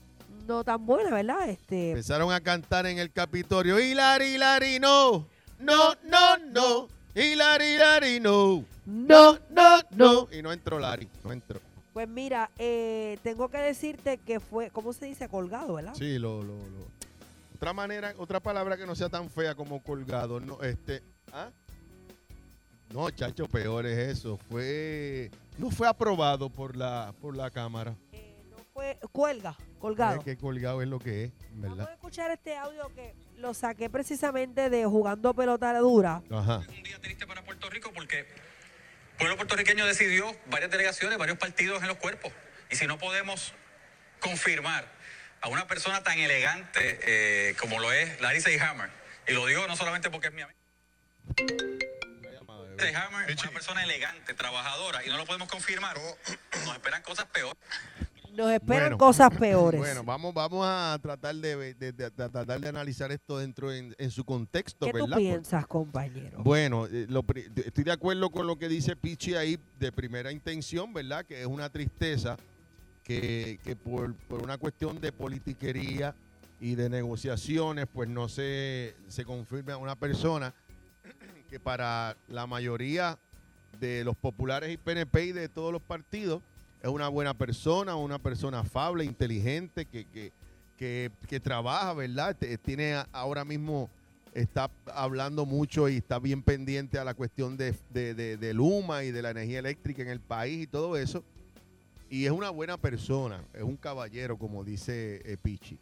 no 0.48 0.64
tan 0.64 0.84
buena, 0.86 1.12
¿verdad? 1.12 1.50
Este, 1.50 1.92
Empezaron 1.92 2.32
a 2.32 2.40
cantar 2.42 2.86
en 2.88 2.98
el 2.98 3.12
Capitolio. 3.12 3.80
Y 3.80 3.94
Larry, 3.94 4.38
Larry, 4.40 4.80
no. 4.80 5.28
No, 5.64 5.94
no, 6.04 6.38
no. 6.52 6.88
Y 7.16 7.36
Larry, 7.36 7.78
Larry, 7.78 8.20
no. 8.20 8.66
no, 8.86 9.40
no, 9.50 9.80
no. 9.92 10.28
Y 10.32 10.42
no 10.42 10.52
entró 10.52 10.80
Larry, 10.80 11.08
no 11.24 11.32
entró. 11.32 11.60
Pues 11.94 12.08
mira, 12.08 12.50
eh, 12.58 13.20
tengo 13.24 13.50
que 13.50 13.60
decirte 13.60 14.18
que 14.18 14.40
fue, 14.40 14.72
¿cómo 14.72 14.94
se 14.94 15.06
dice? 15.06 15.30
Colgado, 15.30 15.76
¿verdad? 15.76 15.94
Sí, 15.96 16.18
lo, 16.18 16.42
lo, 16.44 16.56
lo. 16.56 16.88
Otra 17.56 17.72
manera, 17.72 18.14
otra 18.18 18.40
palabra 18.40 18.76
que 18.78 18.86
no 18.86 18.96
sea 18.96 19.10
tan 19.10 19.30
fea 19.30 19.54
como 19.56 19.82
colgado. 19.82 20.40
No, 20.40 20.62
este. 20.64 21.02
¿ah? 21.32 21.50
No, 22.92 23.10
chacho, 23.12 23.48
peor 23.48 23.86
es 23.86 24.18
eso. 24.18 24.38
Fue. 24.50 25.30
No 25.58 25.70
fue 25.70 25.88
aprobado 25.88 26.50
por 26.50 26.76
la, 26.76 27.14
por 27.22 27.38
la 27.38 27.50
Cámara. 27.52 27.96
Eh, 28.12 28.44
no 28.50 28.58
fue, 28.74 28.98
cuelga, 29.12 29.56
colgado. 29.80 30.18
Es 30.18 30.26
que 30.26 30.36
colgado 30.36 30.82
es 30.82 30.88
lo 30.88 30.98
que 31.00 31.26
es, 31.26 31.32
Vamos 31.54 31.72
a 31.74 31.76
¿verdad? 31.76 31.94
escuchar 31.94 32.32
este 32.32 32.58
audio 32.58 32.88
que 32.96 33.14
lo 33.38 33.54
saqué 33.54 33.90
precisamente 33.90 34.70
de 34.70 34.86
jugando 34.86 35.34
pelota 35.34 35.78
dura. 35.80 36.22
Ajá. 36.32 36.60
un 36.68 36.84
día 36.84 37.00
triste 37.00 37.28
para 37.28 37.44
Puerto 37.44 37.70
Rico 37.70 37.92
porque 37.94 38.20
el 38.20 39.18
pueblo 39.18 39.36
puertorriqueño 39.38 39.86
decidió 39.86 40.36
varias 40.48 40.72
delegaciones, 40.72 41.18
varios 41.18 41.38
partidos 41.38 41.82
en 41.82 41.88
los 41.88 41.98
cuerpos. 41.98 42.32
Y 42.70 42.76
si 42.76 42.88
no 42.88 42.98
podemos 42.98 43.54
confirmar 44.20 44.88
a 45.42 45.50
una 45.50 45.68
persona 45.68 46.04
tan 46.04 46.18
elegante 46.18 47.00
eh, 47.04 47.56
como 47.60 47.80
lo 47.80 47.92
es 47.92 48.20
Larry 48.22 48.42
Seyhammer, 48.42 48.90
y 49.28 49.34
lo 49.34 49.46
digo 49.46 49.68
no 49.68 49.76
solamente 49.76 50.10
porque 50.10 50.28
es 50.28 50.34
mi 50.34 50.42
amigo, 50.42 50.60
Seyhammer 52.78 53.30
es 53.30 53.42
una 53.42 53.52
persona 53.52 53.84
elegante, 53.84 54.34
trabajadora, 54.34 55.06
y 55.06 55.10
no 55.10 55.18
lo 55.18 55.26
podemos 55.26 55.48
confirmar, 55.50 55.98
nos 55.98 56.74
esperan 56.74 57.02
cosas 57.04 57.26
peores. 57.26 57.58
Nos 58.36 58.52
esperan 58.52 58.84
Bueno. 58.90 58.98
cosas 58.98 59.30
peores. 59.40 59.80
Bueno, 59.80 60.04
vamos, 60.04 60.34
vamos 60.34 60.66
a 60.68 60.98
tratar 61.02 61.36
de, 61.36 61.56
de- 61.56 61.74
de- 61.76 61.92
de 61.92 62.12
tratar 62.12 62.60
de 62.60 62.68
analizar 62.70 63.12
esto 63.12 63.38
dentro 63.38 63.72
en, 63.72 63.96
en 63.98 64.12
su 64.12 64.24
contexto, 64.26 64.86
¿Qué 64.88 64.92
tú 64.92 65.04
¿verdad? 65.06 65.18
piensas, 65.18 65.68
compañero? 65.68 66.42
Bueno, 66.44 66.88
eh, 66.88 67.06
lo 67.10 67.24
estoy 67.56 67.84
de 67.84 67.92
acuerdo 67.92 68.30
con 68.32 68.48
lo 68.48 68.58
que 68.58 68.68
dice 68.68 68.96
Pichi 68.96 69.36
ahí 69.36 69.60
de 69.80 69.92
primera 69.92 70.32
intención, 70.32 70.94
¿verdad? 70.94 71.26
Que 71.26 71.42
es 71.42 71.48
una 71.48 71.70
tristeza 71.70 72.38
que, 73.04 73.60
que 73.64 73.76
por, 73.76 74.14
por 74.16 74.42
una 74.44 74.58
cuestión 74.58 75.00
de 75.00 75.12
politiquería 75.12 76.16
y 76.60 76.76
de 76.76 76.90
negociaciones, 76.90 77.86
pues 77.94 78.08
no 78.10 78.30
se, 78.30 78.96
se 79.10 79.26
confirme 79.26 79.74
a 79.74 79.78
una 79.78 79.96
persona 79.96 80.54
que 81.50 81.60
para 81.60 82.16
la 82.30 82.48
mayoría 82.48 83.20
de 83.80 84.04
los 84.04 84.16
populares 84.16 84.72
y 84.72 84.78
PNP 84.78 85.26
y 85.26 85.32
de 85.34 85.50
todos 85.50 85.72
los 85.74 85.82
partidos 85.82 86.42
es 86.84 86.90
una 86.90 87.08
buena 87.08 87.34
persona, 87.34 87.96
una 87.96 88.20
persona 88.20 88.60
afable, 88.60 89.06
inteligente, 89.06 89.86
que, 89.86 90.06
que, 90.06 90.32
que, 90.78 91.10
que 91.28 91.40
trabaja, 91.40 91.94
¿verdad? 91.94 92.36
Te- 92.36 92.58
Tiene 92.60 93.02
ahora 93.14 93.44
mismo 93.46 93.90
está 94.34 94.70
hablando 94.94 95.46
mucho 95.46 95.88
y 95.90 95.98
está 95.98 96.20
bien 96.20 96.42
pendiente 96.42 96.98
a 97.00 97.04
la 97.04 97.14
cuestión 97.14 97.56
de, 97.56 97.74
de, 97.92 98.14
de- 98.38 98.54
Luma 98.54 99.04
y 99.04 99.12
de 99.12 99.22
la 99.22 99.30
energía 99.30 99.60
eléctrica 99.60 100.02
en 100.02 100.10
el 100.10 100.20
país 100.20 100.64
y 100.64 100.68
todo 100.68 100.98
eso. 100.98 101.24
Y 102.10 102.26
es 102.26 102.32
una 102.32 102.50
buena 102.50 102.78
persona, 102.78 103.44
es 103.54 103.64
un 103.64 103.78
caballero, 103.78 104.38
como 104.38 104.64
dice 104.64 105.22
eh, 105.24 105.38
Pichi. 105.42 105.80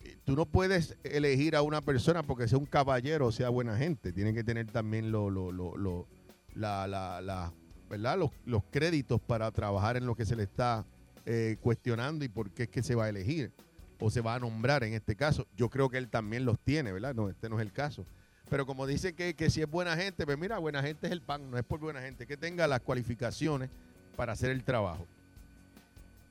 Eh, 0.00 0.16
Tú 0.24 0.36
no 0.36 0.44
puedes 0.46 0.96
elegir 1.02 1.56
a 1.56 1.62
una 1.62 1.80
persona 1.80 2.22
porque 2.22 2.46
sea 2.46 2.58
un 2.58 2.66
caballero 2.66 3.26
o 3.28 3.32
sea 3.32 3.48
buena 3.48 3.76
gente. 3.76 4.12
Tiene 4.12 4.34
que 4.34 4.44
tener 4.44 4.66
también 4.70 5.10
lo, 5.10 5.30
lo, 5.30 5.50
lo, 5.50 5.76
lo- 5.76 6.06
la, 6.54 6.86
la- 6.86 7.52
¿verdad? 7.90 8.16
Los, 8.16 8.30
los 8.46 8.62
créditos 8.70 9.20
para 9.20 9.50
trabajar 9.50 9.96
en 9.96 10.06
lo 10.06 10.14
que 10.14 10.24
se 10.24 10.36
le 10.36 10.44
está 10.44 10.84
eh, 11.26 11.56
cuestionando 11.60 12.24
y 12.24 12.28
por 12.28 12.50
qué 12.50 12.62
es 12.62 12.68
que 12.70 12.82
se 12.82 12.94
va 12.94 13.04
a 13.06 13.08
elegir 13.08 13.50
o 13.98 14.10
se 14.10 14.20
va 14.22 14.36
a 14.36 14.38
nombrar 14.38 14.84
en 14.84 14.94
este 14.94 15.16
caso. 15.16 15.46
Yo 15.56 15.68
creo 15.68 15.90
que 15.90 15.98
él 15.98 16.08
también 16.08 16.44
los 16.44 16.58
tiene, 16.60 16.92
¿verdad? 16.92 17.14
No, 17.14 17.28
este 17.28 17.50
no 17.50 17.56
es 17.60 17.62
el 17.66 17.72
caso. 17.72 18.06
Pero 18.48 18.64
como 18.64 18.86
dice 18.86 19.12
que, 19.12 19.34
que 19.34 19.50
si 19.50 19.60
es 19.60 19.68
buena 19.70 19.96
gente, 19.96 20.24
pues 20.24 20.38
mira, 20.38 20.58
buena 20.58 20.82
gente 20.82 21.08
es 21.08 21.12
el 21.12 21.20
pan, 21.20 21.50
no 21.50 21.58
es 21.58 21.64
por 21.64 21.80
buena 21.80 22.00
gente, 22.00 22.26
que 22.26 22.36
tenga 22.36 22.66
las 22.66 22.80
cualificaciones 22.80 23.68
para 24.16 24.32
hacer 24.32 24.50
el 24.50 24.62
trabajo. 24.64 25.04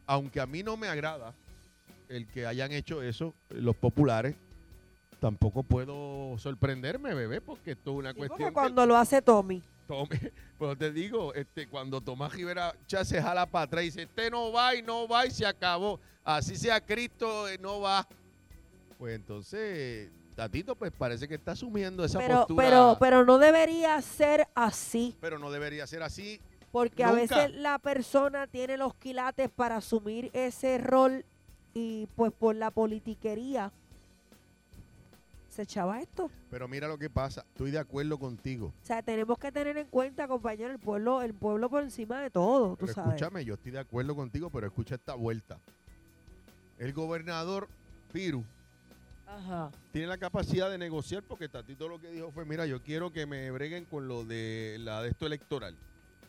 Aunque 0.08 0.40
a 0.42 0.46
mí 0.48 0.64
no 0.64 0.76
me 0.78 0.88
agrada 0.88 1.34
el 2.08 2.26
que 2.26 2.48
hayan 2.48 2.72
hecho 2.72 3.04
eso, 3.04 3.34
los 3.50 3.76
populares, 3.76 4.36
tampoco 5.20 5.62
puedo 5.64 6.38
sorprenderme, 6.40 7.14
bebé, 7.14 7.42
porque 7.42 7.72
esto 7.72 7.92
es 7.92 7.98
una 7.98 8.12
Sí, 8.14 8.18
cuestión 8.18 8.38
porque 8.38 8.50
que 8.50 8.54
cuando 8.54 8.86
lo 8.86 8.98
hace 8.98 9.22
Tommy. 9.22 9.62
Tome. 9.90 10.10
Pues 10.60 10.78
te 10.78 10.92
digo, 10.92 11.34
este, 11.36 11.70
cuando 11.70 12.02
Tomás 12.02 12.34
Rivera 12.34 12.76
ya 12.86 13.06
se 13.06 13.22
jala 13.22 13.46
para 13.46 13.64
atrás 13.64 13.82
y 13.84 13.86
dice, 13.86 14.02
este 14.02 14.30
no 14.30 14.52
va 14.52 14.76
y 14.76 14.82
no 14.82 15.08
va 15.08 15.26
y 15.26 15.32
se 15.32 15.46
acabó. 15.46 16.02
Así 16.22 16.58
sea 16.58 16.82
Cristo, 16.86 17.48
eh, 17.48 17.58
no 17.58 17.80
va. 17.80 18.06
Pues 18.98 19.16
entonces, 19.16 20.12
Tatito, 20.36 20.76
pues 20.76 20.92
parece 20.92 21.30
que 21.30 21.36
está 21.36 21.54
asumiendo 21.54 22.04
esa 22.04 22.20
Pero, 22.20 22.36
postura. 22.40 22.66
pero, 22.66 22.98
pero 23.00 23.26
no 23.26 23.38
debería 23.38 24.02
ser 24.02 24.50
así. 24.54 25.16
pero 25.22 25.40
no 25.40 25.50
debería 25.50 25.88
ser 25.88 26.04
así. 26.04 26.42
Porque 26.74 27.06
a 27.06 27.14
veces 27.14 27.54
la 27.56 27.80
persona 27.80 28.46
tiene 28.46 28.76
los 28.76 28.94
quilates 28.96 29.50
para 29.50 29.78
asumir 29.78 30.30
ese 30.34 30.78
rol 30.78 31.24
y 31.74 32.08
pues 32.18 32.34
por 32.34 32.54
la 32.54 32.70
politiquería 32.70 33.72
se 35.50 35.64
echaba 35.64 36.00
esto. 36.00 36.30
Pero 36.50 36.68
mira 36.68 36.88
lo 36.88 36.98
que 36.98 37.10
pasa. 37.10 37.42
Estoy 37.50 37.72
de 37.72 37.80
acuerdo 37.80 38.18
contigo. 38.18 38.68
O 38.82 38.86
sea, 38.86 39.02
tenemos 39.02 39.38
que 39.38 39.52
tener 39.52 39.78
en 39.78 39.88
cuenta, 39.88 40.28
compañero, 40.28 40.72
el 40.72 40.80
pueblo, 40.80 41.22
el 41.22 41.34
pueblo 41.34 41.70
por 41.70 41.84
encima 41.84 42.22
de 42.22 42.30
todo, 42.30 42.72
tú 42.76 42.86
Pero 42.86 42.94
sabes. 42.94 43.16
escúchame, 43.16 43.44
yo 43.46 43.56
estoy 43.56 43.72
de 43.72 43.80
acuerdo 43.80 44.16
contigo, 44.16 44.50
pero 44.50 44.68
escucha 44.68 44.96
esta 44.96 45.16
vuelta. 45.16 45.58
El 46.78 46.94
gobernador 46.94 47.68
Piru 48.14 48.44
Ajá. 49.28 49.70
tiene 49.92 50.08
la 50.08 50.18
capacidad 50.18 50.70
de 50.70 50.78
negociar 50.78 51.24
porque 51.24 51.50
Tatito 51.50 51.88
lo 51.90 52.00
que 52.00 52.10
dijo 52.12 52.32
fue, 52.32 52.46
mira, 52.46 52.66
yo 52.66 52.82
quiero 52.82 53.12
que 53.12 53.26
me 53.26 53.52
breguen 53.52 53.86
con 53.86 54.08
lo 54.08 54.24
de 54.26 54.78
la 54.80 55.02
de 55.02 55.10
esto 55.10 55.26
electoral. 55.26 55.76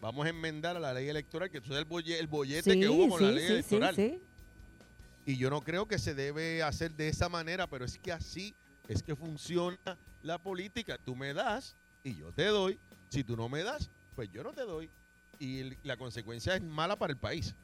Vamos 0.03 0.27
a 0.27 0.31
enmendar 0.31 0.77
a 0.77 0.81
la 0.81 0.95
ley 0.95 1.09
electoral, 1.09 1.51
que 1.51 1.59
eso 1.59 1.73
es 1.75 1.79
el, 1.79 1.87
bolle- 1.89 2.19
el 2.19 2.27
bollete 2.27 2.79
que 2.81 2.89
hubo 2.89 3.11
con 3.11 3.23
la 3.23 3.31
ley 3.33 3.47
sí, 3.47 3.53
electoral. 3.53 3.95
sí, 3.95 4.09
sí. 4.19 4.21
Y 5.27 5.37
yo 5.37 5.51
no 5.51 5.61
creo 5.61 5.87
que 5.87 5.99
se 5.99 6.15
debe 6.15 6.63
hacer 6.63 6.93
de 6.95 7.09
esa 7.09 7.29
manera, 7.29 7.67
pero 7.69 7.85
es 7.85 7.99
que 7.99 8.11
así 8.11 8.55
es 8.91 9.03
que 9.05 9.15
funciona 9.15 9.79
la 10.23 10.39
política. 10.39 10.99
Tú 10.99 11.15
me 11.15 11.33
das 11.33 11.77
y 12.03 12.17
yo 12.17 12.33
te 12.33 12.47
doy. 12.47 12.79
Si 13.09 13.23
tú 13.23 13.37
no 13.37 13.49
me 13.49 13.63
das, 13.63 13.89
pues 14.17 14.29
yo 14.33 14.43
no 14.43 14.53
te 14.53 14.63
doy. 14.63 14.91
Y 15.39 15.61
el- 15.61 15.79
la 15.85 15.97
consecuencia 15.97 16.57
es 16.57 16.63
mala 16.63 16.97
para 16.97 17.13
el 17.13 17.19
país. 17.19 17.55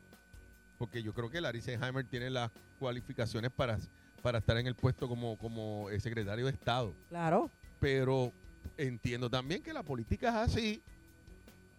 Porque 0.79 1.03
yo 1.03 1.13
creo 1.13 1.29
que 1.29 1.41
Larry 1.41 1.61
Seinheimer 1.63 2.05
tiene 2.07 2.31
las 2.31 2.51
cualificaciones 2.79 3.51
para, 3.51 3.79
para 4.23 4.39
estar 4.39 4.57
en 4.57 4.67
el 4.69 4.75
puesto 4.77 5.09
como, 5.09 5.37
como 5.37 5.89
secretario 5.99 6.45
de 6.47 6.53
Estado. 6.53 6.95
Claro. 7.09 7.51
Pero 7.81 8.33
entiendo 8.77 9.29
también 9.29 9.63
que 9.63 9.73
la 9.73 9.83
política 9.83 10.29
es 10.29 10.51
así. 10.53 10.83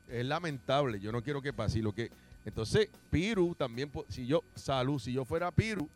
Es 0.09 0.25
lamentable. 0.25 0.99
Yo 0.99 1.11
no 1.11 1.23
quiero 1.23 1.41
que 1.41 1.53
pase. 1.53 1.79
Y 1.79 1.81
lo 1.81 1.93
que, 1.93 2.11
entonces, 2.45 2.89
Piru 3.09 3.55
también, 3.55 3.91
si 4.09 4.25
yo, 4.27 4.43
salud, 4.55 4.99
si 4.99 5.13
yo 5.13 5.23
fuera 5.25 5.51
Piru, 5.51 5.89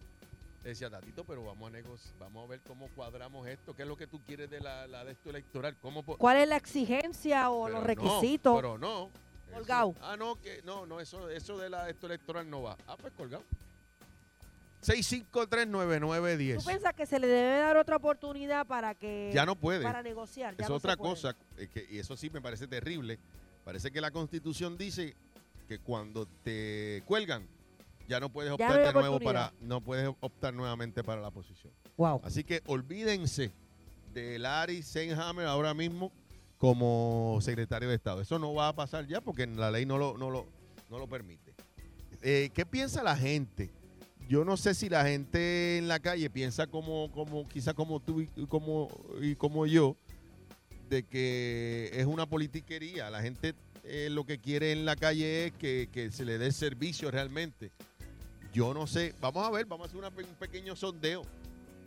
decía, 0.70 0.90
Tatito, 0.90 1.24
pero 1.24 1.44
vamos 1.44 1.70
a 1.70 1.72
negociar, 1.72 2.14
vamos 2.20 2.46
a 2.46 2.48
ver 2.48 2.60
cómo 2.68 2.88
cuadramos 2.96 3.48
esto. 3.48 3.76
¿Qué 3.76 3.82
es 3.84 3.88
lo 3.88 3.98
que 3.98 4.08
tú 4.08 4.20
quieres 4.26 4.50
de 4.50 4.60
la, 4.60 4.88
la 4.88 5.04
de 5.04 5.14
esto 5.14 5.30
electoral? 5.30 5.76
¿Cómo 5.82 6.04
¿Cuál 6.04 6.38
es 6.38 6.48
la 6.48 6.58
exigencia 6.58 7.50
o 7.50 7.66
pero 7.66 7.74
los 7.76 7.82
no, 7.82 7.88
requisitos? 7.88 8.56
pero 8.56 8.78
no. 8.78 9.10
Eso- 9.48 9.56
Colgado. 9.58 9.96
ah, 10.02 10.16
no, 10.18 10.36
que 10.40 10.62
no, 10.64 10.86
no, 10.86 11.00
eso, 11.02 11.30
eso 11.30 11.58
de 11.58 11.70
la 11.70 11.90
esto 11.90 12.06
electoral 12.08 12.50
no 12.50 12.62
va. 12.62 12.78
Ah, 12.88 12.96
pues 13.00 13.12
colgado. 13.18 13.44
6539910. 14.84 16.58
¿Tú 16.58 16.66
piensas 16.66 16.94
que 16.96 17.06
se 17.06 17.20
le 17.20 17.28
debe 17.28 17.60
dar 17.60 17.78
otra 17.78 17.98
oportunidad 17.98 18.66
para 18.66 18.96
que 18.96 19.30
Ya 19.34 19.46
no 19.46 19.56
puede. 19.56 19.84
para 19.84 20.02
negociar? 20.02 20.56
Ya 20.58 20.64
es 20.64 20.70
no 20.70 20.76
otra 20.76 20.96
cosa, 20.98 21.36
que, 21.74 21.88
y 21.90 22.00
eso 22.00 22.16
sí 22.18 22.30
me 22.30 22.42
parece 22.42 22.68
terrible. 22.68 23.20
Parece 23.64 23.92
que 23.92 24.02
la 24.02 24.10
constitución 24.10 24.78
dice 24.78 25.16
que 25.68 25.78
cuando 25.80 26.26
te 26.44 27.04
cuelgan, 27.06 27.46
ya 28.12 28.20
no 28.20 28.30
puedes 28.30 28.52
optar 28.52 28.78
no 28.78 28.88
de 28.88 28.94
nuevo 28.94 29.20
para, 29.22 29.54
no 29.62 29.80
puedes 29.80 30.10
optar 30.20 30.54
nuevamente 30.54 31.02
para 31.02 31.22
la 31.22 31.32
posición. 31.32 31.72
Wow. 31.96 32.20
Así 32.26 32.44
que 32.44 32.62
olvídense 32.66 33.54
de 34.14 34.38
Larry 34.38 34.84
Seinhammer 34.84 35.46
ahora 35.46 35.74
mismo 35.74 36.12
como 36.58 37.40
secretario 37.42 37.88
de 37.88 37.96
Estado. 37.96 38.20
Eso 38.20 38.38
no 38.38 38.54
va 38.54 38.68
a 38.68 38.76
pasar 38.76 39.08
ya 39.08 39.22
porque 39.22 39.48
la 39.48 39.72
ley 39.72 39.86
no 39.86 39.98
lo, 39.98 40.18
no 40.18 40.30
lo, 40.30 40.46
no 40.90 41.00
lo 41.00 41.08
permite. 41.08 41.54
Eh, 42.22 42.50
¿Qué 42.54 42.66
piensa 42.66 43.02
la 43.02 43.16
gente? 43.16 43.72
Yo 44.28 44.44
no 44.44 44.58
sé 44.58 44.74
si 44.74 44.90
la 44.90 45.06
gente 45.06 45.78
en 45.78 45.88
la 45.88 46.02
calle 46.02 46.30
piensa 46.30 46.68
como, 46.68 47.10
como 47.14 47.48
quizá 47.48 47.74
como 47.74 48.02
tú 48.02 48.20
y 48.20 48.28
como, 48.48 48.90
y 49.22 49.36
como 49.36 49.66
yo, 49.66 49.96
de 50.90 51.04
que 51.04 51.92
es 51.94 52.06
una 52.06 52.26
politiquería. 52.26 53.10
La 53.10 53.22
gente 53.22 53.56
eh, 53.86 54.10
lo 54.12 54.26
que 54.26 54.38
quiere 54.38 54.74
en 54.74 54.84
la 54.84 54.98
calle 54.98 55.46
es 55.46 55.54
que, 55.54 55.88
que 55.94 56.12
se 56.12 56.26
le 56.26 56.38
dé 56.38 56.52
servicio 56.52 57.10
realmente. 57.10 57.72
Yo 58.54 58.74
no 58.74 58.88
sé. 58.88 59.14
Vamos 59.22 59.46
a 59.48 59.52
ver, 59.52 59.66
vamos 59.66 59.86
a 59.86 59.88
hacer 59.88 59.98
una 60.00 60.10
un 60.10 60.36
pequeño 60.40 60.76
sondeo. 60.76 61.24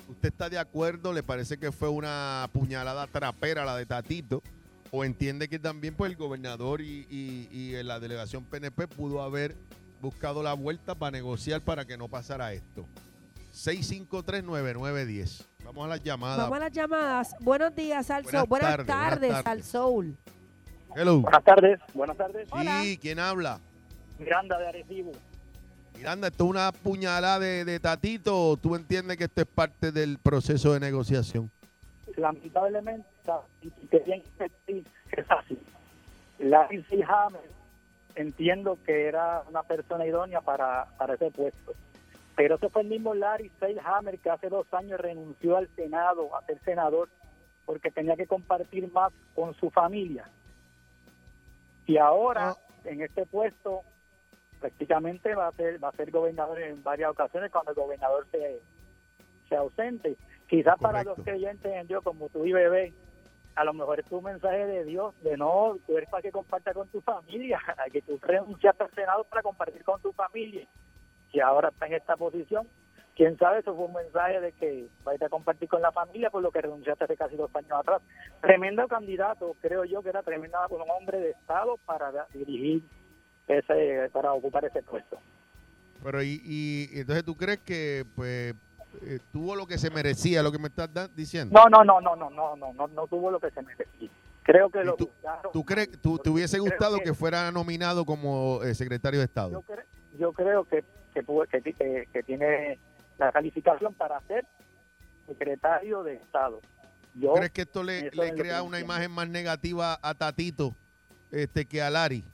¿Usted 0.08 0.28
está 0.28 0.48
de 0.50 0.58
acuerdo? 0.58 1.12
¿Le 1.12 1.22
parece 1.22 1.56
que 1.58 1.72
fue 1.72 1.88
una 1.88 2.48
puñalada 2.52 3.06
trapera 3.06 3.64
la 3.64 3.76
de 3.76 3.86
Tatito? 3.86 4.42
¿O 4.90 5.04
entiende 5.04 5.48
que 5.48 5.58
también 5.58 5.94
pues, 5.94 6.10
el 6.10 6.16
gobernador 6.16 6.80
y, 6.80 7.06
y- 7.10 7.48
y 7.50 7.82
la 7.82 7.98
delegación 8.00 8.44
PNP 8.44 8.86
pudo 8.86 9.22
haber 9.22 9.56
buscado 10.00 10.42
la 10.42 10.52
vuelta 10.52 10.94
para 10.94 11.10
negociar 11.12 11.60
para 11.62 11.84
que 11.84 11.96
no 11.96 12.08
pasara 12.08 12.52
esto? 12.52 12.84
6539910. 13.54 15.44
Vamos 15.64 15.84
a 15.86 15.88
las 15.88 16.02
llamadas. 16.02 16.38
Vamos 16.38 16.56
a 16.56 16.60
las 16.60 16.72
llamadas. 16.72 17.34
Buenos 17.40 17.74
días, 17.74 18.10
Al 18.10 18.22
Buenas 18.24 18.40
Soul. 18.42 18.48
Buenas 18.48 18.68
tardes, 18.70 18.86
buenas 18.86 19.10
tardes, 19.10 19.30
tardes. 19.30 19.46
Al 19.46 19.62
Soul. 19.62 20.16
Hello. 20.96 21.20
Buenas 21.20 21.44
tardes, 21.44 21.80
buenas 21.94 22.16
tardes. 22.16 22.48
Hola. 22.50 22.82
Sí, 22.82 22.98
¿quién 22.98 23.18
habla? 23.18 23.60
Miranda 24.18 24.58
de 24.58 24.68
Arecibo. 24.68 25.12
Miranda, 25.96 26.28
¿esto 26.28 26.44
es 26.44 26.50
una 26.50 26.72
puñalada 26.72 27.38
de, 27.38 27.64
de 27.64 27.80
Tatito 27.80 28.36
o 28.36 28.56
tú 28.56 28.74
entiendes 28.74 29.16
que 29.16 29.24
esto 29.24 29.42
es 29.42 29.46
parte 29.46 29.92
del 29.92 30.18
proceso 30.18 30.72
de 30.72 30.80
negociación? 30.80 31.50
Lamentablemente, 32.16 33.06
y 33.62 33.70
que 33.70 33.98
bien 34.00 34.22
que 34.38 34.50
sí, 34.66 34.84
es 35.12 35.30
así. 35.30 35.58
Larry 36.38 36.82
C. 36.84 37.02
Hammer, 37.04 37.48
entiendo 38.16 38.78
que 38.84 39.06
era 39.06 39.42
una 39.48 39.62
persona 39.62 40.06
idónea 40.06 40.40
para, 40.40 40.86
para 40.98 41.14
ese 41.14 41.30
puesto. 41.30 41.74
Pero 42.36 42.56
ese 42.56 42.68
fue 42.68 42.82
el 42.82 42.88
mismo 42.88 43.14
Larry 43.14 43.50
Hammer 43.84 44.18
que 44.18 44.30
hace 44.30 44.48
dos 44.48 44.66
años 44.74 45.00
renunció 45.00 45.56
al 45.56 45.68
Senado, 45.76 46.36
a 46.36 46.44
ser 46.44 46.60
senador, 46.64 47.08
porque 47.64 47.90
tenía 47.90 48.16
que 48.16 48.26
compartir 48.26 48.92
más 48.92 49.12
con 49.34 49.54
su 49.54 49.70
familia. 49.70 50.28
Y 51.86 51.98
ahora, 51.98 52.56
en 52.84 53.02
este 53.02 53.26
puesto, 53.26 53.82
prácticamente 54.64 55.34
va 55.34 55.48
a 55.48 55.52
ser 55.52 55.82
va 55.82 55.90
a 55.90 55.92
ser 55.92 56.10
gobernador 56.10 56.58
en 56.58 56.82
varias 56.82 57.10
ocasiones 57.10 57.52
cuando 57.52 57.72
el 57.72 57.76
gobernador 57.76 58.26
se, 58.30 58.62
se 59.46 59.56
ausente. 59.56 60.16
Quizás 60.48 60.78
para 60.78 61.04
los 61.04 61.18
creyentes 61.22 61.70
en 61.70 61.86
Dios, 61.86 62.02
como 62.02 62.30
tú 62.30 62.46
y 62.46 62.52
bebé, 62.52 62.94
a 63.56 63.64
lo 63.64 63.74
mejor 63.74 64.00
es 64.00 64.10
un 64.10 64.24
mensaje 64.24 64.64
de 64.64 64.84
Dios, 64.84 65.14
de 65.20 65.36
no, 65.36 65.76
tú 65.86 65.98
eres 65.98 66.08
para 66.08 66.22
que 66.22 66.32
compartas 66.32 66.72
con 66.72 66.88
tu 66.88 67.02
familia, 67.02 67.60
a 67.76 67.90
que 67.90 68.00
tú 68.00 68.18
renunciaste 68.22 68.84
al 68.84 68.90
Senado 68.92 69.24
para 69.24 69.42
compartir 69.42 69.84
con 69.84 70.00
tu 70.00 70.12
familia. 70.12 70.66
Y 71.30 71.40
ahora 71.40 71.68
está 71.68 71.86
en 71.86 71.94
esta 71.94 72.16
posición. 72.16 72.66
Quién 73.14 73.36
sabe, 73.36 73.58
eso 73.58 73.76
fue 73.76 73.84
un 73.84 73.92
mensaje 73.92 74.40
de 74.40 74.52
que 74.52 74.88
vais 75.04 75.20
a 75.20 75.28
compartir 75.28 75.68
con 75.68 75.82
la 75.82 75.92
familia 75.92 76.30
por 76.30 76.42
lo 76.42 76.50
que 76.50 76.62
renunciaste 76.62 77.04
hace 77.04 77.18
casi 77.18 77.36
dos 77.36 77.54
años 77.54 77.72
atrás. 77.72 78.00
Tremendo 78.40 78.88
candidato, 78.88 79.54
creo 79.60 79.84
yo 79.84 80.02
que 80.02 80.08
era 80.08 80.22
tremendo 80.22 80.56
un 80.70 80.90
hombre 80.90 81.20
de 81.20 81.30
Estado 81.32 81.76
para 81.84 82.26
dirigir 82.32 82.82
ese, 83.48 84.08
para 84.12 84.32
ocupar 84.32 84.64
ese 84.64 84.82
puesto. 84.82 85.18
Pero 86.02 86.22
y, 86.22 86.40
y- 86.44 86.88
entonces 87.00 87.24
tú 87.24 87.36
crees 87.36 87.58
que 87.60 88.04
pues 88.14 88.54
eh, 89.02 89.18
tuvo 89.32 89.56
lo 89.56 89.66
que 89.66 89.78
se 89.78 89.90
merecía, 89.90 90.42
lo 90.42 90.52
que 90.52 90.58
me 90.58 90.68
estás 90.68 90.90
diciendo. 91.16 91.54
No, 91.58 91.64
no, 91.68 91.82
no, 91.84 92.00
no, 92.00 92.14
no, 92.16 92.30
no, 92.30 92.56
no, 92.56 92.72
no, 92.72 92.86
no 92.88 93.06
tuvo 93.06 93.30
lo 93.30 93.40
que 93.40 93.50
se 93.50 93.62
merecía. 93.62 94.08
Creo 94.42 94.68
que 94.68 94.80
¿Y 94.80 94.84
lo 94.84 94.94
tú- 94.96 95.06
juzgaron 95.14 95.52
¿Tú 95.52 95.64
crees, 95.64 95.90
tú, 96.02 96.18
te 96.18 96.28
hubiese 96.30 96.58
gustado 96.58 96.98
que- 96.98 97.04
que 97.04 97.14
fuera 97.14 97.50
nominado 97.50 98.04
como 98.04 98.62
eh, 98.62 98.74
secretario 98.74 99.20
de 99.20 99.24
yo, 99.24 99.28
Estado? 99.28 99.62
cre- 99.62 99.84
yo 100.18 100.32
creo 100.32 100.64
que 100.64 100.84
que, 101.14 101.22
que, 101.50 101.60
ti- 101.60 101.72
que- 102.12 102.22
tiene 102.24 102.78
la 103.18 103.30
calificación 103.32 103.94
para 103.94 104.20
ser 104.22 104.44
secretario 105.26 106.02
de 106.02 106.14
Estado. 106.16 106.60
Yo 107.14 107.32
¿Crees 107.34 107.52
que 107.52 107.62
esto 107.62 107.82
le, 107.84 108.10
le 108.10 108.34
crea 108.34 108.62
una 108.62 108.80
imagen 108.80 109.12
más 109.12 109.28
negativa 109.28 109.98
a 110.02 110.14
Tatito 110.14 110.74
este 111.30 111.64
que 111.66 111.80
a 111.80 111.88
Larry? 111.90 112.24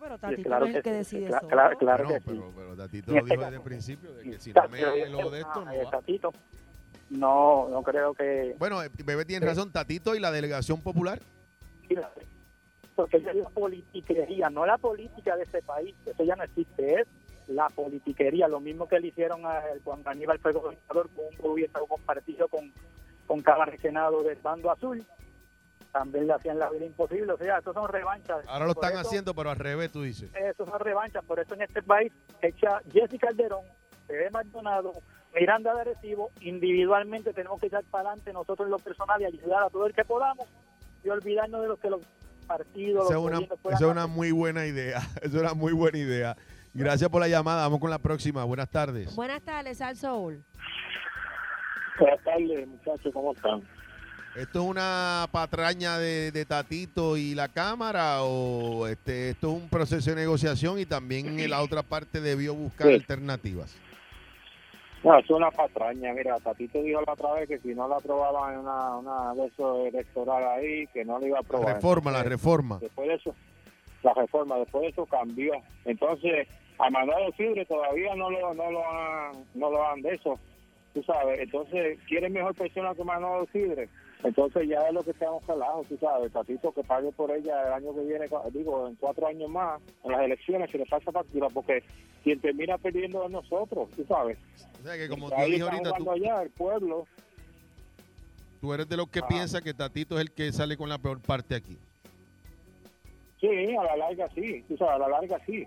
Pero 0.00 0.18
Tatito 0.18 0.42
claro 0.42 0.66
es 0.66 0.74
el 0.76 0.82
que 0.82 0.92
decide 0.92 1.26
claro, 1.48 1.76
claro 1.78 2.04
Bueno, 2.04 2.08
que 2.08 2.20
sí. 2.20 2.24
pero, 2.26 2.52
pero 2.54 2.76
Tatito 2.76 3.12
lo 3.12 3.18
este 3.18 3.30
dijo 3.30 3.42
desde 3.44 3.56
el 3.56 3.62
principio, 3.62 4.12
de 4.12 4.22
que 4.24 4.38
si 4.38 4.52
no 4.52 4.68
me 4.68 4.80
lo 5.10 5.30
de 5.30 5.40
esto, 5.40 5.64
no 5.64 5.84
va. 5.84 5.90
Tatito, 5.90 6.32
no, 7.10 7.68
no 7.68 7.82
creo 7.82 8.14
que 8.14 8.54
Bueno, 8.58 8.82
eh, 8.82 8.90
Bebé 9.04 9.24
tiene 9.24 9.44
Sí. 9.44 9.48
razón, 9.50 9.72
Tatito 9.72 10.14
y 10.14 10.20
la 10.20 10.30
delegación 10.30 10.80
popular. 10.82 11.20
porque 12.94 13.18
esa 13.18 13.30
es 13.30 13.36
la 13.36 13.48
politiquería, 13.50 14.50
no 14.50 14.66
la 14.66 14.76
política 14.76 15.36
de 15.36 15.44
este 15.44 15.62
país, 15.62 15.94
eso 16.04 16.24
ya 16.24 16.34
no 16.34 16.42
existe, 16.42 17.00
es 17.02 17.06
la 17.46 17.68
politiquería, 17.68 18.48
lo 18.48 18.58
mismo 18.60 18.88
que 18.88 18.98
le 18.98 19.08
hicieron 19.08 19.46
a, 19.46 19.62
cuando 19.84 20.10
Aníbal 20.10 20.38
fue 20.40 20.52
gobernador 20.52 21.08
con 21.14 21.24
un 21.26 21.36
gobierno 21.38 21.86
compartido 21.86 22.48
con, 22.48 22.72
con 23.26 23.40
Cámara 23.40 23.72
y 23.74 23.78
Senado 23.78 24.22
del 24.24 24.38
bando 24.42 24.70
azul, 24.72 25.04
también 25.92 26.26
le 26.26 26.34
hacían 26.34 26.58
la 26.58 26.70
vida 26.70 26.84
imposible, 26.84 27.32
o 27.32 27.36
sea, 27.38 27.58
eso 27.58 27.72
son 27.72 27.88
revanchas. 27.88 28.46
Ahora 28.46 28.66
lo 28.66 28.74
Por 28.74 28.84
están 28.84 28.98
eso- 29.00 29.08
haciendo, 29.08 29.34
pero 29.34 29.50
al 29.50 29.56
revés, 29.56 29.90
tú 29.90 30.02
dices. 30.02 30.30
Eso 30.34 30.66
son 30.66 30.78
revanchas, 30.80 31.24
por 31.24 31.40
eso 31.40 31.54
en 31.54 31.62
este 31.62 31.82
país 31.82 32.12
echa 32.42 32.80
Jessica 32.92 33.28
Calderón, 33.28 33.64
Bebé 34.06 34.30
Maldonado, 34.30 34.92
Miranda 35.34 35.74
de 35.74 35.84
Recibo, 35.84 36.30
individualmente 36.40 37.32
tenemos 37.32 37.60
que 37.60 37.66
echar 37.66 37.84
para 37.90 38.08
adelante 38.10 38.32
nosotros 38.32 38.66
en 38.66 38.70
lo 38.70 38.78
personal 38.78 39.20
y 39.20 39.24
ayudar 39.26 39.62
a 39.64 39.70
todo 39.70 39.86
el 39.86 39.94
que 39.94 40.04
podamos 40.04 40.46
y 41.04 41.08
olvidarnos 41.10 41.62
de 41.62 41.68
lo 41.68 41.76
que 41.76 41.90
los 41.90 42.00
partidos, 42.46 43.04
Esa 43.04 43.14
es 43.14 43.14
los 43.14 43.24
una, 43.24 43.36
gobiernos 43.36 43.42
esa 43.58 43.62
puedan 43.62 43.76
es 43.82 43.88
una 43.90 44.02
hacer. 44.04 44.16
muy 44.16 44.30
buena 44.32 44.66
idea. 44.66 44.98
Esa 45.22 45.26
es 45.26 45.34
una 45.34 45.54
muy 45.54 45.72
buena 45.72 45.98
idea. 45.98 46.36
Gracias 46.74 47.10
por 47.10 47.20
la 47.20 47.28
llamada. 47.28 47.62
Vamos 47.62 47.80
con 47.80 47.90
la 47.90 47.98
próxima. 47.98 48.44
Buenas 48.44 48.70
tardes. 48.70 49.14
Buenas 49.16 49.42
tardes, 49.42 49.80
Al 49.82 49.96
Soul. 49.96 50.42
Buenas 51.98 52.22
tardes, 52.24 52.66
muchachos, 52.68 53.12
¿cómo 53.12 53.32
están? 53.32 53.62
¿Esto 54.38 54.60
es 54.62 54.66
una 54.66 55.26
patraña 55.32 55.98
de, 55.98 56.30
de 56.30 56.44
Tatito 56.44 57.16
y 57.16 57.34
la 57.34 57.48
Cámara 57.48 58.22
o 58.22 58.86
este, 58.86 59.30
esto 59.30 59.48
es 59.56 59.62
un 59.62 59.68
proceso 59.68 60.10
de 60.10 60.16
negociación 60.16 60.78
y 60.78 60.86
también 60.86 61.48
la 61.50 61.60
otra 61.60 61.82
parte 61.82 62.20
debió 62.20 62.54
buscar 62.54 62.86
Sí. 62.88 62.94
alternativas? 62.94 63.76
No, 65.02 65.18
es 65.18 65.28
una 65.30 65.50
patraña. 65.50 66.12
Mira, 66.12 66.36
Tatito 66.38 66.82
dijo 66.82 67.00
la 67.06 67.12
otra 67.12 67.32
vez 67.34 67.48
que 67.48 67.58
si 67.58 67.68
no 67.74 67.88
la 67.88 67.96
aprobaban 67.96 68.54
en 68.54 68.60
una, 68.60 68.96
una 68.96 69.34
de 69.34 69.46
esos 69.46 69.86
electoral 69.86 70.44
ahí, 70.58 70.86
que 70.88 71.04
no 71.04 71.18
la 71.18 71.26
iba 71.26 71.38
a 71.38 71.42
La 71.42 71.46
aprobar. 71.46 71.74
reforma, 71.76 72.10
la 72.12 72.22
reforma. 72.24 72.78
Después 72.80 73.08
de 73.08 73.14
eso, 73.14 73.34
la 74.02 74.14
reforma, 74.14 74.56
después 74.56 74.82
de 74.82 74.88
eso 74.90 75.06
cambió. 75.06 75.52
Entonces, 75.84 76.46
a 76.78 76.90
Manuel 76.90 77.32
Fibre 77.34 77.64
todavía 77.66 78.14
no 78.16 78.30
lo, 78.30 78.54
no 78.54 78.70
lo 78.70 78.88
han, 78.88 79.32
no 79.54 79.70
lo 79.70 79.88
han 79.88 80.02
de 80.02 80.14
eso, 80.14 80.38
tú 80.94 81.02
sabes. 81.04 81.40
Entonces, 81.40 81.98
¿quieren 82.08 82.32
mejor 82.32 82.54
persona 82.54 82.94
que 82.94 83.04
Manuel 83.04 83.46
Fibre? 83.48 83.88
Entonces 84.24 84.68
ya 84.68 84.78
es 84.80 84.92
lo 84.92 85.02
que 85.04 85.12
estamos 85.12 85.46
relajo, 85.46 85.84
tú 85.88 85.96
sabes, 85.98 86.32
Tatito 86.32 86.72
que 86.72 86.82
pague 86.82 87.12
por 87.12 87.30
ella 87.30 87.68
el 87.68 87.72
año 87.74 87.94
que 87.94 88.00
viene, 88.02 88.26
digo, 88.52 88.88
en 88.88 88.96
cuatro 88.96 89.28
años 89.28 89.48
más, 89.48 89.80
en 90.04 90.10
las 90.12 90.22
elecciones, 90.22 90.70
que 90.70 90.78
le 90.78 90.86
pasa 90.86 91.12
factura, 91.12 91.48
porque 91.48 91.84
quien 92.24 92.40
termina 92.40 92.76
perdiendo 92.78 93.24
es 93.24 93.30
nosotros, 93.30 93.88
tú 93.94 94.04
sabes. 94.08 94.36
O 94.80 94.84
sea 94.84 94.96
que 94.96 95.08
como 95.08 95.30
tú 95.30 95.36
dijo 95.46 95.68
ahorita, 95.68 95.92
tú, 95.98 96.10
allá 96.10 96.42
el 96.42 96.50
pueblo. 96.50 97.06
tú 98.60 98.74
eres 98.74 98.88
de 98.88 98.96
los 98.96 99.08
que 99.08 99.20
Ah. 99.20 99.28
piensa 99.28 99.60
que 99.60 99.72
Tatito 99.72 100.16
es 100.16 100.22
el 100.22 100.32
que 100.32 100.52
sale 100.52 100.76
con 100.76 100.88
la 100.88 100.98
peor 100.98 101.20
parte 101.20 101.54
aquí. 101.54 101.78
Sí, 103.40 103.46
a 103.76 103.84
la 103.84 103.96
larga 103.96 104.28
sí, 104.34 104.64
tú 104.66 104.76
sabes, 104.76 104.94
a 104.94 104.98
la 104.98 105.08
larga 105.08 105.40
sí. 105.46 105.64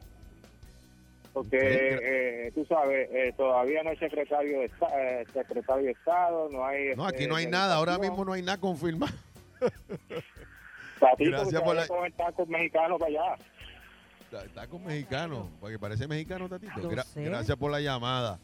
Porque, 1.33 1.57
eh, 1.61 2.51
tú 2.53 2.65
sabes, 2.65 3.09
eh, 3.11 3.33
todavía 3.37 3.83
no 3.83 3.91
hay 3.91 3.97
secretario 3.97 4.59
de, 4.59 4.65
eh, 4.65 5.25
secretario 5.33 5.85
de 5.85 5.91
Estado, 5.91 6.49
no 6.51 6.65
hay... 6.65 6.93
No, 6.95 7.05
aquí 7.05 7.15
este, 7.23 7.27
no 7.27 7.35
hay 7.37 7.47
nada. 7.47 7.75
Ahora 7.75 7.97
mismo 7.97 8.25
no 8.25 8.33
hay 8.33 8.41
nada 8.41 8.59
confirmado. 8.59 9.13
Tatito, 10.99 11.31
Gracias 11.31 11.61
por 11.61 11.75
la- 11.75 11.87
con 11.87 12.05
el 12.05 12.13
taco 12.13 12.45
mexicano 12.45 12.97
para 12.99 13.09
allá. 13.09 14.67
Con 14.69 14.83
mexicano, 14.85 15.49
porque 15.59 15.77
parece 15.79 16.07
mexicano, 16.07 16.47
Tatito. 16.47 16.71
No 16.77 16.89
Gra- 16.91 17.03
sé. 17.03 17.23
Gracias 17.23 17.57
por 17.57 17.71
la 17.71 17.79
llamada. 17.81 18.39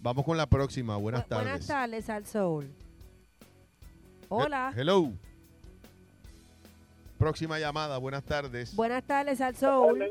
Vamos 0.00 0.24
con 0.24 0.36
la 0.36 0.46
próxima. 0.46 0.96
Buenas 0.96 1.24
Bu- 1.24 1.28
tardes. 1.28 1.44
Buenas 1.44 1.66
tardes, 1.66 2.10
Al 2.10 2.26
Soul. 2.26 2.70
Hola. 4.28 4.72
He- 4.74 4.80
hello. 4.80 5.12
Próxima 7.18 7.58
llamada. 7.58 7.98
Buenas 7.98 8.24
tardes. 8.24 8.74
Buenas 8.74 9.02
tardes, 9.04 9.40
Al 9.40 9.54
Soul. 9.56 10.04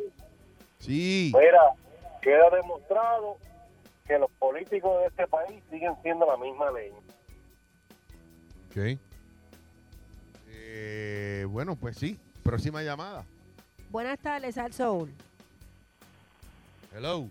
Sí. 0.80 1.32
Mira, 1.38 1.62
queda 2.22 2.50
demostrado 2.50 3.38
que 4.08 4.18
los 4.18 4.32
políticos 4.32 5.02
de 5.02 5.08
este 5.08 5.28
país 5.28 5.64
siguen 5.70 5.94
siendo 6.02 6.26
la 6.26 6.38
misma 6.38 6.72
ley. 6.72 6.92
Ok. 8.70 9.00
Eh, 10.48 11.46
bueno, 11.50 11.76
pues 11.76 11.98
sí. 11.98 12.20
Próxima 12.44 12.82
llamada. 12.82 13.26
Buenas 13.90 14.20
tardes, 14.20 14.58
Al 14.58 14.74
Soul. 14.74 15.14
Hello. 16.94 17.28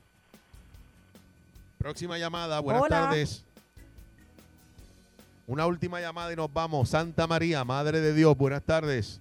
Próxima 1.78 2.18
llamada. 2.18 2.60
Buenas 2.60 2.82
Hola. 2.82 3.00
tardes. 3.00 3.44
Una 5.46 5.66
última 5.66 6.00
llamada 6.00 6.32
y 6.32 6.36
nos 6.36 6.52
vamos. 6.52 6.90
Santa 6.90 7.26
María, 7.26 7.64
Madre 7.64 8.00
de 8.00 8.12
Dios. 8.12 8.36
Buenas 8.36 8.62
tardes. 8.62 9.20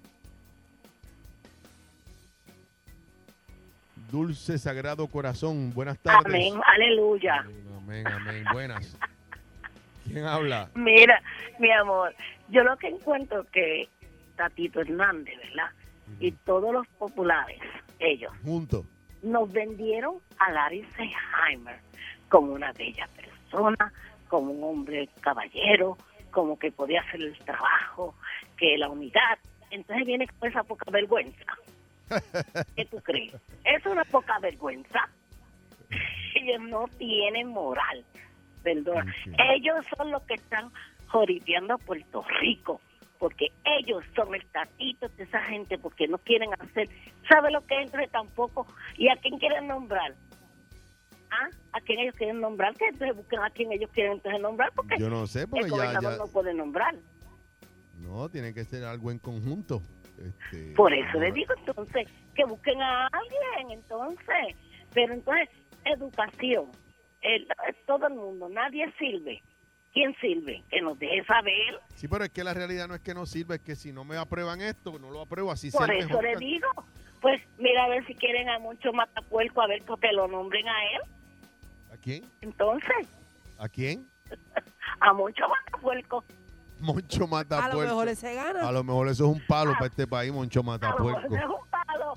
Dulce 4.12 4.58
Sagrado 4.58 5.08
Corazón. 5.08 5.74
Buenas 5.74 5.98
tardes. 6.00 6.26
Amén, 6.26 6.54
aleluya. 6.66 7.46
Amén, 7.78 8.08
amén. 8.08 8.44
Buenas. 8.54 8.98
¿Quién 10.06 10.26
habla? 10.26 10.70
Mira, 10.76 11.22
mi 11.60 11.72
amor, 11.72 12.14
yo 12.50 12.64
lo 12.64 12.78
que 12.78 12.88
encuentro 12.88 13.46
que 13.52 13.90
Tatito 14.38 14.82
Hernández, 14.82 15.36
¿verdad? 15.38 15.72
Y 16.20 16.32
todos 16.32 16.72
los 16.74 16.88
populares, 17.00 17.60
ellos, 18.00 18.32
Juntos. 18.44 18.86
nos 19.22 19.52
vendieron 19.52 20.16
a 20.40 20.52
Larry 20.52 20.86
Seigheimer 20.96 21.78
como 22.30 22.54
una 22.54 22.72
bella 22.72 23.10
persona, 23.16 23.92
como 24.30 24.52
un 24.52 24.64
hombre 24.64 25.10
caballero, 25.20 25.98
como 26.32 26.58
que 26.58 26.72
podía 26.72 27.02
hacer 27.02 27.22
el 27.22 27.38
trabajo, 27.40 28.16
que 28.56 28.78
la 28.78 28.90
unidad. 28.90 29.38
Entonces 29.70 30.06
viene 30.06 30.28
con 30.40 30.50
esa 30.50 30.64
poca 30.64 30.90
vergüenza. 30.92 31.58
¿Qué 32.76 32.86
tú 32.86 32.98
crees? 33.02 33.34
Es 33.64 33.86
una 33.86 34.04
poca 34.06 34.40
vergüenza. 34.40 35.10
Ellos 36.36 36.62
no 36.70 36.86
tienen 36.98 37.48
moral. 37.48 38.04
Perdón. 38.64 39.08
Ellos 39.56 39.86
son 39.98 40.12
los 40.12 40.22
que 40.24 40.36
están 40.36 40.72
joriteando 41.08 41.76
a 41.76 41.78
Puerto 41.78 42.24
Rico. 42.42 42.82
Porque 43.18 43.48
ellos 43.66 44.04
son 44.16 44.36
el 44.36 44.46
tatito 44.48 45.08
de 45.10 45.24
esa 45.24 45.42
gente. 45.46 45.78
Porque 45.80 46.08
no 46.08 46.20
quieren 46.20 46.52
hacer. 46.60 46.88
¿Sabe 47.28 47.50
lo 47.50 47.66
que 47.66 47.82
entre 47.82 48.08
tampoco? 48.10 48.68
¿Y 48.96 49.10
a 49.10 49.16
quién 49.16 49.40
quieren 49.40 49.68
nombrar? 49.68 50.14
¿Ah? 51.32 51.50
¿A 51.74 51.82
quién 51.82 52.00
ellos 52.00 52.14
quieren 52.16 52.40
nombrar? 52.40 52.76
Que 52.76 52.86
entonces 52.90 53.18
busquen 53.18 53.40
a 53.40 53.50
quién 53.50 53.72
ellos 53.72 53.90
quieren 53.92 54.14
entonces 54.14 54.40
nombrar. 54.40 54.72
Porque 54.76 54.98
Yo 55.00 55.10
no 55.10 55.26
sé, 55.26 55.42
el 55.42 55.48
porque 55.48 55.64
ya, 55.64 55.70
gobernador 55.72 56.12
ya- 56.12 56.18
no 56.18 56.28
puede 56.28 56.54
nombrar. 56.54 56.96
No, 57.96 58.30
tiene 58.30 58.54
que 58.54 58.64
ser 58.66 58.84
algo 58.84 59.10
en 59.10 59.18
conjunto. 59.18 59.82
Este, 60.18 60.74
Por 60.76 60.94
eso 60.94 61.14
no- 61.14 61.20
les 61.20 61.34
digo 61.34 61.54
entonces 61.58 62.08
que 62.36 62.44
busquen 62.46 62.82
a 62.82 63.08
alguien, 63.08 63.72
entonces. 63.80 64.56
Pero 64.94 65.14
entonces, 65.14 65.50
educación. 65.86 66.66
El- 67.22 67.48
todo 67.86 68.08
el 68.08 68.14
mundo, 68.16 68.50
nadie 68.50 68.92
sirve. 68.98 69.42
¿Quién 69.94 70.16
sirve? 70.22 70.64
Que 70.70 70.82
nos 70.82 70.98
deje 71.00 71.24
saber. 71.26 71.80
Sí, 71.96 72.08
pero 72.08 72.24
es 72.24 72.30
que 72.30 72.44
la 72.44 72.54
realidad 72.54 72.88
no 72.88 72.94
es 72.96 73.02
que 73.02 73.14
no 73.16 73.26
sirva, 73.26 73.56
es 73.56 73.62
que 73.62 73.76
si 73.76 73.92
no 73.92 74.04
me 74.04 74.16
aprueban 74.18 74.62
esto, 74.62 75.00
no 75.00 75.10
lo 75.10 75.22
apruebo 75.22 75.52
así 75.52 75.72
Por 75.72 75.88
sea 75.88 75.98
eso 75.98 76.22
le 76.22 76.36
digo. 76.36 76.68
Pues 77.22 77.42
mira 77.58 77.86
a 77.86 77.90
ver 77.90 78.06
si 78.06 78.14
quieren 78.14 78.48
a 78.48 78.60
mucho 78.60 78.94
matapuerco, 78.94 79.62
a 79.62 79.68
ver 79.68 79.82
que 79.82 80.12
lo 80.14 80.28
nombren 80.28 80.68
a 80.68 80.84
él. 80.94 81.02
¿A 81.92 81.98
quién? 81.98 82.24
Entonces, 82.42 83.08
¿A 83.58 83.68
quién? 83.68 84.08
a 85.00 85.14
mucho 85.14 85.48
matapuerco. 85.48 86.24
Moncho 86.80 87.24
A 87.24 87.28
Matapuerco. 87.28 87.82
lo 87.82 87.88
mejor 87.88 88.16
se 88.16 88.36
gana. 88.36 88.68
A 88.68 88.72
lo 88.72 88.84
mejor 88.84 89.08
eso 89.10 89.26
es 89.30 89.36
un 89.36 89.42
palo 89.48 89.74
para 89.74 89.88
este 89.88 90.08
país, 90.08 90.32
Moncho 90.32 90.60
A 90.60 90.64
lo 90.64 90.72
mejor 90.72 90.82
Matapuerco. 90.82 91.36
es 91.36 91.44
un 91.46 91.70
palo. 91.70 92.14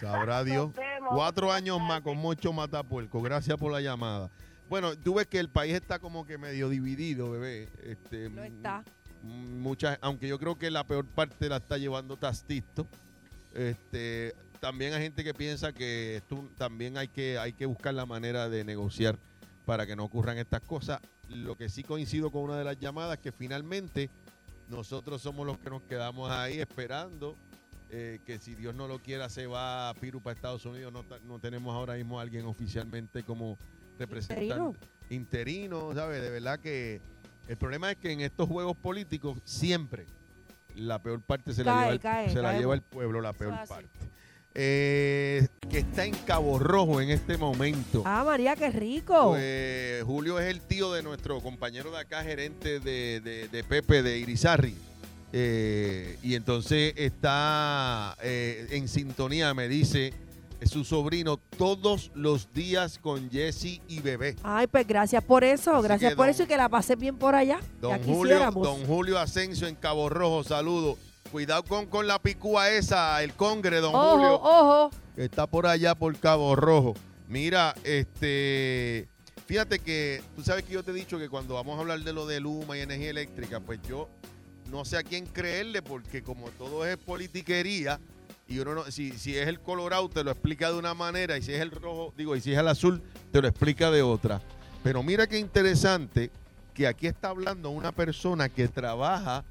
Sabrá 0.00 0.44
Dios. 0.44 0.70
Cuatro 1.08 1.52
años 1.52 1.80
más 1.80 2.00
con 2.00 2.16
Moncho 2.18 2.52
Matapuerco. 2.52 3.20
Gracias 3.22 3.56
por 3.58 3.70
la 3.72 3.80
llamada. 3.80 4.30
Bueno, 4.68 4.96
tú 4.96 5.14
ves 5.14 5.26
que 5.26 5.38
el 5.38 5.48
país 5.50 5.74
está 5.74 5.98
como 5.98 6.26
que 6.26 6.38
medio 6.38 6.68
dividido, 6.68 7.30
bebé. 7.30 7.68
Este, 7.82 8.30
No 8.30 8.42
está. 8.42 8.82
Muchas, 9.22 9.98
aunque 10.02 10.28
yo 10.28 10.38
creo 10.38 10.56
que 10.58 10.70
la 10.70 10.84
peor 10.84 11.06
parte 11.06 11.48
la 11.48 11.56
está 11.56 11.78
llevando 11.78 12.16
Tastito. 12.16 12.86
Este, 13.54 14.34
también 14.60 14.92
hay 14.94 15.02
gente 15.02 15.22
que 15.24 15.32
piensa 15.34 15.72
que 15.72 16.16
esto 16.16 16.48
también 16.56 16.96
hay 16.98 17.08
que, 17.08 17.38
hay 17.38 17.52
que 17.52 17.66
buscar 17.66 17.94
la 17.94 18.06
manera 18.06 18.48
de 18.48 18.64
negociar 18.64 19.18
para 19.64 19.86
que 19.86 19.96
no 19.96 20.04
ocurran 20.04 20.38
estas 20.38 20.60
cosas. 20.62 21.00
Lo 21.28 21.56
que 21.56 21.68
sí 21.68 21.82
coincido 21.82 22.30
con 22.30 22.42
una 22.42 22.58
de 22.58 22.64
las 22.64 22.78
llamadas 22.78 23.18
que 23.18 23.32
finalmente 23.32 24.10
nosotros 24.68 25.22
somos 25.22 25.46
los 25.46 25.58
que 25.58 25.70
nos 25.70 25.82
quedamos 25.82 26.30
ahí 26.30 26.60
esperando 26.60 27.36
eh, 27.90 28.18
que 28.24 28.38
si 28.38 28.54
Dios 28.54 28.74
no 28.74 28.88
lo 28.88 28.98
quiera 28.98 29.28
se 29.28 29.46
va 29.46 29.88
a 29.88 29.94
Piru 29.94 30.20
para 30.20 30.34
Estados 30.34 30.64
Unidos. 30.66 30.92
No, 30.92 31.04
no 31.26 31.38
tenemos 31.38 31.74
ahora 31.74 31.94
mismo 31.94 32.18
a 32.18 32.22
alguien 32.22 32.46
oficialmente 32.46 33.22
como 33.22 33.56
representante 33.98 34.44
Interino. 34.44 34.74
interino, 35.10 35.94
¿sabes? 35.94 36.22
De 36.22 36.30
verdad 36.30 36.58
que 36.58 37.00
el 37.46 37.56
problema 37.56 37.90
es 37.90 37.96
que 37.98 38.10
en 38.10 38.20
estos 38.20 38.48
juegos 38.48 38.76
políticos 38.76 39.38
siempre 39.44 40.06
la 40.74 41.00
peor 41.00 41.20
parte 41.20 41.52
se 41.52 41.62
la 41.62 41.72
Cae, 41.72 41.80
lleva 41.82 41.92
el, 41.92 42.00
cae, 42.00 42.30
se 42.30 42.42
la 42.42 42.58
lleva 42.58 42.74
el 42.74 42.82
pueblo, 42.82 43.20
la 43.20 43.32
peor 43.32 43.54
parte. 43.68 43.88
Eh, 44.56 45.46
que 45.68 45.78
está 45.78 46.04
en 46.04 46.14
Cabo 46.26 46.58
Rojo 46.60 47.00
en 47.00 47.10
este 47.10 47.36
momento. 47.36 48.02
Ah, 48.06 48.22
María, 48.24 48.54
qué 48.54 48.70
rico. 48.70 49.30
Pues, 49.30 50.04
Julio 50.04 50.38
es 50.38 50.46
el 50.48 50.60
tío 50.60 50.92
de 50.92 51.02
nuestro 51.02 51.40
compañero 51.40 51.90
de 51.90 51.98
acá, 51.98 52.22
gerente 52.22 52.78
de, 52.78 53.20
de- 53.20 53.48
de 53.48 53.64
Pepe 53.64 54.02
de 54.02 54.18
Irizarri. 54.18 54.76
Eh, 55.32 56.16
y 56.22 56.34
entonces 56.36 56.94
está 56.96 58.16
eh, 58.22 58.68
en 58.70 58.86
sintonía, 58.86 59.52
me 59.54 59.66
dice 59.66 60.12
su 60.64 60.84
sobrino, 60.84 61.36
todos 61.58 62.12
los 62.14 62.52
días 62.54 62.98
con 62.98 63.28
Jesse 63.30 63.80
y 63.88 64.00
Bebé. 64.00 64.36
Ay, 64.44 64.66
pues 64.68 64.86
gracias 64.86 65.22
por 65.24 65.42
eso, 65.44 65.74
Así 65.74 65.82
gracias 65.88 66.14
por 66.14 66.26
don- 66.26 66.30
eso 66.30 66.44
y 66.44 66.46
que 66.46 66.56
la 66.56 66.68
pases 66.68 66.96
bien 66.96 67.16
por 67.16 67.34
allá. 67.34 67.58
Don 67.80 68.00
Julio, 68.04 68.50
don 68.52 68.86
Julio 68.86 69.18
Asensio 69.18 69.66
en 69.66 69.74
Cabo 69.74 70.08
Rojo, 70.08 70.44
saludo. 70.44 70.96
Cuidado 71.34 71.64
con, 71.64 71.86
con 71.86 72.06
la 72.06 72.20
picúa 72.20 72.70
esa, 72.70 73.20
el 73.20 73.34
congre, 73.34 73.80
don 73.80 73.92
ojo, 73.92 74.10
Julio. 74.12 74.34
ojo. 74.34 74.90
que 75.16 75.24
está 75.24 75.48
por 75.48 75.66
allá 75.66 75.96
por 75.96 76.16
Cabo 76.16 76.54
Rojo. 76.54 76.94
Mira, 77.26 77.74
este 77.82 79.08
fíjate 79.44 79.80
que 79.80 80.22
tú 80.36 80.44
sabes 80.44 80.62
que 80.62 80.74
yo 80.74 80.84
te 80.84 80.92
he 80.92 80.94
dicho 80.94 81.18
que 81.18 81.28
cuando 81.28 81.54
vamos 81.54 81.76
a 81.76 81.80
hablar 81.80 81.98
de 81.98 82.12
lo 82.12 82.28
de 82.28 82.38
Luma 82.38 82.78
y 82.78 82.82
energía 82.82 83.10
eléctrica, 83.10 83.58
pues 83.58 83.80
yo 83.82 84.08
no 84.70 84.84
sé 84.84 84.96
a 84.96 85.02
quién 85.02 85.26
creerle 85.26 85.82
porque 85.82 86.22
como 86.22 86.50
todo 86.50 86.86
es 86.86 86.96
politiquería 86.98 87.98
y 88.46 88.60
uno 88.60 88.76
no, 88.76 88.84
si, 88.92 89.10
si 89.18 89.36
es 89.36 89.48
el 89.48 89.58
colorado 89.58 90.08
te 90.08 90.22
lo 90.22 90.30
explica 90.30 90.70
de 90.70 90.78
una 90.78 90.94
manera 90.94 91.36
y 91.36 91.42
si 91.42 91.52
es 91.52 91.60
el 91.60 91.72
rojo, 91.72 92.14
digo, 92.16 92.36
y 92.36 92.42
si 92.42 92.52
es 92.52 92.58
el 92.60 92.68
azul 92.68 93.02
te 93.32 93.42
lo 93.42 93.48
explica 93.48 93.90
de 93.90 94.02
otra. 94.02 94.40
Pero 94.84 95.02
mira 95.02 95.26
qué 95.26 95.40
interesante 95.40 96.30
que 96.74 96.86
aquí 96.86 97.08
está 97.08 97.30
hablando 97.30 97.70
una 97.70 97.90
persona 97.90 98.48
que 98.48 98.68
trabaja 98.68 99.44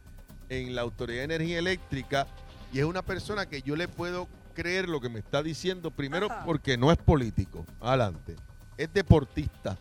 en 0.50 0.76
la 0.76 0.82
Autoridad 0.82 1.20
de 1.20 1.36
Energía 1.36 1.60
Eléctrica 1.60 2.28
y 2.72 2.80
es 2.80 2.86
una 2.86 3.04
persona 3.04 3.46
que 3.46 3.62
yo 3.62 3.76
le 3.76 3.88
puedo 3.88 4.28
creer 4.54 4.90
lo 4.90 5.00
que 5.00 5.10
me 5.10 5.20
está 5.20 5.44
diciendo, 5.44 5.92
primero 5.92 6.28
Ajá. 6.32 6.44
porque 6.46 6.78
no 6.78 6.92
es 6.92 6.98
político, 6.98 7.66
adelante, 7.80 8.36
es 8.78 8.92
deportista. 8.94 9.78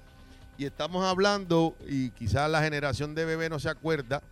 Y 0.59 0.67
estamos 0.67 1.05
hablando, 1.05 1.77
y 1.87 2.11
quizás 2.11 2.51
la 2.51 2.63
generación 2.63 3.15
de 3.15 3.25
bebé 3.25 3.49
no 3.49 3.59
se 3.59 3.69
acuerda, 3.71 4.23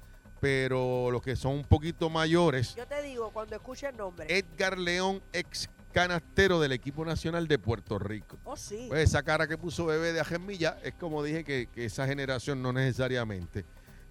pero 0.40 1.10
los 1.10 1.22
que 1.22 1.36
son 1.36 1.52
un 1.54 1.64
poquito 1.64 2.10
mayores, 2.10 2.74
Yo 2.74 2.86
te 2.86 3.02
digo, 3.02 3.30
cuando 3.30 3.56
escuche 3.56 3.88
el 3.88 3.96
nombre. 3.96 4.26
Edgar 4.28 4.78
León, 4.78 5.22
ex 5.32 5.68
canastero 5.92 6.60
del 6.60 6.72
equipo 6.72 7.04
nacional 7.04 7.48
de 7.48 7.58
Puerto 7.58 7.98
Rico. 7.98 8.38
oh, 8.44 8.56
sí. 8.56 8.86
Pues 8.88 9.08
esa 9.08 9.22
cara 9.22 9.46
que 9.48 9.58
puso 9.58 9.86
bebé 9.86 10.12
de 10.12 10.20
Ajemilla 10.20 10.78
es 10.84 10.94
como 10.94 11.22
dije 11.22 11.44
que, 11.44 11.66
que 11.66 11.86
esa 11.86 12.06
generación 12.06 12.62
no 12.62 12.72
necesariamente. 12.72 13.64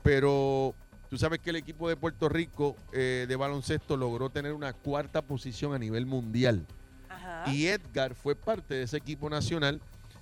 Pero 0.03 0.75
tú 1.09 1.17
sabes 1.17 1.39
que 1.39 1.49
el 1.49 1.55
equipo 1.55 1.89
de 1.89 1.95
Puerto 1.95 2.29
Rico 2.29 2.75
eh, 2.93 3.25
de 3.27 3.35
baloncesto 3.35 3.97
logró 3.97 4.29
tener 4.29 4.53
una 4.53 4.73
cuarta 4.73 5.21
posición 5.21 5.73
a 5.73 5.79
nivel 5.79 6.05
mundial. 6.05 6.65
Ajá. 7.09 7.43
Y 7.51 7.67
Edgar 7.67 8.15
fue 8.15 8.35
parte 8.35 8.75
de 8.75 8.83
ese 8.83 8.97
equipo 8.97 9.29
nacional. 9.29 9.81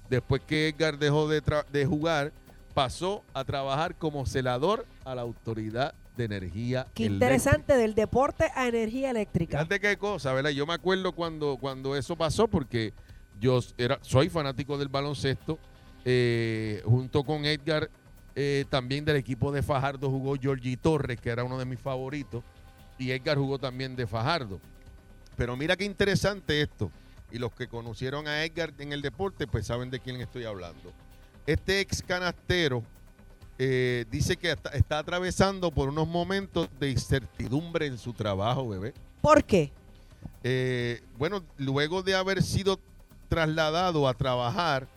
Después 0.10 0.42
que 0.48 0.70
Edgar 0.70 0.98
dejó 0.98 1.28
de, 1.28 1.86
jugar, 1.86 2.32
pasó 2.74 3.24
a 3.34 3.44
trabajar 3.44 3.96
como 3.96 4.26
celador 4.26 4.86
a 5.04 5.14
la 5.16 5.22
Autoridad 5.24 5.94
de 6.16 6.24
Energía 6.26 6.88
Qué 6.94 7.06
Eléctrica. 7.08 7.14
interesante, 7.14 7.78
del 7.78 7.94
deporte 7.94 8.46
a 8.56 8.68
energía 8.68 9.12
eléctrica. 9.12 9.58
Fíjate 9.58 9.80
qué 9.80 9.98
cosa, 9.98 10.34
¿verdad? 10.34 10.52
Yo 10.52 10.66
me 10.66 10.74
acuerdo 10.74 11.12
cuando, 11.12 11.58
cuando 11.58 11.96
eso 11.96 12.16
pasó 12.16 12.48
porque 12.48 12.94
yo 13.40 13.60
era, 13.78 14.00
soy 14.02 14.30
fanático 14.30 14.78
del 14.78 14.88
baloncesto. 14.88 15.60
eh, 16.06 16.82
junto 16.86 17.24
con 17.26 17.44
Edgar, 17.44 17.90
eh, 18.40 18.66
también 18.70 19.04
del 19.04 19.16
equipo 19.16 19.52
de 19.52 19.64
Fajardo 19.64 20.12
jugó 20.12 20.36
Georgie 20.36 20.78
Torres, 20.78 21.20
que 21.20 21.32
era 21.32 21.44
uno 21.44 21.58
de 21.58 21.66
mis 21.66 21.80
favoritos. 21.80 22.44
Y 23.00 23.10
Edgar 23.10 23.36
jugó 23.36 23.58
también 23.58 23.96
de 23.96 24.06
Fajardo. 24.06 24.60
Pero 25.36 25.58
mira 25.58 25.76
qué 25.76 25.86
interesante 25.86 26.62
esto. 26.62 26.92
Y 27.32 27.40
los 27.40 27.52
que 27.52 27.68
conocieron 27.68 28.28
a 28.28 28.46
Edgar 28.46 28.76
en 28.78 28.94
el 28.94 29.02
deporte, 29.02 29.48
pues 29.48 29.66
saben 29.66 29.90
de 29.90 30.00
quién 30.00 30.22
estoy 30.22 30.44
hablando. 30.44 30.94
Este 31.48 31.80
ex 31.80 32.04
canastero 32.04 32.84
eh, 33.58 34.06
dice 34.12 34.38
que 34.38 34.52
está, 34.52 34.70
está 34.70 35.00
atravesando 35.00 35.72
por 35.72 35.90
unos 35.90 36.08
momentos 36.08 36.70
de 36.80 36.92
incertidumbre 36.92 37.88
en 37.88 37.98
su 37.98 38.14
trabajo, 38.14 38.70
bebé. 38.70 38.94
¿Por 39.20 39.44
qué? 39.46 39.72
Eh, 40.44 41.02
bueno, 41.18 41.44
luego 41.58 42.04
de 42.04 42.14
haber 42.14 42.44
sido 42.44 42.80
trasladado 43.30 44.08
a 44.08 44.14
trabajar 44.14 44.88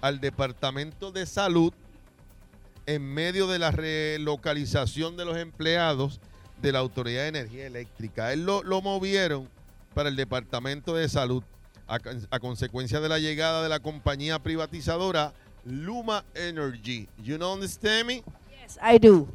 al 0.00 0.20
Departamento 0.20 1.10
de 1.10 1.26
Salud 1.26 1.74
en 2.86 3.02
medio 3.02 3.46
de 3.46 3.58
la 3.58 3.70
relocalización 3.70 5.16
de 5.16 5.24
los 5.24 5.36
empleados 5.36 6.20
de 6.60 6.72
la 6.72 6.80
Autoridad 6.80 7.22
de 7.22 7.28
Energía 7.28 7.66
Eléctrica. 7.66 8.32
Él 8.32 8.44
lo, 8.44 8.62
lo 8.62 8.82
movieron 8.82 9.48
para 9.94 10.08
el 10.08 10.16
Departamento 10.16 10.94
de 10.94 11.08
Salud 11.08 11.42
a, 11.86 11.98
a 12.30 12.40
consecuencia 12.40 13.00
de 13.00 13.08
la 13.08 13.18
llegada 13.18 13.62
de 13.62 13.68
la 13.68 13.80
compañía 13.80 14.38
privatizadora 14.38 15.32
Luma 15.64 16.24
Energy. 16.34 17.08
You 17.22 17.36
know 17.36 17.54
understand 17.54 18.06
me? 18.06 18.22
Yes, 18.62 18.78
I 18.82 18.98
do. 18.98 19.28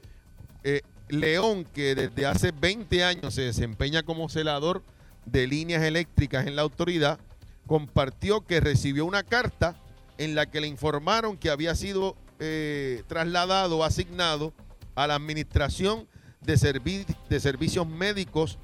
Eh, 0.63 0.81
León, 1.09 1.65
que 1.65 1.95
desde 1.95 2.25
hace 2.25 2.51
20 2.51 3.03
años 3.03 3.33
se 3.33 3.41
desempeña 3.41 4.03
como 4.03 4.29
celador 4.29 4.83
de 5.25 5.47
líneas 5.47 5.83
eléctricas 5.83 6.45
en 6.47 6.55
la 6.55 6.61
autoridad, 6.61 7.19
compartió 7.65 8.41
que 8.45 8.59
recibió 8.59 9.05
una 9.05 9.23
carta 9.23 9.75
en 10.17 10.35
la 10.35 10.47
que 10.47 10.61
le 10.61 10.67
informaron 10.67 11.37
que 11.37 11.49
había 11.49 11.75
sido 11.75 12.15
eh, 12.39 13.03
trasladado 13.07 13.77
o 13.77 13.83
asignado 13.83 14.53
a 14.95 15.07
la 15.07 15.15
Administración 15.15 16.07
de, 16.41 16.55
Servi- 16.55 17.05
de 17.29 17.39
Servicios 17.39 17.87
Médicos, 17.87 18.57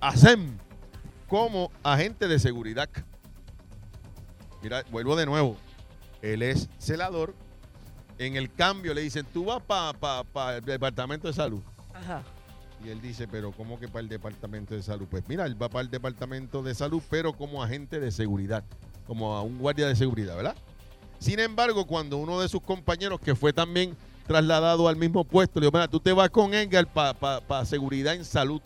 ASEM, 0.00 0.58
como 1.28 1.70
agente 1.82 2.28
de 2.28 2.38
seguridad. 2.38 2.88
Mira, 4.62 4.84
vuelvo 4.90 5.16
de 5.16 5.26
nuevo. 5.26 5.56
Él 6.22 6.42
es 6.42 6.68
celador. 6.78 7.34
En 8.18 8.34
el 8.36 8.52
cambio 8.52 8.94
le 8.94 9.02
dicen, 9.02 9.24
tú 9.32 9.44
vas 9.44 9.62
para 9.62 10.56
el 10.56 10.64
Departamento 10.64 11.28
de 11.28 11.34
Salud. 11.34 11.62
Ajá. 11.94 12.22
Y 12.84 12.88
él 12.90 13.00
dice, 13.00 13.28
pero 13.28 13.52
¿cómo 13.52 13.78
que 13.78 13.86
para 13.88 14.00
el 14.00 14.08
Departamento 14.08 14.74
de 14.74 14.82
Salud? 14.82 15.06
Pues 15.10 15.22
mira, 15.28 15.46
él 15.46 15.60
va 15.60 15.68
para 15.68 15.82
el 15.82 15.90
Departamento 15.90 16.62
de 16.62 16.74
Salud, 16.74 17.02
pero 17.10 17.32
como 17.32 17.62
agente 17.62 18.00
de 18.00 18.10
seguridad, 18.10 18.64
como 19.06 19.34
a 19.34 19.42
un 19.42 19.58
guardia 19.58 19.86
de 19.86 19.96
seguridad, 19.96 20.36
¿verdad? 20.36 20.56
Sin 21.18 21.40
embargo, 21.40 21.86
cuando 21.86 22.16
uno 22.16 22.40
de 22.40 22.48
sus 22.48 22.60
compañeros, 22.62 23.20
que 23.20 23.34
fue 23.34 23.52
también 23.52 23.96
trasladado 24.26 24.88
al 24.88 24.96
mismo 24.96 25.24
puesto, 25.24 25.58
le 25.58 25.66
dijo, 25.66 25.72
mira, 25.76 25.88
tú 25.88 25.98
te 26.00 26.12
vas 26.12 26.30
con 26.30 26.54
Edgar 26.54 26.86
para 26.92 27.64
seguridad 27.64 28.14
en 28.14 28.24
salud. 28.24 28.60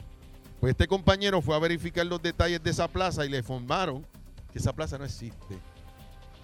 Pues 0.60 0.72
este 0.72 0.86
compañero 0.86 1.40
fue 1.42 1.56
a 1.56 1.58
verificar 1.58 2.04
los 2.06 2.20
detalles 2.22 2.62
de 2.62 2.70
esa 2.70 2.88
plaza 2.88 3.24
y 3.24 3.28
le 3.28 3.38
informaron 3.38 4.06
que 4.52 4.58
esa 4.58 4.72
plaza 4.72 4.98
no 4.98 5.04
existe. 5.04 5.58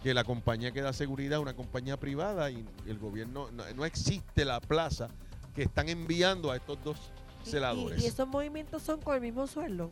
Que 0.03 0.15
la 0.15 0.25
compañía 0.25 0.71
que 0.73 0.81
da 0.81 0.93
seguridad 0.93 1.39
es 1.39 1.43
una 1.43 1.55
compañía 1.55 1.97
privada 1.99 2.51
y 2.51 2.65
el 2.87 2.99
gobierno, 2.99 3.51
no, 3.53 3.65
no 3.75 3.85
existe 3.85 4.45
la 4.45 4.61
plaza 4.61 5.09
que 5.55 5.63
están 5.65 5.89
enviando 5.89 6.51
a 6.51 6.57
estos 6.57 6.79
dos 6.85 6.97
Y- 7.45 7.51
celadores. 7.51 8.01
Y, 8.01 8.05
y 8.05 8.07
esos 8.09 8.27
movimientos 8.29 8.83
son 8.83 9.01
con 9.01 9.15
el 9.15 9.21
mismo 9.21 9.47
sueldo. 9.47 9.91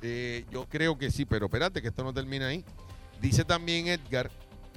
Eh, 0.00 0.44
yo 0.50 0.66
creo 0.68 0.96
que 0.98 1.10
sí, 1.10 1.24
pero 1.24 1.46
espérate 1.46 1.82
que 1.82 1.88
esto 1.88 2.02
no 2.02 2.12
termina 2.14 2.46
ahí. 2.48 2.64
Dice 3.20 3.44
también 3.44 3.86
Edgar 3.88 4.30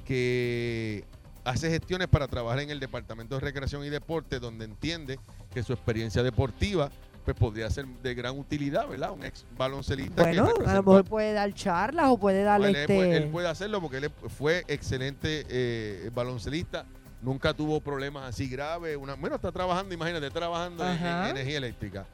que 0.05 1.03
hace 1.43 1.69
gestiones 1.69 2.07
para 2.07 2.27
trabajar 2.27 2.59
en 2.59 2.69
el 2.69 2.79
Departamento 2.79 3.35
de 3.35 3.41
Recreación 3.41 3.83
y 3.83 3.89
Deporte, 3.89 4.39
donde 4.39 4.65
entiende 4.65 5.19
que 5.53 5.63
su 5.63 5.73
experiencia 5.73 6.23
deportiva 6.23 6.89
pues 7.25 7.35
podría 7.35 7.67
ser 7.71 7.87
de 7.87 8.13
gran 8.13 8.37
utilidad, 8.37 8.87
¿verdad? 8.87 9.11
Un 9.11 9.25
ex 9.25 9.45
baloncelista. 9.57 10.31
que 10.31 10.39
Bueno, 10.39 10.53
a 10.63 10.75
lo 10.75 10.83
mejor 10.83 11.05
puede 11.05 11.33
dar 11.33 11.51
charlas 11.55 12.05
o 12.09 12.19
puede 12.19 12.43
dar 12.43 12.61
No, 12.61 12.67
él, 12.67 12.75
este. 12.75 12.95
puede, 12.95 13.17
él 13.17 13.29
puede 13.29 13.47
hacerlo 13.47 13.81
porque 13.81 13.97
él 13.97 14.11
fue 14.37 14.63
excelente 14.67 15.43
eh, 15.49 16.11
baloncelista. 16.13 16.85
Nunca 17.23 17.55
tuvo 17.55 17.81
problemas 17.81 18.29
así 18.29 18.47
graves. 18.47 18.95
Una, 18.95 19.15
bueno, 19.15 19.37
está 19.37 19.51
trabajando, 19.51 19.95
imagínate, 19.95 20.29
trabajando 20.29 20.85
en, 20.87 21.03
en 21.03 21.25
energía 21.31 21.57
eléctrica. 21.57 22.05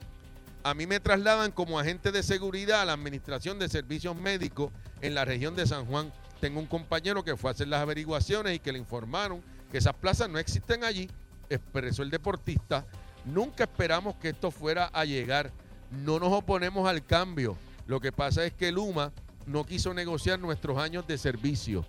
A 0.64 0.74
mí 0.74 0.88
me 0.88 1.02
trasladan 1.02 1.52
como 1.52 1.78
agente 1.78 2.14
de 2.14 2.24
seguridad 2.24 2.82
a 2.82 2.86
la 2.86 2.94
Administración 2.94 3.60
de 3.60 3.68
Servicios 3.68 4.16
Médicos 4.16 4.72
en 5.02 5.14
la 5.14 5.26
región 5.26 5.58
de 5.58 5.68
San 5.68 5.86
Juan. 5.88 6.14
Tengo 6.42 6.60
un 6.60 6.66
compañero 6.66 7.24
que 7.24 7.38
fue 7.38 7.52
a 7.52 7.54
hacer 7.54 7.68
las 7.68 7.82
averiguaciones 7.82 8.56
y 8.56 8.60
que 8.60 8.72
le 8.72 8.80
informaron 8.80 9.44
que 9.72 9.78
esas 9.78 9.94
plazas 9.94 10.28
no 10.28 10.39
existen 10.39 10.84
allí. 10.84 11.08
Expresó 11.52 12.02
el 12.02 12.10
deportista. 12.10 12.84
Nunca 13.26 13.66
esperamos 13.66 14.16
que 14.16 14.30
esto 14.30 14.50
fuera 14.50 14.88
a 14.88 15.06
llegar. 15.06 15.52
No 15.92 16.20
nos 16.20 16.34
oponemos 16.34 16.89
al 16.89 17.06
cambio. 17.06 17.56
Lo 17.86 18.00
que 18.00 18.12
pasa 18.12 18.44
es 18.44 18.54
que 18.54 18.72
Luma 18.72 19.14
no 19.46 19.66
quiso 19.66 19.94
negociar 19.94 20.39
nuestros 20.39 20.80
años 20.80 21.06
de 21.06 21.20
servicio. 21.20 21.86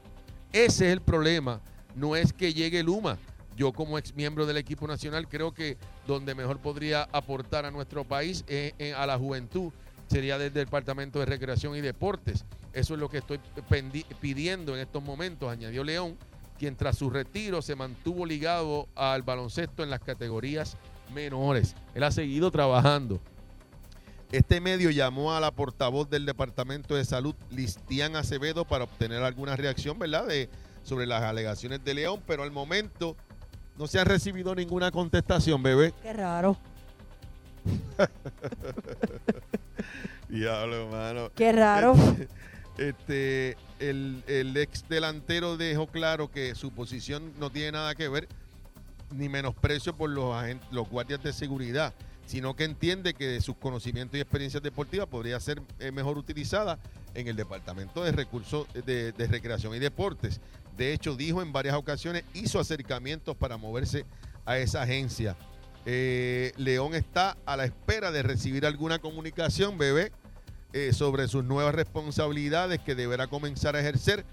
Ese 0.53 0.87
es 0.87 0.93
el 0.93 1.01
problema. 1.01 1.63
No 1.97 2.15
es 2.15 2.35
que 2.35 2.53
llegue 2.53 2.83
Luma. 2.83 3.17
Yo 3.57 3.73
como 3.73 3.97
ex 3.97 4.15
miembro 4.15 4.45
del 4.45 4.59
equipo 4.59 4.87
nacional 4.87 5.29
creo 5.29 5.55
que 5.55 5.79
donde 6.07 6.35
mejor 6.35 6.59
podría 6.59 7.09
aportar 7.11 7.65
a 7.65 7.71
nuestro 7.71 8.05
país 8.05 8.45
es, 8.49 8.75
eh, 8.79 8.93
a 8.95 9.07
la 9.07 9.17
juventud 9.17 9.73
sería 10.09 10.37
desde 10.37 10.61
el 10.61 10.67
Departamento 10.67 11.21
de 11.21 11.25
Recreación 11.25 11.75
y 11.75 11.81
Deportes. 11.81 12.45
Eso 12.73 12.95
es 12.95 13.01
lo 13.01 13.09
que 13.09 13.19
estoy 13.19 13.39
pidiendo 14.21 14.75
en 14.75 14.81
estos 14.81 15.03
momentos, 15.03 15.51
añadió 15.51 15.85
León, 15.85 16.17
quien 16.59 16.77
tras 16.77 16.97
su 16.97 17.11
retiro 17.11 17.61
se 17.61 17.75
mantuvo 17.75 18.25
ligado 18.25 18.89
al 18.95 19.23
baloncesto 19.23 19.83
en 19.83 19.91
las 19.91 20.01
categorías 20.01 20.77
menores. 21.13 21.75
Él 21.95 22.05
ha 22.05 22.11
seguido 22.11 22.51
trabajando. 22.51 23.21
Este 24.31 24.63
medio 24.63 24.91
llamó 24.91 25.35
a 25.35 25.41
la 25.41 25.51
portavoz 25.51 26.09
del 26.09 26.25
Departamento 26.25 26.95
de 26.95 27.05
Salud, 27.05 27.35
Listian 27.51 28.17
Acevedo, 28.17 28.65
para 28.65 28.85
obtener 28.85 29.23
alguna 29.23 29.57
reacción, 29.57 29.99
¿verdad?, 29.99 30.27
de, 30.27 30.49
sobre 30.83 31.07
las 31.07 31.23
alegaciones 31.23 31.85
de 31.85 31.93
León, 31.93 32.23
pero 32.27 32.43
al 32.43 32.51
momento 32.51 33.15
no 33.77 33.87
se 33.87 33.99
ha 33.99 34.05
recibido 34.05 34.55
ninguna 34.55 34.91
contestación, 34.91 35.63
bebé. 35.63 35.93
Qué 36.03 36.15
raro. 36.15 36.57
Diablo, 40.31 40.87
hermano. 40.87 41.31
Qué 41.35 41.53
raro. 41.53 41.95
Este, 42.89 43.57
el, 43.79 44.25
el 44.27 44.57
ex 44.57 44.89
delantero 44.89 45.57
dejó 45.57 45.87
claro 45.87 46.31
que 46.31 46.57
su 46.57 46.73
posición 46.73 47.33
no 47.39 47.51
tiene 47.51 47.73
nada 47.73 47.95
que 47.95 48.09
ver 48.09 48.29
ni 49.13 49.29
menosprecio 49.29 49.97
por 49.97 50.11
los, 50.11 50.89
guardias 50.91 51.23
de 51.23 51.33
seguridad, 51.33 51.95
sino 52.27 52.57
que 52.57 52.65
entiende 52.65 53.15
que 53.15 53.41
sus 53.41 53.57
conocimientos 53.57 54.19
y 54.19 54.21
experiencias 54.21 54.63
deportivas 54.63 55.07
podría 55.07 55.39
ser 55.39 55.63
eh, 55.79 55.93
mejor 55.93 56.19
utilizada 56.19 56.79
en 57.15 57.29
el 57.29 57.37
Departamento 57.37 58.03
de 58.03 58.11
Recursos 58.11 58.67
de, 58.73 59.13
de 59.13 59.27
Recreación 59.29 59.75
y 59.77 59.79
Deportes. 59.79 60.41
De 60.77 60.93
hecho, 60.93 61.15
dijo 61.15 61.41
en 61.41 61.53
varias 61.53 61.77
ocasiones, 61.77 62.25
hizo 62.35 62.59
acercamientos 62.59 63.37
para 63.37 63.59
moverse 63.59 64.07
a 64.45 64.59
esa 64.59 64.83
agencia. 64.83 65.37
Eh, 65.85 66.53
León 66.57 66.95
está 66.95 67.37
a 67.45 67.57
la 67.57 67.65
espera 67.65 68.11
de 68.11 68.23
recibir 68.23 68.67
alguna 68.67 68.99
comunicación, 68.99 69.79
bebé, 69.79 70.13
eh, 70.73 70.93
sobre 70.93 71.29
sus 71.29 71.45
nuevas 71.45 71.75
responsabilidades 71.75 72.81
que 72.81 72.95
deberá 72.95 73.27
comenzar 73.27 73.77
a 73.77 73.81
ejercer 73.81 74.25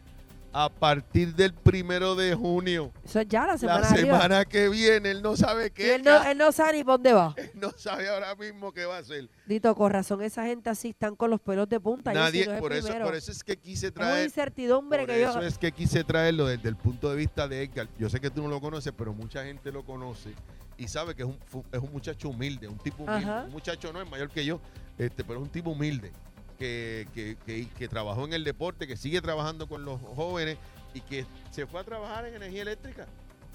a 0.52 0.70
partir 0.70 1.36
del 1.36 1.54
primero 1.54 2.16
de 2.16 2.34
junio. 2.34 2.92
Eso 3.04 3.20
es 3.20 3.28
ya 3.28 3.46
la 3.46 3.58
semana 3.58 3.82
La 3.82 3.88
arriba. 3.90 4.18
semana 4.20 4.46
que 4.46 4.68
viene, 4.70 5.12
él 5.12 5.22
no 5.22 5.36
sabe 5.36 5.70
qué. 5.70 5.96
él 5.96 6.04
no, 6.04 6.24
él 6.24 6.38
no 6.38 6.52
sabe 6.52 6.78
ni 6.78 6.84
por 6.84 6.94
dónde 6.96 7.14
va. 7.14 7.36
no 7.54 7.72
sabe 7.78 8.10
ahora 8.10 8.34
mismo 8.36 8.72
qué 8.72 8.86
va 8.86 8.96
a 8.96 9.00
hacer. 9.00 9.30
Dito, 9.46 9.76
con 9.76 9.92
razón, 9.92 10.24
esa 10.24 10.46
gente 10.46 10.70
así 10.70 10.90
están 10.90 11.16
con 11.16 11.30
los 11.30 11.40
pelos 11.40 11.70
de 11.70 11.80
punta. 11.80 12.14
Nadie, 12.14 12.48
no 12.48 12.54
es 12.54 12.60
por 12.60 12.74
eso, 12.74 12.92
por 13.00 13.16
eso 13.16 13.32
es 13.32 13.44
que 13.44 13.58
quise 13.58 13.88
Es 13.88 13.94
traer. 13.94 14.26
incertidumbre 14.26 15.00
Por 15.00 15.08
que 15.10 15.22
yo... 15.22 15.30
eso 15.30 15.42
es 15.42 15.58
que 15.58 15.72
quise 15.72 16.04
traerlo 16.04 16.48
desde 16.48 16.68
el 16.70 16.76
punto 16.76 17.10
de 17.12 17.16
vista 17.16 17.48
de 17.48 17.64
Edgar. 17.64 17.88
Yo 18.00 18.10
sé 18.10 18.20
que 18.20 18.32
tú 18.32 18.42
no 18.42 18.48
lo 18.50 18.60
conoces, 18.60 18.92
pero 18.98 19.14
mucha 19.14 19.44
gente 19.44 19.72
lo 19.72 19.86
conoce 19.86 20.34
y 20.78 20.88
sabe 20.88 21.14
que 21.14 21.24
es 21.24 21.28
un, 21.28 21.38
es 21.72 21.80
un 21.80 21.92
muchacho 21.92 22.30
humilde, 22.30 22.68
un 22.68 22.78
tipo 22.80 23.04
humilde. 23.04 23.24
Ajá. 23.30 23.44
Un 23.44 23.52
muchacho 23.52 23.94
no 23.94 24.02
es 24.02 24.10
mayor 24.10 24.30
que 24.30 24.44
yo, 24.46 24.60
este, 24.98 25.24
pero 25.24 25.40
es 25.40 25.44
un 25.46 25.52
tipo 25.52 25.70
humilde 25.72 26.12
que, 26.60 27.08
que, 27.14 27.38
que- 27.46 27.68
que 27.70 27.88
trabajó 27.88 28.26
en 28.26 28.34
el 28.34 28.44
deporte, 28.44 28.86
que 28.86 28.98
sigue 28.98 29.22
trabajando 29.22 29.68
con 29.68 29.86
los 29.86 30.00
jóvenes 30.02 30.58
y 30.94 31.02
que 31.02 31.26
se 31.52 31.66
fue 31.66 31.80
a 31.80 31.84
trabajar 31.84 32.26
en 32.26 32.36
energía 32.36 32.62
eléctrica. 32.64 33.08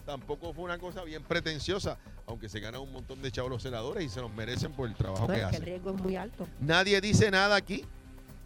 Tampoco 0.06 0.52
fue 0.52 0.64
una 0.64 0.78
cosa 0.78 1.02
bien 1.04 1.22
pretenciosa, 1.22 1.98
aunque 2.26 2.48
se 2.48 2.60
ganan 2.60 2.80
un 2.80 2.92
montón 2.92 3.22
de 3.22 3.30
chavos 3.30 3.50
los 3.50 3.62
senadores 3.62 4.04
y 4.04 4.08
se 4.08 4.20
los 4.20 4.32
merecen 4.34 4.72
por 4.72 4.88
el 4.88 4.94
trabajo 4.94 5.26
que 5.26 5.34
que 5.34 5.38
el 5.40 5.44
hacen. 5.46 5.62
riesgo 5.62 5.94
es 5.94 6.00
muy 6.02 6.16
alto. 6.16 6.46
Nadie 6.60 7.00
dice 7.00 7.30
nada 7.30 7.56
aquí. 7.56 7.84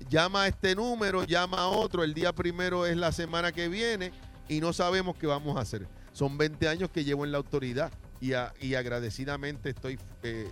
Llama 0.08 0.42
a 0.44 0.46
este 0.48 0.74
número, 0.76 1.24
llama 1.24 1.58
a 1.58 1.66
otro. 1.68 2.04
El 2.04 2.14
día 2.14 2.32
primero 2.32 2.86
es 2.86 2.96
la 2.96 3.10
semana 3.10 3.50
que 3.50 3.68
viene 3.68 4.12
y 4.48 4.60
no 4.60 4.72
sabemos 4.72 5.16
qué 5.16 5.26
vamos 5.26 5.56
a 5.56 5.60
hacer. 5.60 5.88
Son 6.12 6.38
20 6.38 6.68
años 6.68 6.90
que 6.90 7.02
llevo 7.04 7.24
en 7.24 7.32
la 7.32 7.38
autoridad 7.38 7.90
y, 8.20 8.32
a- 8.34 8.54
y 8.60 8.74
agradecidamente 8.76 9.70
estoy 9.70 9.98
eh, 10.22 10.48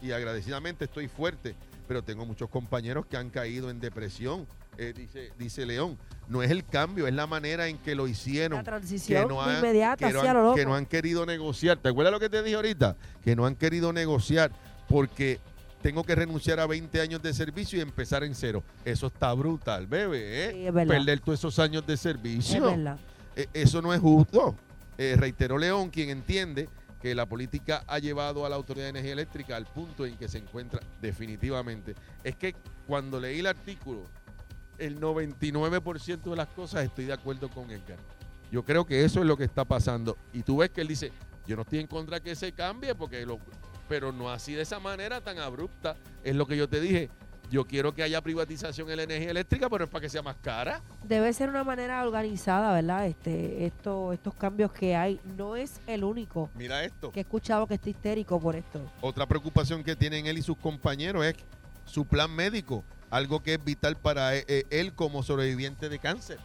y 0.00 0.12
agradecidamente 0.12 0.84
estoy 0.84 1.08
fuerte, 1.08 1.56
pero 1.86 2.02
tengo 2.02 2.24
muchos 2.26 2.48
compañeros 2.48 3.06
que 3.06 3.16
han 3.16 3.30
caído 3.30 3.70
en 3.70 3.80
depresión. 3.80 4.46
Eh, 4.76 4.92
dice, 4.96 5.30
dice 5.38 5.64
León, 5.66 5.96
no 6.28 6.42
es 6.42 6.50
el 6.50 6.64
cambio, 6.64 7.06
es 7.06 7.14
la 7.14 7.26
manera 7.26 7.68
en 7.68 7.78
que 7.78 7.94
lo 7.94 8.08
hicieron. 8.08 8.58
La 8.58 8.64
transición 8.64 9.28
no 9.28 9.36
muy 9.36 9.44
han- 9.44 9.58
inmediata, 9.58 10.06
que 10.08 10.12
no 10.12 10.20
han- 10.20 10.26
lo 10.34 10.42
loco. 10.42 10.54
que 10.56 10.64
no 10.64 10.74
han 10.74 10.86
querido 10.86 11.24
negociar. 11.26 11.76
¿Te 11.78 11.88
acuerdas 11.90 12.12
lo 12.12 12.18
que 12.20 12.28
te 12.28 12.42
dije 12.42 12.56
ahorita? 12.56 12.96
Que 13.22 13.36
no 13.36 13.46
han 13.46 13.54
querido 13.54 13.92
negociar 13.92 14.50
porque 14.88 15.38
tengo 15.80 16.02
que 16.02 16.14
renunciar 16.14 16.58
a 16.60 16.66
20 16.66 17.00
años 17.00 17.22
de 17.22 17.32
servicio 17.34 17.78
y 17.78 17.82
empezar 17.82 18.24
en 18.24 18.34
cero. 18.34 18.62
Eso 18.84 19.06
está 19.08 19.32
brutal, 19.34 19.86
bebé. 19.86 20.46
¿eh? 20.46 20.50
Sí, 20.52 20.66
es 20.66 20.72
verdad. 20.74 20.94
Perder 20.96 21.20
todos 21.20 21.38
esos 21.38 21.58
años 21.58 21.86
de 21.86 21.96
servicio. 21.96 22.74
Eh, 23.36 23.46
eso 23.52 23.80
no 23.82 23.92
es 23.94 24.00
justo. 24.00 24.56
Eh, 24.96 25.14
reiteró 25.18 25.58
León, 25.58 25.90
quien 25.90 26.08
entiende 26.10 26.68
que 27.04 27.14
la 27.14 27.26
política 27.26 27.84
ha 27.86 27.98
llevado 27.98 28.46
a 28.46 28.48
la 28.48 28.56
Autoridad 28.56 28.86
de 28.86 28.88
Energía 28.88 29.12
Eléctrica 29.12 29.56
al 29.56 29.66
punto 29.66 30.06
en 30.06 30.16
que 30.16 30.26
se 30.26 30.38
encuentra 30.38 30.80
definitivamente. 31.02 31.94
Es 32.22 32.34
que 32.34 32.56
cuando 32.86 33.20
leí 33.20 33.40
el 33.40 33.46
artículo, 33.46 34.04
el 34.78 34.98
99% 34.98 36.22
de 36.22 36.34
las 36.34 36.48
cosas 36.48 36.82
estoy 36.82 37.04
de 37.04 37.12
acuerdo 37.12 37.50
con 37.50 37.70
Edgar. 37.70 37.98
Yo 38.50 38.64
creo 38.64 38.86
que 38.86 39.04
eso 39.04 39.20
es 39.20 39.26
lo 39.26 39.36
que 39.36 39.44
está 39.44 39.66
pasando. 39.66 40.16
Y 40.32 40.44
tú 40.44 40.56
ves 40.56 40.70
que 40.70 40.80
él 40.80 40.88
dice, 40.88 41.12
yo 41.46 41.56
no 41.56 41.62
estoy 41.62 41.80
en 41.80 41.88
contra 41.88 42.20
que 42.20 42.34
se 42.34 42.52
cambie, 42.52 42.94
porque 42.94 43.26
lo, 43.26 43.38
pero 43.86 44.10
no 44.10 44.30
así 44.30 44.54
de 44.54 44.62
esa 44.62 44.80
manera 44.80 45.20
tan 45.20 45.38
abrupta. 45.38 45.98
Es 46.22 46.34
lo 46.34 46.46
que 46.46 46.56
yo 46.56 46.70
te 46.70 46.80
dije. 46.80 47.10
Yo 47.50 47.64
quiero 47.64 47.94
que 47.94 48.02
haya 48.02 48.20
privatización 48.20 48.90
en 48.90 48.96
la 48.96 49.02
energía 49.04 49.30
eléctrica, 49.30 49.68
pero 49.68 49.84
es 49.84 49.90
para 49.90 50.02
que 50.02 50.08
sea 50.08 50.22
más 50.22 50.36
cara. 50.42 50.80
Debe 51.04 51.32
ser 51.32 51.48
una 51.50 51.62
manera 51.62 52.02
organizada, 52.02 52.72
¿verdad? 52.72 53.06
Este, 53.06 53.66
esto, 53.66 54.12
estos 54.12 54.34
cambios 54.34 54.72
que 54.72 54.96
hay. 54.96 55.20
No 55.36 55.54
es 55.54 55.80
el 55.86 56.02
único 56.04 56.50
Mira 56.54 56.82
esto. 56.84 57.12
que 57.12 57.20
he 57.20 57.22
escuchado 57.22 57.66
que 57.66 57.74
está 57.74 57.90
histérico 57.90 58.40
por 58.40 58.56
esto. 58.56 58.80
Otra 59.00 59.26
preocupación 59.26 59.84
que 59.84 59.94
tienen 59.94 60.26
él 60.26 60.38
y 60.38 60.42
sus 60.42 60.56
compañeros 60.56 61.24
es 61.24 61.34
su 61.84 62.06
plan 62.06 62.30
médico, 62.34 62.82
algo 63.10 63.40
que 63.42 63.54
es 63.54 63.64
vital 63.64 63.96
para 63.96 64.34
e- 64.36 64.44
e- 64.48 64.66
él 64.70 64.94
como 64.94 65.22
sobreviviente 65.22 65.88
de 65.88 65.98
cáncer. 65.98 66.38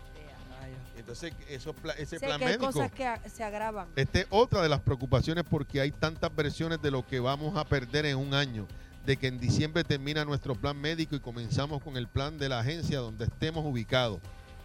Entonces, 0.97 1.33
eso, 1.49 1.73
ese 1.97 2.19
plan 2.19 2.37
que 2.37 2.45
hay 2.45 2.51
médico. 2.51 2.67
cosas 2.71 2.91
que 2.91 3.07
se 3.29 3.43
agravan. 3.43 3.87
Esta 3.95 4.19
es 4.19 4.27
otra 4.29 4.61
de 4.61 4.69
las 4.69 4.81
preocupaciones 4.81 5.43
porque 5.49 5.79
hay 5.81 5.91
tantas 5.91 6.35
versiones 6.35 6.81
de 6.81 6.91
lo 6.91 7.07
que 7.07 7.19
vamos 7.19 7.57
a 7.57 7.63
perder 7.65 8.05
en 8.05 8.17
un 8.17 8.33
año. 8.33 8.67
De 9.05 9.17
que 9.17 9.27
en 9.27 9.39
diciembre 9.39 9.83
termina 9.83 10.25
nuestro 10.25 10.55
plan 10.55 10.79
médico 10.79 11.15
y 11.15 11.19
comenzamos 11.19 11.81
con 11.81 11.97
el 11.97 12.07
plan 12.07 12.37
de 12.37 12.49
la 12.49 12.59
agencia 12.59 12.99
donde 12.99 13.25
estemos 13.25 13.65
ubicados. 13.65 14.19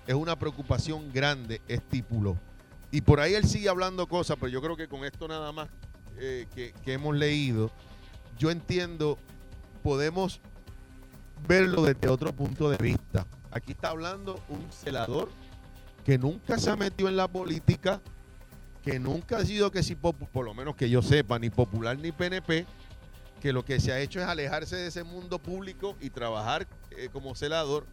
Es 0.06 0.14
una 0.14 0.38
preocupación 0.38 1.12
grande, 1.12 1.62
estipuló. 1.68 2.36
Y 2.90 3.00
por 3.00 3.20
ahí 3.20 3.34
él 3.34 3.44
sigue 3.44 3.68
hablando 3.68 4.06
cosas, 4.06 4.36
pero 4.38 4.48
yo 4.48 4.60
creo 4.60 4.76
que 4.76 4.86
con 4.86 5.04
esto 5.04 5.26
nada 5.26 5.50
más 5.50 5.68
eh, 6.18 6.46
que, 6.54 6.72
que 6.84 6.92
hemos 6.92 7.16
leído, 7.16 7.70
yo 8.38 8.50
entiendo, 8.50 9.18
podemos 9.82 10.40
verlo 11.48 11.82
desde 11.82 12.08
otro 12.08 12.32
punto 12.32 12.70
de 12.70 12.76
vista. 12.76 13.26
Aquí 13.50 13.72
está 13.72 13.90
hablando 13.90 14.40
un 14.48 14.70
celador 14.70 15.30
que 16.04 16.18
nunca 16.18 16.58
se 16.58 16.70
ha 16.70 16.76
metido 16.76 17.08
en 17.08 17.16
la 17.16 17.28
política, 17.28 18.00
que 18.82 18.98
nunca 18.98 19.38
ha 19.38 19.44
sido 19.44 19.70
que 19.70 19.82
si 19.82 19.94
por 19.94 20.44
lo 20.44 20.54
menos 20.54 20.76
que 20.76 20.90
yo 20.90 21.02
sepa, 21.02 21.38
ni 21.38 21.50
popular 21.50 21.98
ni 21.98 22.12
PNP, 22.12 22.66
que 23.44 23.52
lo 23.52 23.62
que 23.62 23.78
se 23.78 23.92
ha 23.92 24.00
hecho 24.00 24.20
es 24.20 24.26
alejarse 24.26 24.74
de 24.74 24.86
ese 24.86 25.04
mundo 25.04 25.38
público 25.38 25.96
y 26.00 26.08
trabajar 26.08 26.66
eh, 26.92 27.10
como 27.12 27.34
celador. 27.34 27.84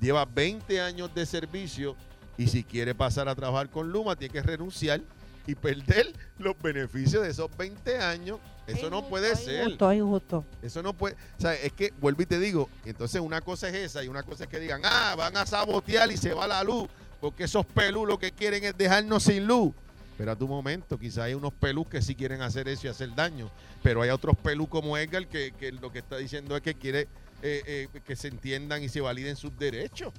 Lleva 0.00 0.24
20 0.24 0.80
años 0.80 1.14
de 1.14 1.26
servicio 1.26 1.94
y 2.36 2.48
si 2.48 2.64
quiere 2.64 2.92
pasar 2.92 3.28
a 3.28 3.36
trabajar 3.36 3.70
con 3.70 3.92
Luma 3.92 4.16
tiene 4.16 4.32
que 4.32 4.42
renunciar 4.42 5.00
y 5.46 5.54
perder 5.54 6.12
los 6.38 6.60
beneficios 6.60 7.22
de 7.22 7.30
esos 7.30 7.56
20 7.56 7.98
años. 7.98 8.40
Eso 8.66 8.90
no 8.90 9.08
puede 9.08 9.36
ser. 9.36 9.62
injusto, 9.62 9.92
injusto. 9.92 10.44
Eso 10.60 10.82
no 10.82 10.92
puede, 10.92 11.14
o 11.14 11.40
sea, 11.40 11.54
es 11.54 11.72
que 11.72 11.92
vuelvo 12.00 12.22
y 12.22 12.26
te 12.26 12.40
digo, 12.40 12.68
entonces 12.84 13.20
una 13.20 13.42
cosa 13.42 13.68
es 13.68 13.76
esa 13.76 14.02
y 14.02 14.08
una 14.08 14.24
cosa 14.24 14.42
es 14.42 14.50
que 14.50 14.58
digan, 14.58 14.80
ah, 14.84 15.14
van 15.16 15.36
a 15.36 15.46
sabotear 15.46 16.10
y 16.10 16.16
se 16.16 16.34
va 16.34 16.48
la 16.48 16.64
luz, 16.64 16.88
porque 17.20 17.44
esos 17.44 17.64
pelú 17.64 18.06
lo 18.06 18.18
que 18.18 18.32
quieren 18.32 18.64
es 18.64 18.76
dejarnos 18.76 19.22
sin 19.22 19.46
luz. 19.46 19.72
Pero 20.20 20.32
a 20.32 20.36
tu 20.36 20.46
momento, 20.46 20.98
quizá 20.98 21.24
hay 21.24 21.32
unos 21.32 21.50
pelús 21.54 21.86
que 21.88 22.02
sí 22.02 22.14
quieren 22.14 22.42
hacer 22.42 22.68
eso 22.68 22.86
y 22.86 22.90
hacer 22.90 23.14
daño, 23.14 23.50
pero 23.82 24.02
hay 24.02 24.10
otros 24.10 24.36
pelús 24.36 24.68
como 24.68 24.98
Edgar 24.98 25.26
que, 25.26 25.52
que 25.52 25.72
lo 25.72 25.90
que 25.90 26.00
está 26.00 26.18
diciendo 26.18 26.54
es 26.54 26.60
que 26.60 26.74
quiere 26.74 27.08
eh, 27.40 27.88
eh, 27.94 28.00
que 28.04 28.14
se 28.16 28.28
entiendan 28.28 28.82
y 28.82 28.90
se 28.90 29.00
validen 29.00 29.34
sus 29.34 29.56
derechos. 29.56 30.12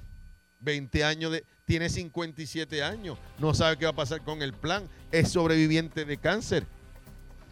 20 0.58 1.04
años 1.04 1.30
de, 1.30 1.44
tiene 1.66 1.88
57 1.88 2.82
años, 2.82 3.16
no 3.38 3.54
sabe 3.54 3.76
qué 3.76 3.84
va 3.84 3.92
a 3.92 3.94
pasar 3.94 4.22
con 4.24 4.42
el 4.42 4.52
plan, 4.52 4.88
es 5.12 5.28
sobreviviente 5.30 6.04
de 6.04 6.16
cáncer. 6.16 6.66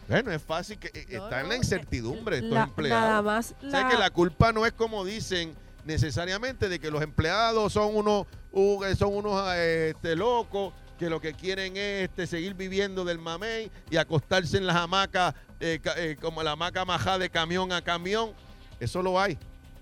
Bueno, 0.09 0.29
es 0.33 0.41
fácil 0.41 0.77
que 0.77 0.87
eh, 0.93 1.07
No, 1.15 1.23
está 1.23 1.39
en 1.39 1.47
la 1.47 1.55
incertidumbre 1.55 2.35
estos 2.35 2.51
La- 2.51 2.63
empleados. 2.63 3.01
nada 3.09 3.21
más 3.21 3.55
O 3.65 3.69
sea 3.71 3.83
la- 3.83 3.87
que 3.91 3.97
la 3.97 4.09
culpa 4.09 4.51
no 4.51 4.65
es 4.65 4.73
como 4.73 5.05
dicen 5.05 5.55
necesariamente 5.85 6.67
de 6.67 6.79
que 6.79 6.91
los 6.91 7.01
empleados 7.01 7.71
son 7.71 7.95
unos 7.95 8.27
uh, 8.51 8.83
son 8.97 9.15
unos 9.15 9.55
este, 9.55 10.17
locos 10.17 10.73
que 11.01 11.09
lo 11.09 11.19
que 11.19 11.33
quieren 11.33 11.75
es 11.77 12.03
este, 12.09 12.27
seguir 12.27 12.53
viviendo 12.53 13.03
del 13.03 13.17
mamey 13.17 13.71
y 13.89 13.97
acostarse 13.97 14.57
en 14.59 14.67
las 14.67 14.75
hamacas 14.75 15.33
eh, 15.59 15.79
eh, 15.97 16.15
como 16.21 16.43
la 16.43 16.51
hamaca 16.51 16.85
majá 16.85 17.17
de 17.17 17.27
camión 17.31 17.71
a 17.71 17.81
camión. 17.81 18.33
Eso 18.79 19.01
lo 19.01 19.19
hay, 19.19 19.35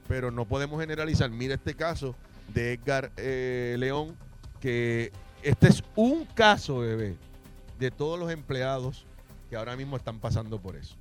pero 0.08 0.32
no 0.32 0.46
podemos 0.46 0.80
generalizar. 0.80 1.30
Mira 1.30 1.56
este 1.56 1.74
caso 1.74 2.16
de 2.54 2.72
Edgar 2.72 3.12
eh, 3.18 3.76
León, 3.78 4.16
que 4.62 5.12
este 5.44 5.68
es 5.68 5.84
un 5.98 6.24
caso, 6.24 6.78
bebé, 6.80 7.18
de 7.78 7.92
todos 7.92 8.18
los 8.18 8.32
empleados 8.32 9.06
que 9.50 9.58
ahora 9.58 9.76
mismo 9.76 9.98
están 9.98 10.20
pasando 10.22 10.58
por 10.62 10.78
eso. 10.78 10.96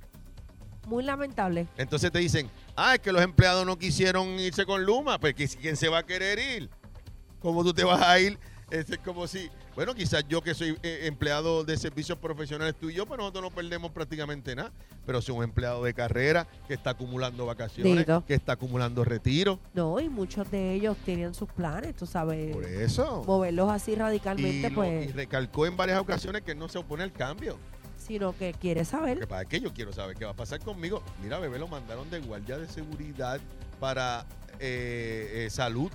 muy 0.85 1.01
lamentable. 1.05 1.65
Entonces 1.77 2.11
te 2.11 2.19
dicen, 2.19 2.49
ah, 2.75 2.95
es 2.95 2.99
que 2.99 3.13
los 3.13 3.21
empleados 3.21 3.65
no 3.65 3.77
quisieron 3.79 4.37
irse 4.37 4.65
con 4.65 4.83
Luma, 4.83 5.17
pues 5.17 5.33
¿qui- 5.33 5.57
¿quién 5.61 5.77
se 5.77 5.87
va 5.87 5.99
a 5.99 6.03
querer 6.05 6.39
ir? 6.39 6.69
¿Cómo 7.39 7.63
tú 7.63 7.73
te 7.73 7.85
vas 7.85 8.01
a 8.01 8.19
ir? 8.19 8.37
Es 8.69 8.85
como 9.03 9.25
si, 9.27 9.49
bueno, 9.79 9.95
quizás 9.95 10.25
yo 10.27 10.41
que 10.41 10.53
soy 10.53 10.77
eh, 10.83 11.03
empleado 11.03 11.63
de 11.63 11.77
servicios 11.77 12.17
profesionales, 12.17 12.75
tú 12.77 12.89
y 12.89 12.95
yo, 12.95 13.05
pues 13.05 13.17
nosotros 13.17 13.43
no 13.45 13.49
perdemos 13.49 13.91
prácticamente 13.91 14.53
nada. 14.53 14.73
Pero 15.05 15.21
si 15.21 15.31
un 15.31 15.41
empleado 15.41 15.85
de 15.85 15.93
carrera 15.93 16.47
que 16.67 16.73
está 16.73 16.89
acumulando 16.89 17.45
vacaciones, 17.45 17.99
Dito. 17.99 18.25
que 18.27 18.33
está 18.33 18.51
acumulando 18.51 19.05
retiro, 19.05 19.57
No, 19.73 19.97
y 20.01 20.09
muchos 20.09 20.51
de 20.51 20.73
ellos 20.73 20.97
tienen 21.05 21.33
sus 21.33 21.47
planes, 21.47 21.95
tú 21.95 22.05
sabes. 22.05 22.53
por 22.53 22.65
eso. 22.65 23.23
Moverlos 23.25 23.71
así 23.71 23.93
Y, 23.93 23.95
radicalmente, 23.95 24.69
lo- 24.69 24.75
pues, 24.75 25.07
y 25.07 25.11
recalcó 25.13 25.65
en 25.65 25.77
varias 25.77 26.01
ocasiones 26.01 26.41
que 26.41 26.53
no 26.55 26.67
se 26.67 26.77
opone 26.79 27.03
al 27.03 27.13
cambio. 27.13 27.57
sino 27.97 28.35
que 28.35 28.53
quiere 28.53 28.83
saber. 28.83 29.17
que 29.19 29.27
pasa 29.27 29.43
es 29.43 29.47
que 29.47 29.61
yo 29.61 29.71
quiero 29.73 29.93
saber 29.93 30.17
qué 30.17 30.25
va 30.25 30.31
a 30.31 30.35
pasar 30.35 30.59
conmigo. 30.59 31.01
Mira, 31.23 31.39
bebé, 31.39 31.57
lo 31.57 31.69
mandaron 31.69 32.09
de 32.09 32.19
guardia 32.19 32.57
de 32.57 32.67
seguridad 32.67 33.39
para 33.79 34.25
eh, 34.59 35.45
eh, 35.45 35.49
salud. 35.49 35.89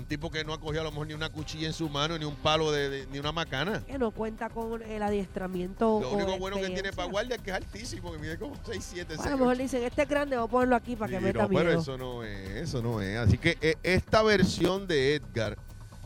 Un 0.00 0.06
tipo 0.06 0.30
que 0.30 0.42
no 0.44 0.54
ha 0.54 0.58
cogido 0.58 0.80
a 0.80 0.84
lo 0.84 0.90
mejor 0.92 1.06
ni 1.08 1.12
una 1.14 1.28
cuchilla 1.28 1.66
en 1.66 1.74
su 1.74 1.88
mano, 1.90 2.16
ni 2.18 2.24
un 2.24 2.34
palo, 2.36 2.72
de, 2.72 2.88
de- 2.88 3.06
ni 3.08 3.18
una 3.18 3.32
macana. 3.32 3.84
Que 3.86 3.98
no 3.98 4.10
cuenta 4.10 4.48
con 4.48 4.80
el 4.82 5.02
adiestramiento. 5.02 6.00
Lo 6.00 6.10
único 6.12 6.38
bueno 6.38 6.56
que 6.56 6.70
tiene 6.70 6.90
para 6.92 7.06
guardia 7.08 7.36
es 7.36 7.42
que 7.42 7.50
es 7.50 7.56
altísimo, 7.56 8.10
que 8.12 8.18
mide 8.18 8.38
como 8.38 8.54
6, 8.64 8.82
7, 8.94 9.14
A 9.18 9.30
lo 9.30 9.36
mejor 9.38 9.58
dicen, 9.58 9.82
este 9.82 10.02
es 10.02 10.08
grande, 10.08 10.36
vamos 10.36 10.48
a 10.48 10.52
ponerlo 10.52 10.76
aquí 10.76 10.96
para 10.96 11.12
que 11.12 11.20
meta 11.20 11.42
no, 11.42 11.48
pero 11.48 11.64
miedo. 11.64 11.80
eso 11.80 11.98
no 11.98 12.24
es, 12.24 12.48
eso 12.50 12.82
no 12.82 13.00
es. 13.02 13.18
Así 13.18 13.36
que 13.36 13.58
eh, 13.60 13.74
esta 13.82 14.22
versión 14.22 14.86
de 14.86 15.16
Edgar 15.16 15.58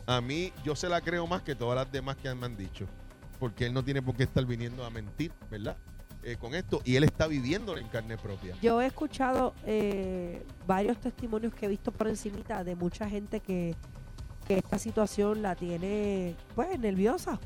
A 0.05 0.19
mí, 0.19 0.51
yo 0.63 0.75
se 0.75 0.89
la 0.89 0.99
creo 1.01 1.25
más 1.25 1.41
que 1.41 1.55
todas 1.55 1.75
las 1.77 1.89
demás 1.91 2.17
que 2.17 2.33
me 2.35 2.45
han 2.45 2.57
dicho. 2.57 2.85
Porque 3.39 3.65
él 3.65 3.73
no 3.73 3.83
tiene 3.83 4.01
por 4.01 4.15
qué 4.15 4.23
estar 4.23 4.45
viniendo 4.45 4.85
a 4.85 4.89
mentir, 4.89 5.31
¿verdad? 5.49 5.75
Eh, 6.27 6.37
con 6.37 6.55
esto. 6.55 6.81
Y 6.83 6.95
él 6.95 7.03
está 7.03 7.27
viviendo 7.27 7.77
en 7.77 7.87
carne 7.87 8.17
propia. 8.17 8.55
Yo 8.59 8.81
he 8.81 8.87
escuchado 8.87 9.53
eh, 9.67 10.43
varios 10.65 10.97
testimonios 10.97 11.53
que 11.53 11.67
he 11.67 11.69
visto 11.69 11.91
por 11.91 12.07
encimita 12.07 12.63
de 12.63 12.75
mucha 12.75 13.07
gente 13.07 13.41
que, 13.41 13.75
que 14.47 14.57
esta 14.57 14.79
situación 14.79 15.43
la 15.43 15.55
tiene, 15.55 16.35
pues, 16.55 16.79
nerviosa. 16.79 17.39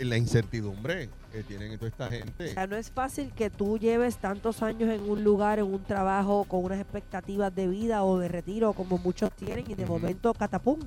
La 0.00 0.16
incertidumbre 0.16 1.08
que 1.30 1.44
tienen 1.44 1.76
toda 1.78 1.88
esta 1.88 2.06
O 2.06 2.10
gente. 2.10 2.52
sea, 2.52 2.66
no 2.66 2.74
es 2.74 2.90
fácil 2.90 3.32
que 3.32 3.48
tú 3.48 3.78
lleves 3.78 4.16
tantos 4.16 4.60
años 4.62 4.90
en 4.90 5.08
un 5.08 5.22
lugar, 5.22 5.60
en 5.60 5.66
un 5.66 5.84
trabajo, 5.84 6.44
con 6.48 6.64
unas 6.64 6.80
expectativas 6.80 7.54
de 7.54 7.68
vida 7.68 8.02
o 8.02 8.18
de 8.18 8.26
retiro, 8.26 8.72
como 8.72 8.98
muchos 8.98 9.30
tienen, 9.36 9.70
y 9.70 9.74
de 9.74 9.86
momento, 9.86 10.34
catapum. 10.34 10.80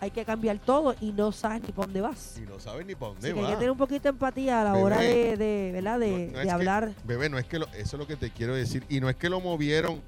Hay 0.00 0.10
que 0.10 0.24
cambiar 0.24 0.58
todo 0.58 0.94
y 1.00 1.12
no 1.12 1.30
sabes 1.30 1.60
ni 1.62 1.68
para 1.72 1.86
dónde 1.86 2.00
vas. 2.00 2.38
Y 2.38 2.42
no 2.42 2.58
saben 2.58 2.86
ni 2.86 2.94
para 2.94 3.12
Así 3.12 3.20
dónde 3.28 3.34
que 3.34 3.40
hay 3.40 3.46
que 3.52 3.56
tener 3.56 3.70
un 3.70 3.76
poquito 3.78 4.02
de 4.04 4.08
empatía 4.10 4.60
a 4.62 4.64
la 4.64 4.72
Bebé. 4.72 4.84
hora 4.84 4.98
de, 4.98 5.36
de, 5.36 5.70
¿verdad? 5.74 5.98
de, 6.00 6.10
No- 6.10 6.16
no 6.16 6.18
de 6.18 6.38
es 6.38 6.44
que- 6.44 6.50
hablar. 6.50 6.92
Bebé, 7.04 7.28
no 7.28 7.38
es 7.38 7.44
que 7.46 7.58
lo- 7.58 7.66
eso 7.68 7.96
es 7.96 7.98
lo 7.98 8.06
que 8.06 8.16
te 8.16 8.30
quiero 8.30 8.54
decir. 8.54 8.84
Y 8.88 9.00
no 9.00 9.08
es 9.10 9.16
que 9.16 9.28
lo 9.28 9.40
movieron 9.40 10.00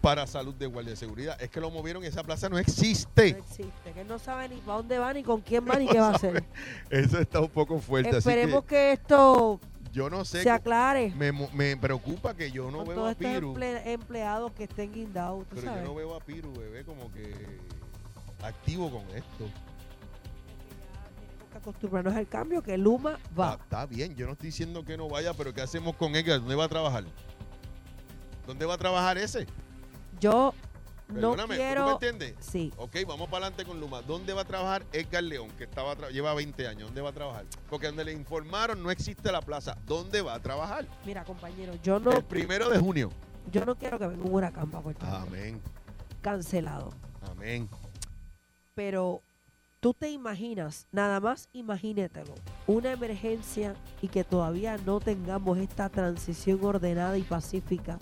para 0.00 0.26
salud 0.26 0.54
de 0.54 0.66
guardia 0.66 0.90
de 0.92 0.96
seguridad. 0.96 1.40
Es 1.40 1.48
que 1.50 1.60
lo 1.60 1.70
movieron 1.70 2.02
y 2.04 2.06
esa 2.06 2.22
plaza 2.22 2.48
no 2.48 2.58
existe. 2.58 3.32
No 3.32 3.38
existe, 3.38 3.92
que 3.94 4.00
él 4.02 4.06
no 4.08 4.18
sabe 4.18 4.48
ni 4.48 4.56
para 4.56 4.78
dónde 4.78 4.98
va, 4.98 5.12
ni 5.12 5.22
con 5.22 5.40
quién 5.40 5.64
va, 5.70 5.76
ni 5.78 5.86
qué 5.86 5.98
va 6.00 6.08
a 6.08 6.14
hacer. 6.14 6.44
Eso 6.90 7.18
está 7.18 7.40
un 7.40 7.48
poco 7.48 7.78
fuerte. 7.80 8.10
así 8.10 8.18
Esperemos 8.18 8.64
que 8.64 8.68
que, 8.68 8.92
esto 8.92 9.60
yo 9.92 10.10
no 10.10 10.24
sé. 10.24 10.42
se 10.42 10.50
aclare 10.50 11.12
Me, 11.16 11.30
me 11.32 11.76
preocupa 11.76 12.34
que 12.34 12.50
yo 12.50 12.70
no 12.70 12.78
con 12.84 12.88
veo 12.88 13.06
a 13.06 13.14
Piru. 13.14 13.54
emple- 13.54 13.82
empleados 13.86 14.52
que 14.52 14.64
estén 14.64 14.92
guindados, 14.92 15.44
Pero 15.50 15.62
yo 15.62 15.68
sabes. 15.68 15.84
no 15.84 15.94
veo 15.94 16.14
a 16.14 16.20
Piru, 16.20 16.52
bebé, 16.52 16.84
como 16.84 17.10
que 17.12 17.32
activo 18.46 18.90
con 18.90 19.02
esto. 19.16 19.44
Tenemos 21.28 21.50
que 21.52 21.58
acostumbrarnos 21.58 22.14
al 22.14 22.28
cambio, 22.28 22.62
que 22.62 22.76
Luma 22.78 23.18
va. 23.38 23.52
Está, 23.52 23.64
está 23.64 23.86
bien, 23.86 24.14
yo 24.16 24.26
no 24.26 24.32
estoy 24.32 24.46
diciendo 24.48 24.84
que 24.84 24.96
no 24.96 25.08
vaya, 25.08 25.32
pero 25.34 25.52
¿qué 25.52 25.62
hacemos 25.62 25.96
con 25.96 26.14
Edgar? 26.14 26.40
¿Dónde 26.40 26.54
va 26.54 26.64
a 26.64 26.68
trabajar? 26.68 27.04
¿Dónde 28.46 28.66
va 28.66 28.74
a 28.74 28.78
trabajar 28.78 29.16
ese? 29.18 29.46
Yo 30.20 30.52
no 31.08 31.14
Perdóname, 31.14 31.42
¿tú 31.42 31.48
me 31.48 31.56
quiero... 31.56 31.92
entiendes? 31.92 32.34
Sí, 32.40 32.72
Ok, 32.76 32.96
vamos 33.06 33.28
para 33.28 33.46
adelante 33.46 33.64
con 33.64 33.78
Luma. 33.80 34.00
¿Dónde 34.02 34.32
va 34.32 34.42
a 34.42 34.44
trabajar 34.44 34.84
Edgar 34.92 35.22
León, 35.22 35.48
que 35.58 35.64
estaba 35.64 35.94
tra- 35.96 36.10
lleva 36.10 36.34
20 36.34 36.66
años? 36.66 36.84
¿Dónde 36.88 37.00
va 37.02 37.10
a 37.10 37.12
trabajar? 37.12 37.44
Porque 37.68 37.86
donde 37.88 38.04
le 38.04 38.12
informaron 38.12 38.82
no 38.82 38.90
existe 38.90 39.30
la 39.30 39.40
plaza. 39.42 39.76
¿Dónde 39.86 40.22
va 40.22 40.34
a 40.34 40.40
trabajar? 40.40 40.86
mira 41.04 41.24
compañero, 41.24 41.74
yo 41.82 41.98
no, 42.00 42.10
El 42.12 42.24
primero 42.24 42.68
de 42.70 42.78
junio. 42.78 43.10
yo 43.52 43.64
no 43.64 43.74
quiero 43.76 43.98
que 43.98 44.06
venga 44.06 44.24
un 44.24 44.32
huracán 44.34 44.70
para 44.70 44.82
Puerto 44.82 45.04
Rico. 45.04 45.16
Amén, 45.16 45.60
Cancelado. 46.22 46.90
amén. 47.30 47.68
Pero 48.74 49.22
tú 49.80 49.94
te 49.94 50.10
imaginas, 50.10 50.86
nada 50.92 51.20
más 51.20 51.48
imagínatelo, 51.52 52.34
una 52.66 52.92
emergencia 52.92 53.74
y 54.02 54.08
que 54.08 54.24
todavía 54.24 54.76
no 54.84 55.00
tengamos 55.00 55.58
esta 55.58 55.88
transición 55.88 56.58
ordenada 56.64 57.16
y 57.18 57.22
pacífica 57.22 57.98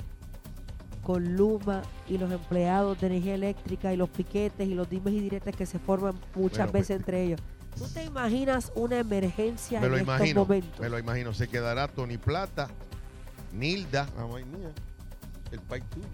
con 1.03 1.35
Luma 1.37 1.83
y 2.09 2.17
los 2.17 2.31
empleados 2.31 3.01
de 3.01 3.09
energía 3.09 3.35
eléctrica 3.35 3.93
y 3.93 3.97
los 3.97 4.09
piquetes 4.09 4.69
y 4.69 4.75
los 4.75 4.89
dimes 4.89 5.13
y 5.15 5.21
diretes 5.21 5.57
que 5.57 5.67
se 5.67 5.79
forman 5.81 6.15
muchas 6.37 6.59
Bueno, 6.59 6.73
pues, 6.73 6.83
veces 6.89 6.97
entre 6.97 7.23
ellos. 7.25 7.41
¿Tú 7.77 7.89
te 7.89 8.05
imaginas 8.05 8.71
una 8.77 8.99
emergencia 8.99 9.81
Me 9.81 9.87
en 9.87 9.93
lo 9.93 9.99
estos 9.99 10.17
imagino, 10.17 10.41
momentos? 10.43 10.79
me 10.81 10.89
lo 10.89 10.99
imagino. 10.99 11.35
Se 11.35 11.49
quedará 11.49 11.89
Tony 11.89 12.19
Plata, 12.19 12.69
Nilda, 13.53 14.07
mamá 14.17 14.37
mía, 14.37 14.71
el 15.51 15.61
país 15.61 15.83
tuyo. 15.91 16.07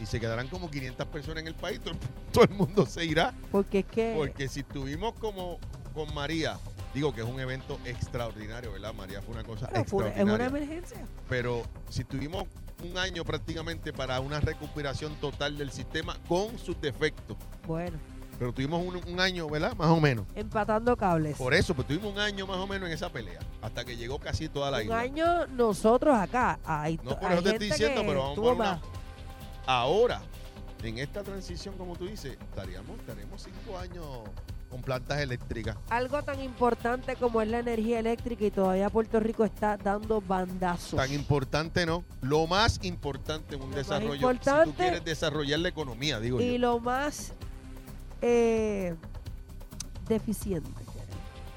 Y 0.00 0.06
se 0.06 0.18
quedarán 0.18 0.48
como 0.48 0.70
500 0.70 1.06
personas 1.08 1.42
en 1.42 1.48
el 1.48 1.54
país. 1.54 1.78
Todo 1.80 1.92
el, 1.92 1.98
todo 2.32 2.44
el 2.44 2.50
mundo 2.50 2.86
se 2.86 3.04
irá. 3.04 3.34
Porque 3.52 3.80
es 3.80 3.86
que 3.86 4.14
Porque 4.16 4.48
si 4.48 4.60
estuvimos 4.60 5.12
como 5.14 5.58
con 5.94 6.12
María, 6.14 6.58
digo 6.94 7.12
que 7.14 7.20
es 7.20 7.26
un 7.26 7.38
evento 7.38 7.78
extraordinario, 7.84 8.72
¿verdad? 8.72 8.94
María 8.94 9.20
fue 9.20 9.34
una 9.34 9.44
cosa 9.44 9.66
fue 9.66 9.74
una- 9.74 9.80
es 9.80 9.82
extraordinaria. 10.20 10.34
una 10.34 10.46
emergencia. 10.46 10.98
Pero 11.28 11.62
si 11.90 12.04
tuvimos 12.04 12.44
un 12.82 12.96
año 12.96 13.24
prácticamente 13.24 13.92
para 13.92 14.18
una 14.20 14.40
recuperación 14.40 15.14
total 15.16 15.58
del 15.58 15.70
sistema 15.70 16.16
con 16.26 16.58
sus 16.58 16.80
defectos. 16.80 17.36
Bueno, 17.66 17.98
Pero 18.38 18.54
tuvimos 18.54 18.82
un, 18.82 18.96
un 19.06 19.20
año, 19.20 19.46
¿verdad? 19.50 19.76
Más 19.76 19.88
o 19.88 20.00
menos. 20.00 20.24
empatando 20.34 20.96
cables. 20.96 21.36
Por 21.36 21.52
eso, 21.52 21.74
pues 21.74 21.86
tuvimos 21.86 22.10
un 22.14 22.18
año 22.20 22.46
más 22.46 22.56
o 22.56 22.66
menos 22.66 22.88
en 22.88 22.94
esa 22.94 23.10
pelea. 23.12 23.38
Hasta 23.60 23.84
que 23.84 23.98
llegó 23.98 24.18
casi 24.18 24.48
toda 24.48 24.70
la 24.70 24.78
un 24.78 24.84
isla. 24.84 24.98
año 25.00 25.46
nosotros 25.48 26.16
acá. 26.16 26.58
Hay, 26.64 26.96
No 27.04 27.18
por 27.20 27.26
hay 27.30 27.34
eso 27.34 27.42
te 27.42 27.50
estoy 27.50 27.68
diciendo, 27.68 28.02
pero 28.06 28.20
vamos 28.22 28.38
por 28.38 28.54
una-. 28.54 28.80
Ahora, 29.72 30.20
en 30.82 30.98
esta 30.98 31.22
transición, 31.22 31.76
como 31.78 31.94
tú 31.94 32.06
dices, 32.08 32.36
estaríamos, 32.40 32.98
estaremos 32.98 33.40
cinco 33.40 33.78
años 33.78 34.04
con 34.68 34.82
plantas 34.82 35.20
eléctricas. 35.20 35.76
algo 35.90 36.20
tan 36.24 36.40
importante 36.42 37.14
como 37.14 37.40
es 37.40 37.46
la 37.48 37.60
energía 37.60 38.00
eléctrica 38.00 38.44
y 38.46 38.50
todavía 38.50 38.90
Puerto 38.90 39.20
Rico 39.20 39.44
está 39.44 39.76
dando 39.76 40.20
bandazos. 40.20 40.96
Tan 40.98 41.12
importante, 41.12 41.86
¿no? 41.86 42.02
Lo 42.20 42.48
más 42.48 42.80
importante 42.84 43.54
en 43.54 43.62
un 43.62 43.70
Lo 43.70 43.76
desarrollo. 43.76 44.10
si 44.14 44.16
importante- 44.18 44.70
tú 44.70 44.76
quieres 44.76 45.04
desarrollar 45.04 45.60
la 45.60 45.68
economía, 45.68 46.18
digo 46.18 46.40
y 46.40 46.52
yo. 46.54 46.58
lo 46.58 46.80
más 46.80 47.32
eh, 48.22 48.96
deficiente. 50.08 50.68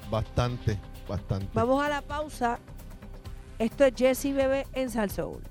Bastante, 0.08 0.78
bastante. 1.08 1.48
Vamos 1.52 1.82
a 1.84 1.88
la 1.88 2.00
pausa. 2.02 2.60
Esto 3.58 3.84
es 3.84 3.92
Jesse 3.96 4.32
Bebé 4.34 4.66
en 4.72 4.88
Salsoul. 4.90 5.42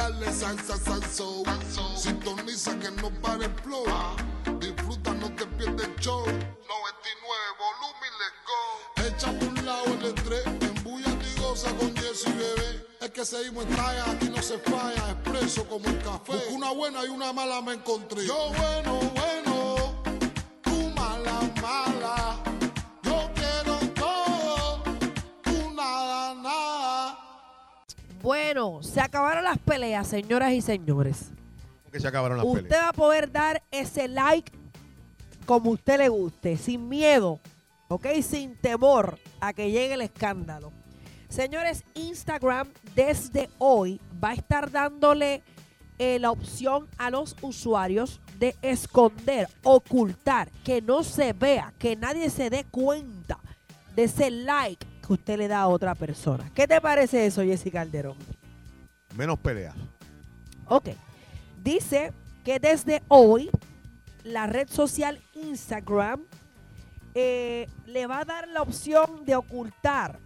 Dale 0.00 0.32
salsa, 0.32 0.78
salso. 0.78 1.42
Sintoniza 1.94 2.74
que 2.78 2.90
no 2.90 3.10
pare 3.20 3.44
el 3.44 3.54
flow. 3.62 3.84
Disfruta, 4.58 5.12
no 5.12 5.28
te 5.34 5.44
pierdes 5.44 5.88
el 5.88 5.96
show. 5.96 6.24
99 6.24 6.40
volumen, 7.64 8.12
let's 8.20 8.40
go. 8.48 8.60
Echa 9.06 9.38
por 9.38 9.48
un 9.48 9.66
lado 9.66 9.84
el 9.84 10.04
estrés. 10.06 10.46
Embulla 10.46 11.10
y 11.10 11.40
goza 11.40 11.68
con 11.76 11.94
Jesse 11.94 12.34
Bebé. 12.34 12.86
Es 13.02 13.10
que 13.10 13.26
seguimos 13.26 13.66
en 13.66 13.76
talla, 13.76 14.10
aquí 14.10 14.30
no 14.30 14.40
se 14.40 14.58
falla. 14.60 15.10
Expreso 15.10 15.68
como 15.68 15.84
el 15.86 15.98
café. 15.98 16.32
Busco 16.32 16.54
una 16.54 16.70
buena 16.72 17.04
y 17.04 17.08
una 17.08 17.34
mala 17.34 17.60
me 17.60 17.74
encontré. 17.74 18.24
Yo 18.24 18.52
bueno, 18.56 19.00
bueno. 19.14 20.02
Tú 20.62 20.90
mala, 20.96 21.40
mala. 21.60 22.49
Bueno, 28.22 28.82
se 28.82 29.00
acabaron 29.00 29.44
las 29.44 29.58
peleas, 29.58 30.06
señoras 30.06 30.52
y 30.52 30.60
señores. 30.60 31.30
Que 31.90 31.98
se 32.00 32.06
acabaron 32.06 32.36
las 32.36 32.46
Usted 32.46 32.62
peleas. 32.64 32.82
va 32.84 32.88
a 32.88 32.92
poder 32.92 33.32
dar 33.32 33.62
ese 33.70 34.06
like 34.08 34.52
como 35.46 35.70
usted 35.70 35.98
le 35.98 36.08
guste, 36.08 36.56
sin 36.56 36.88
miedo, 36.88 37.40
¿ok? 37.88 38.06
Sin 38.22 38.54
temor 38.56 39.18
a 39.40 39.52
que 39.52 39.70
llegue 39.70 39.94
el 39.94 40.02
escándalo. 40.02 40.70
Señores, 41.28 41.82
Instagram 41.94 42.68
desde 42.94 43.48
hoy 43.58 44.00
va 44.22 44.30
a 44.30 44.34
estar 44.34 44.70
dándole 44.70 45.42
eh, 45.98 46.18
la 46.20 46.30
opción 46.30 46.88
a 46.98 47.10
los 47.10 47.34
usuarios 47.40 48.20
de 48.38 48.54
esconder, 48.62 49.48
ocultar, 49.62 50.50
que 50.64 50.80
no 50.80 51.02
se 51.02 51.32
vea, 51.32 51.72
que 51.78 51.96
nadie 51.96 52.30
se 52.30 52.50
dé 52.50 52.64
cuenta 52.64 53.38
de 53.96 54.04
ese 54.04 54.30
like 54.30 54.86
que 55.10 55.14
usted 55.14 55.38
le 55.38 55.48
da 55.48 55.62
a 55.62 55.66
otra 55.66 55.96
persona. 55.96 56.48
¿Qué 56.54 56.68
te 56.68 56.80
parece 56.80 57.26
eso, 57.26 57.42
Jessica 57.42 57.80
Calderón? 57.80 58.16
Menos 59.16 59.40
peleas. 59.40 59.74
Ok. 60.66 60.90
Dice 61.60 62.12
que 62.44 62.60
desde 62.60 63.02
hoy 63.08 63.50
la 64.22 64.46
red 64.46 64.68
social 64.68 65.20
Instagram 65.34 66.22
eh, 67.14 67.66
le 67.86 68.06
va 68.06 68.20
a 68.20 68.24
dar 68.24 68.46
la 68.46 68.62
opción 68.62 69.24
de 69.24 69.34
ocultar 69.34 70.20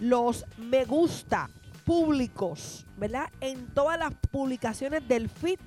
los 0.00 0.44
me 0.58 0.84
gusta 0.84 1.48
públicos, 1.86 2.84
¿verdad? 2.98 3.30
En 3.40 3.68
todas 3.68 3.98
las 3.98 4.12
publicaciones 4.30 5.08
del 5.08 5.30
feed 5.30 5.58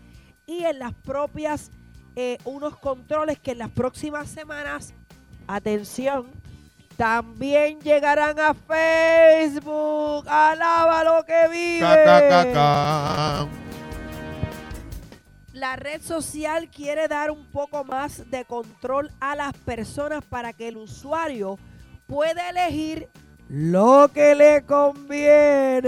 y 0.45 0.63
en 0.63 0.77
las 0.77 0.93
propias, 0.93 1.71
eh, 2.15 2.37
unos 2.45 2.77
controles 2.77 3.39
que 3.39 3.53
en 3.53 3.57
las 3.57 3.71
próximas 3.71 4.29
semanas, 4.29 4.93
atención, 5.47 6.42
también 6.97 7.79
llegarán 7.81 8.39
a 8.39 8.53
Facebook. 8.53 10.27
Alaba 10.27 11.03
lo 11.03 11.23
que 11.25 11.47
vive 11.49 11.79
Ca, 11.79 12.03
ca, 12.03 12.29
ca, 12.29 12.53
ca. 12.53 13.47
la 15.53 15.75
red 15.75 16.01
social 16.01 16.69
quiere 16.69 17.07
dar 17.07 17.31
un 17.31 17.45
poco 17.51 17.83
más 17.83 18.29
de 18.29 18.45
control 18.45 19.11
a 19.19 19.35
las 19.35 19.53
personas 19.53 20.23
para 20.23 20.53
que 20.53 20.67
el 20.67 20.77
usuario 20.77 21.57
pueda 22.07 22.49
elegir 22.49 23.09
lo 23.49 24.09
que 24.13 24.35
le 24.35 24.63
conviene. 24.63 25.81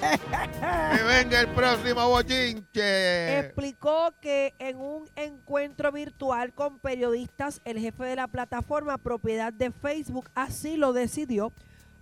Que 0.00 1.02
venga 1.02 1.40
el 1.40 1.48
próximo 1.48 2.08
bochinche. 2.08 3.38
Explicó 3.40 4.12
que 4.20 4.54
en 4.58 4.76
un 4.78 5.08
encuentro 5.16 5.90
virtual 5.92 6.52
con 6.52 6.78
periodistas, 6.78 7.60
el 7.64 7.78
jefe 7.78 8.04
de 8.04 8.16
la 8.16 8.28
plataforma 8.28 8.98
propiedad 8.98 9.52
de 9.52 9.70
Facebook 9.70 10.30
así 10.34 10.76
lo 10.76 10.92
decidió. 10.92 11.52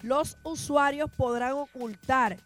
Los 0.02 0.36
usuarios 0.42 1.11
podrán 1.16 1.52
ocultar 1.52 2.36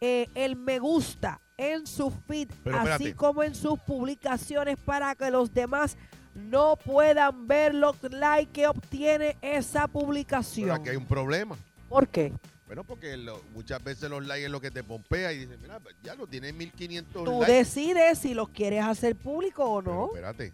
eh, 0.00 0.28
el 0.34 0.56
me 0.56 0.78
gusta 0.80 1.40
en 1.56 1.86
su 1.86 2.10
feed, 2.10 2.48
Pero 2.64 2.78
así 2.78 2.90
espérate. 2.90 3.14
como 3.14 3.42
en 3.44 3.54
sus 3.54 3.78
publicaciones 3.78 4.76
para 4.76 5.14
que 5.14 5.30
los 5.30 5.54
demás 5.54 5.96
no 6.34 6.76
puedan 6.76 7.46
ver 7.46 7.74
los 7.74 7.96
likes 8.10 8.52
que 8.52 8.66
obtiene 8.66 9.36
esa 9.42 9.86
Pero 9.88 10.00
publicación. 10.00 10.70
aquí 10.70 10.90
hay 10.90 10.96
un 10.96 11.06
problema. 11.06 11.56
¿Por 11.88 12.08
qué? 12.08 12.32
Bueno, 12.66 12.82
porque 12.82 13.16
lo- 13.16 13.42
muchas 13.52 13.82
veces 13.84 14.08
los 14.10 14.24
likes 14.26 14.46
es 14.46 14.50
lo 14.50 14.60
que 14.60 14.70
te 14.70 14.82
pompea 14.82 15.32
y 15.32 15.38
dices, 15.40 15.58
mira, 15.60 15.80
ya 16.02 16.14
lo 16.14 16.26
tiene 16.26 16.52
1500 16.52 17.24
Tú 17.24 17.30
likes. 17.40 17.52
decides 17.52 18.18
si 18.18 18.34
los 18.34 18.48
quieres 18.48 18.82
hacer 18.84 19.14
público 19.16 19.64
o 19.64 19.82
Pero 19.82 19.94
no. 19.94 20.06
espérate, 20.06 20.52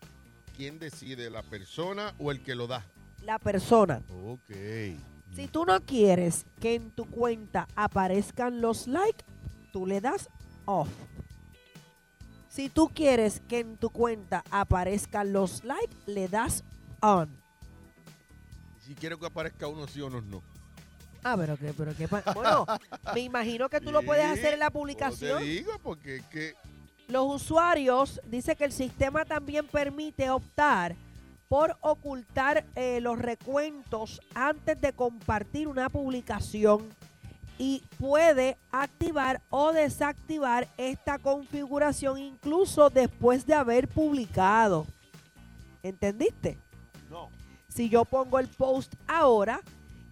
¿quién 0.57 0.79
decide, 0.79 1.31
la 1.31 1.43
persona 1.43 2.13
o 2.19 2.31
el 2.31 2.43
que 2.43 2.55
lo 2.55 2.67
da? 2.67 2.85
La 3.25 3.39
persona. 3.39 4.03
Ok. 4.25 4.51
Si 5.35 5.47
tú 5.47 5.65
no 5.65 5.81
quieres 5.83 6.45
que 6.61 6.75
en 6.75 6.91
tu 6.91 7.05
cuenta 7.05 7.69
aparezcan 7.77 8.61
los 8.61 8.89
likes, 8.89 9.25
tú 9.73 9.87
le 9.87 10.01
das 10.01 10.29
off. 10.65 10.89
Si 12.61 12.69
tú 12.69 12.91
quieres 12.95 13.41
que 13.49 13.61
en 13.61 13.79
tu 13.79 13.89
cuenta 13.89 14.45
aparezcan 14.51 15.33
los 15.33 15.65
likes, 15.65 15.97
le 16.05 16.29
das 16.29 16.63
on. 17.01 17.27
Si 18.87 18.95
quiero 18.95 19.19
que 19.19 19.25
aparezca 19.25 19.67
uno 19.67 19.87
sí 19.89 20.03
o 20.03 20.11
no, 20.11 20.21
no. 20.21 20.43
Ah, 21.25 21.37
pero 21.39 21.57
qué, 21.57 21.73
pero 21.73 21.97
qué. 21.97 22.07
pa- 22.07 22.23
Bueno, 22.35 22.67
me 23.15 23.21
imagino 23.21 23.71
que 23.71 23.81
tú 23.81 23.91
lo 23.91 24.03
puedes 24.03 24.27
hacer 24.27 24.53
en 24.53 24.59
la 24.61 24.69
publicación. 24.69 25.39
Te 25.39 25.45
digo, 25.49 25.73
porque 25.83 26.17
es 26.17 26.27
que 26.27 26.53
Los 27.09 27.35
usuarios, 27.43 28.21
dice 28.27 28.55
que 28.55 28.67
el 28.67 28.73
sistema 28.73 29.25
también 29.25 29.67
permite 29.67 30.29
optar 30.29 30.95
por 31.49 31.79
ocultar 31.81 32.67
eh, 32.75 33.01
los 33.01 33.19
recuentos 33.19 34.21
antes 34.35 34.79
de 34.83 34.93
compartir 34.93 35.67
una 35.67 35.89
publicación 35.89 36.87
y 37.61 37.83
puede 37.99 38.57
activar 38.73 39.43
o 39.51 39.71
desactivar 39.71 40.67
esta 40.79 41.19
configuración 41.19 42.17
incluso 42.17 42.89
después 42.89 43.45
de 43.45 43.53
haber 43.53 43.87
publicado. 43.87 44.87
¿Entendiste? 45.83 46.57
no. 47.11 47.29
Si 47.69 47.91
yo 47.91 48.07
pongo 48.07 48.39
el 48.39 48.49
post 48.49 48.95
ahora 49.07 49.61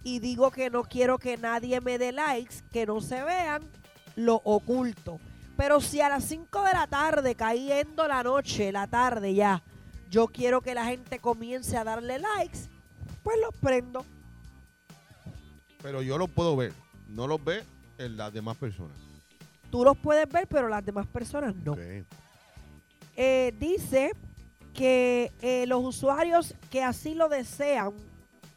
y 0.03 0.19
digo 0.19 0.51
que 0.51 0.69
no 0.69 0.83
quiero 0.83 1.17
que 1.17 1.37
nadie 1.37 1.81
me 1.81 1.97
dé 1.97 2.11
likes, 2.11 2.57
que 2.71 2.85
no 2.85 3.01
se 3.01 3.23
vean, 3.23 3.63
lo 4.15 4.35
oculto. 4.43 5.19
Pero 5.57 5.81
si 5.81 6.01
a 6.01 6.09
las 6.09 6.25
5 6.25 6.63
de 6.65 6.73
la 6.73 6.85
tarde, 6.85 7.33
cayendo 7.33 8.07
la 8.07 8.21
noche, 8.21 8.71
la 8.71 8.85
tarde 8.85 9.33
ya, 9.33 9.63
yo 10.07 10.27
quiero 10.27 10.61
que 10.61 10.75
la 10.75 10.85
gente 10.85 11.17
comience 11.17 11.75
a 11.75 11.83
darle 11.83 12.19
likes, 12.19 12.59
pues 13.23 13.37
los 13.41 13.57
prendo. 13.57 14.05
Pero 15.81 16.03
yo 16.03 16.19
lo 16.19 16.27
puedo 16.27 16.55
ver. 16.55 16.73
No 17.09 17.27
los 17.27 17.43
ve 17.43 17.63
en 17.97 18.17
las 18.17 18.33
demás 18.33 18.57
personas. 18.57 18.97
Tú 19.69 19.83
los 19.83 19.97
puedes 19.97 20.27
ver, 20.29 20.47
pero 20.47 20.67
las 20.67 20.85
demás 20.85 21.07
personas 21.07 21.55
no. 21.55 21.75
Eh, 23.15 23.53
dice 23.59 24.11
que 24.73 25.31
eh, 25.41 25.65
los 25.67 25.83
usuarios 25.83 26.55
que 26.71 26.83
así 26.83 27.13
lo 27.13 27.29
desean 27.29 27.93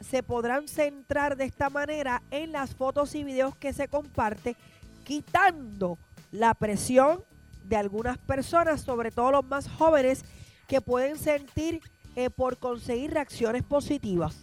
se 0.01 0.23
podrán 0.23 0.69
centrar 0.69 1.37
de 1.37 1.45
esta 1.45 1.71
manera 1.71 2.23
en 2.31 2.53
las 2.53 2.75
fotos 2.75 3.15
y 3.15 3.25
videos 3.25 3.57
que 3.57 3.73
se 3.73 3.89
comparte, 3.89 4.57
quitando 5.05 5.99
la 6.31 6.55
presión 6.55 7.25
de 7.65 7.77
algunas 7.77 8.19
personas, 8.19 8.81
sobre 8.81 9.11
todo 9.11 9.33
los 9.33 9.45
más 9.45 9.69
jóvenes, 9.69 10.25
que 10.67 10.81
pueden 10.81 11.19
sentir 11.19 11.81
eh, 12.17 12.31
por 12.31 12.59
conseguir 12.59 13.13
reacciones 13.13 13.63
positivas. 13.63 14.37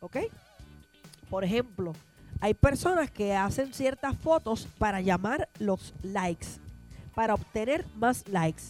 ¿Ok? 0.00 0.16
Por 1.28 1.44
ejemplo, 1.44 1.92
hay 2.40 2.54
personas 2.54 3.10
que 3.10 3.34
hacen 3.34 3.72
ciertas 3.72 4.16
fotos 4.16 4.68
para 4.78 5.00
llamar 5.00 5.48
los 5.58 5.94
likes, 6.02 6.46
para 7.14 7.34
obtener 7.34 7.84
más 7.96 8.26
likes. 8.28 8.62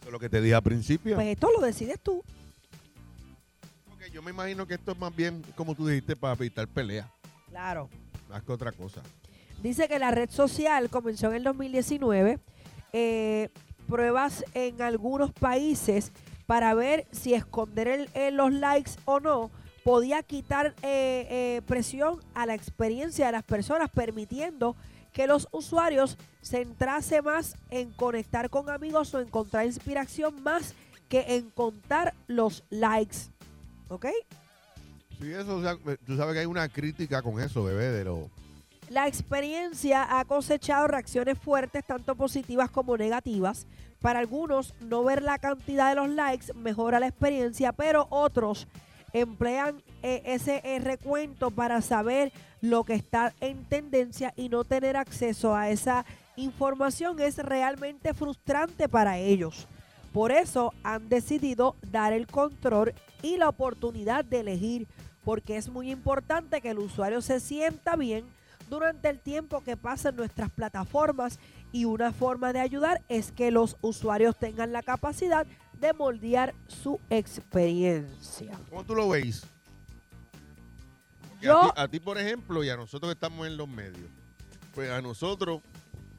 Eso 0.00 0.06
es 0.06 0.12
lo 0.12 0.18
que 0.18 0.28
te 0.28 0.40
dije 0.40 0.54
al 0.54 0.62
principio. 0.62 1.14
Pues 1.14 1.28
esto 1.28 1.48
lo 1.52 1.60
decides 1.64 2.00
tú. 2.00 2.22
Ok, 3.92 4.10
yo 4.12 4.22
me 4.22 4.30
imagino 4.32 4.66
que 4.66 4.74
esto 4.74 4.92
es 4.92 4.98
más 4.98 5.14
bien, 5.14 5.42
como 5.54 5.74
tú 5.74 5.86
dijiste, 5.86 6.16
para 6.16 6.34
evitar 6.34 6.66
peleas. 6.68 7.06
Claro. 7.48 7.88
Más 8.28 8.42
que 8.42 8.52
otra 8.52 8.72
cosa. 8.72 9.00
Dice 9.62 9.86
que 9.86 9.98
la 9.98 10.10
red 10.10 10.30
social 10.30 10.90
comenzó 10.90 11.28
en 11.28 11.34
el 11.36 11.44
2019. 11.44 12.38
eh, 12.94 13.48
pruebas 13.88 14.44
en 14.52 14.82
algunos 14.82 15.32
países 15.32 16.12
para 16.46 16.74
ver 16.74 17.06
si 17.10 17.32
esconder 17.32 17.88
el- 17.88 18.10
eh, 18.12 18.30
los 18.30 18.52
likes 18.52 18.92
o 19.06 19.18
no 19.18 19.50
podía 19.84 20.22
quitar 20.22 20.74
eh, 20.82 21.26
eh, 21.30 21.62
presión 21.66 22.20
a 22.34 22.46
la 22.46 22.54
experiencia 22.54 23.26
de 23.26 23.32
las 23.32 23.42
personas, 23.42 23.90
permitiendo 23.90 24.76
que 25.12 25.26
los 25.26 25.48
usuarios 25.52 26.16
se 26.40 26.64
centrase 26.64 27.22
más 27.22 27.56
en 27.70 27.92
conectar 27.92 28.50
con 28.50 28.70
amigos 28.70 29.14
o 29.14 29.20
encontrar 29.20 29.66
inspiración 29.66 30.42
más 30.42 30.74
que 31.08 31.36
en 31.36 31.50
contar 31.50 32.14
los 32.26 32.64
likes. 32.70 33.18
¿Ok? 33.88 34.06
Sí, 35.20 35.32
eso, 35.32 35.56
o 35.56 35.62
sea, 35.62 35.76
tú 36.06 36.16
sabes 36.16 36.34
que 36.34 36.40
hay 36.40 36.46
una 36.46 36.68
crítica 36.68 37.22
con 37.22 37.40
eso, 37.40 37.62
bebé, 37.62 37.90
de 37.90 38.04
lo... 38.04 38.30
La 38.88 39.06
experiencia 39.06 40.18
ha 40.18 40.24
cosechado 40.24 40.88
reacciones 40.88 41.38
fuertes, 41.38 41.84
tanto 41.86 42.14
positivas 42.14 42.70
como 42.70 42.96
negativas. 42.96 43.66
Para 44.00 44.18
algunos, 44.18 44.74
no 44.80 45.04
ver 45.04 45.22
la 45.22 45.38
cantidad 45.38 45.90
de 45.90 45.96
los 45.96 46.10
likes 46.10 46.52
mejora 46.54 46.98
la 46.98 47.06
experiencia, 47.06 47.72
pero 47.72 48.06
otros 48.10 48.66
emplean 49.12 49.82
eh, 50.02 50.22
ese 50.26 50.60
eh, 50.64 50.78
recuento 50.78 51.50
para 51.50 51.80
saber 51.82 52.32
lo 52.60 52.84
que 52.84 52.94
está 52.94 53.34
en 53.40 53.64
tendencia 53.64 54.32
y 54.36 54.48
no 54.48 54.64
tener 54.64 54.96
acceso 54.96 55.54
a 55.54 55.70
esa 55.70 56.04
información 56.36 57.20
es 57.20 57.36
realmente 57.38 58.14
frustrante 58.14 58.88
para 58.88 59.18
ellos. 59.18 59.66
Por 60.12 60.30
eso 60.30 60.74
han 60.82 61.08
decidido 61.08 61.76
dar 61.90 62.12
el 62.12 62.26
control 62.26 62.94
y 63.22 63.36
la 63.36 63.48
oportunidad 63.48 64.24
de 64.24 64.40
elegir, 64.40 64.86
porque 65.24 65.56
es 65.56 65.68
muy 65.68 65.90
importante 65.90 66.60
que 66.60 66.70
el 66.70 66.78
usuario 66.78 67.22
se 67.22 67.40
sienta 67.40 67.96
bien 67.96 68.24
durante 68.72 69.10
el 69.10 69.18
tiempo 69.18 69.62
que 69.62 69.76
pasa 69.76 70.08
en 70.08 70.16
nuestras 70.16 70.50
plataformas 70.50 71.38
y 71.72 71.84
una 71.84 72.12
forma 72.12 72.52
de 72.52 72.60
ayudar 72.60 73.02
es 73.08 73.30
que 73.30 73.50
los 73.50 73.76
usuarios 73.82 74.36
tengan 74.36 74.72
la 74.72 74.82
capacidad 74.82 75.46
de 75.46 75.52
moldear 75.92 76.54
su 76.68 77.00
experiencia. 77.10 78.58
¿Cómo 78.70 78.84
tú 78.84 78.94
lo 78.94 79.08
veis? 79.08 79.42
Yo- 81.40 81.58
A, 81.60 81.74
ti, 81.74 81.80
a 81.82 81.88
ti, 81.88 82.00
por 82.00 82.18
ejemplo, 82.18 82.62
y 82.62 82.70
a 82.70 82.76
nosotros 82.76 83.10
que 83.10 83.14
estamos 83.14 83.46
en 83.46 83.56
los 83.56 83.68
medios, 83.68 84.08
pues 84.74 84.90
a 84.90 85.02
nosotros, 85.02 85.60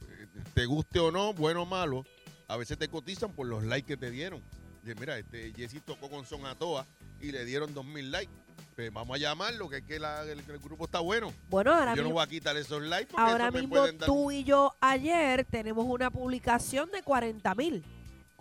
eh, 0.10 0.28
te 0.54 0.66
guste 0.66 1.00
o 1.00 1.12
no, 1.12 1.34
bueno 1.34 1.62
o 1.62 1.66
malo, 1.66 2.06
a 2.50 2.58
veces 2.58 2.78
te 2.78 2.90
cotizan 2.90 3.32
por 3.32 3.48
los 3.48 3.64
likes 3.64 3.88
que 3.88 3.98
te 3.98 4.12
dieron. 4.12 4.42
Dice, 4.84 5.00
mira, 5.00 5.18
este 5.18 5.54
Jesse 5.56 5.82
tocó 5.86 6.10
con 6.10 6.26
Son 6.26 6.46
a 6.46 6.56
Toa 6.56 6.86
y 7.22 7.32
le 7.32 7.46
dieron 7.46 7.74
2000 7.74 8.12
likes. 8.12 8.34
Pues 8.76 8.92
vamos 8.92 9.16
a 9.16 9.20
llamarlo, 9.20 9.70
que 9.70 9.78
es 9.78 9.84
que 9.84 9.98
la- 10.00 10.24
el, 10.24 10.40
el 10.40 10.60
grupo 10.60 10.86
está 10.86 11.00
bueno. 11.00 11.32
Bueno, 11.50 11.74
ahora 11.74 11.96
Yo 11.96 12.04
no 12.04 12.10
voy 12.10 12.24
a 12.24 12.28
quitar 12.28 12.58
esos 12.58 12.82
likes 12.82 13.12
porque 13.12 13.32
ahora 13.32 13.46
eso 13.46 13.54
me 13.54 13.60
mismo 13.62 13.76
pueden 13.78 13.98
dar... 13.98 14.08
tú 14.08 14.30
y 14.32 14.44
yo 14.44 14.76
ayer 14.82 15.46
tenemos 15.46 15.86
una 15.86 16.10
publicación 16.12 16.90
de 16.92 17.02
40 17.02 17.56
mil, 17.56 17.84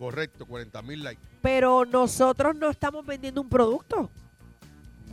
Correcto, 0.03 0.45
40 0.45 0.81
mil 0.81 1.01
likes. 1.03 1.21
pero 1.41 1.85
nosotros 1.85 2.55
no 2.55 2.69
estamos 2.69 3.05
vendiendo 3.05 3.39
un 3.41 3.47
producto. 3.49 4.09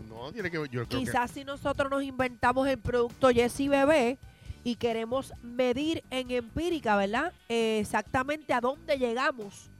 No, 0.08 0.32
tiene 0.32 0.50
que 0.50 0.58
ver, 0.58 0.68
yo 0.70 0.84
creo 0.86 0.88
que... 0.88 0.96
Quizás 1.06 1.30
si 1.30 1.44
nosotros 1.44 1.90
nos 1.90 2.02
inventamos 2.02 2.66
el 2.68 2.78
producto 2.78 3.28
Jessy 3.30 3.68
Bebé 3.68 4.18
y 4.64 4.74
queremos 4.76 5.32
medir 5.42 6.02
en 6.10 6.30
empírica, 6.32 6.96
¿verdad? 6.96 7.32
Eh, 7.48 7.78
exactamente 7.80 8.52
a 8.52 8.60
dónde 8.60 8.98
llegamos, 8.98 9.70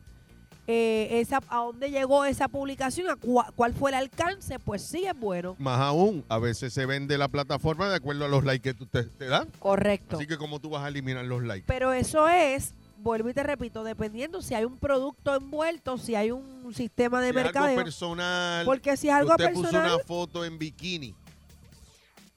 eh, 0.66 1.08
esa, 1.20 1.40
a 1.48 1.56
dónde 1.64 1.90
llegó 1.90 2.24
esa 2.24 2.46
publicación, 2.46 3.11
a 3.11 3.16
cua- 3.16 3.52
cuál 3.56 3.74
fue 3.74 3.90
el 3.90 3.96
alcance, 3.96 4.58
pues 4.61 4.82
sí 4.82 5.04
es 5.04 5.18
bueno. 5.18 5.56
Más 5.58 5.80
aún, 5.80 6.24
a 6.28 6.38
veces 6.38 6.72
se 6.72 6.86
vende 6.86 7.18
la 7.18 7.26
plataforma 7.28 7.88
de 7.90 7.96
acuerdo 7.96 8.24
a 8.24 8.28
los 8.28 8.44
likes 8.44 8.62
que 8.70 8.74
tú 8.74 8.86
te, 8.86 9.02
te 9.02 9.26
dan. 9.26 9.48
Correcto. 9.58 10.16
Así 10.16 10.26
que 10.28 10.38
como 10.38 10.61
tú 10.61 10.70
vas 10.70 10.84
a 10.84 10.88
eliminar 10.88 11.24
los 11.24 11.42
likes. 11.42 11.64
Pero 11.66 11.92
eso 11.92 12.28
es, 12.28 12.72
vuelvo 13.03 13.30
y 13.30 13.34
te 13.34 13.42
repito, 13.42 13.82
dependiendo 13.84 14.42
si 14.42 14.55
hay 14.55 14.64
un 14.64 14.78
producto 14.78 15.34
envuelto, 15.34 15.98
si 15.98 16.14
hay 16.14 16.30
un 16.30 16.72
sistema 16.74 17.20
de 17.20 17.32
Si 17.32 17.38
es 17.38 17.57
algo 17.57 17.74
personal. 17.74 18.64
Porque 18.64 18.96
si 18.96 19.09
es 19.09 19.14
algo 19.14 19.30
usted 19.32 19.53
puso 19.53 19.62
personal, 19.70 19.94
una 19.94 20.05
foto 20.05 20.44
en 20.44 20.59
bikini 20.59 21.14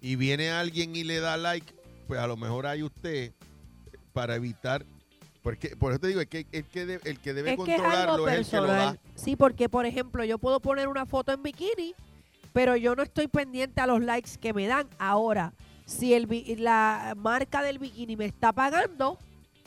y 0.01 0.15
viene 0.15 0.51
alguien 0.51 0.95
y 0.95 1.03
le 1.03 1.19
da 1.19 1.37
like, 1.37 1.73
pues 2.07 2.19
a 2.19 2.27
lo 2.27 2.35
mejor 2.37 2.65
hay 2.65 2.83
usted 2.83 3.31
para 4.13 4.35
evitar. 4.35 4.85
Porque, 5.41 5.75
por 5.75 5.91
eso 5.91 5.99
te 5.99 6.07
digo, 6.07 6.21
es 6.21 6.27
que 6.27 6.45
el 6.51 6.63
que, 6.65 6.85
de- 6.85 6.99
el 7.03 7.19
que 7.19 7.33
debe 7.33 7.51
es 7.53 7.59
que 7.63 7.75
es 7.75 7.81
controlarlo 7.81 8.27
el 8.29 8.45
que 8.45 8.57
lo 8.57 8.67
da. 8.67 8.97
Sí, 9.15 9.35
porque 9.35 9.67
por 9.69 9.85
ejemplo, 9.85 10.23
yo 10.23 10.37
puedo 10.37 10.59
poner 10.61 10.87
una 10.87 11.05
foto 11.05 11.33
en 11.33 11.43
bikini, 11.43 11.95
pero 12.53 12.75
yo 12.77 12.95
no 12.95 13.03
estoy 13.03 13.27
pendiente 13.27 13.81
a 13.81 13.87
los 13.87 14.01
likes 14.01 14.31
que 14.39 14.53
me 14.53 14.67
dan. 14.67 14.87
Ahora, 14.99 15.53
si 15.85 16.13
el, 16.13 16.27
la 16.59 17.13
marca 17.17 17.61
del 17.61 17.77
bikini 17.79 18.15
me 18.15 18.25
está 18.25 18.53
pagando, 18.53 19.17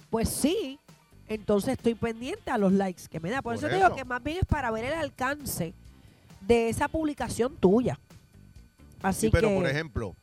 pues 0.08 0.30
sí, 0.30 0.78
entonces 1.28 1.74
estoy 1.74 1.94
pendiente 1.94 2.50
a 2.50 2.58
los 2.58 2.72
likes 2.72 3.02
que 3.10 3.20
me 3.20 3.30
da. 3.30 3.42
Por, 3.42 3.54
Por 3.54 3.54
eso, 3.56 3.68
te 3.68 3.74
digo 3.74 3.86
eso. 3.88 3.96
que 3.96 4.04
más 4.04 4.22
bien 4.22 4.38
es 4.38 4.44
para 4.46 4.70
ver 4.70 4.84
el 4.84 4.94
alcance 4.94 5.74
de 6.40 6.68
esa 6.68 6.88
publicación 6.88 7.56
tuya. 7.56 7.98
Así 9.02 9.22
Sí, 9.26 9.30
pero 9.30 9.48
que, 9.48 9.54
por 9.56 9.66
ejemplo, 9.66 10.16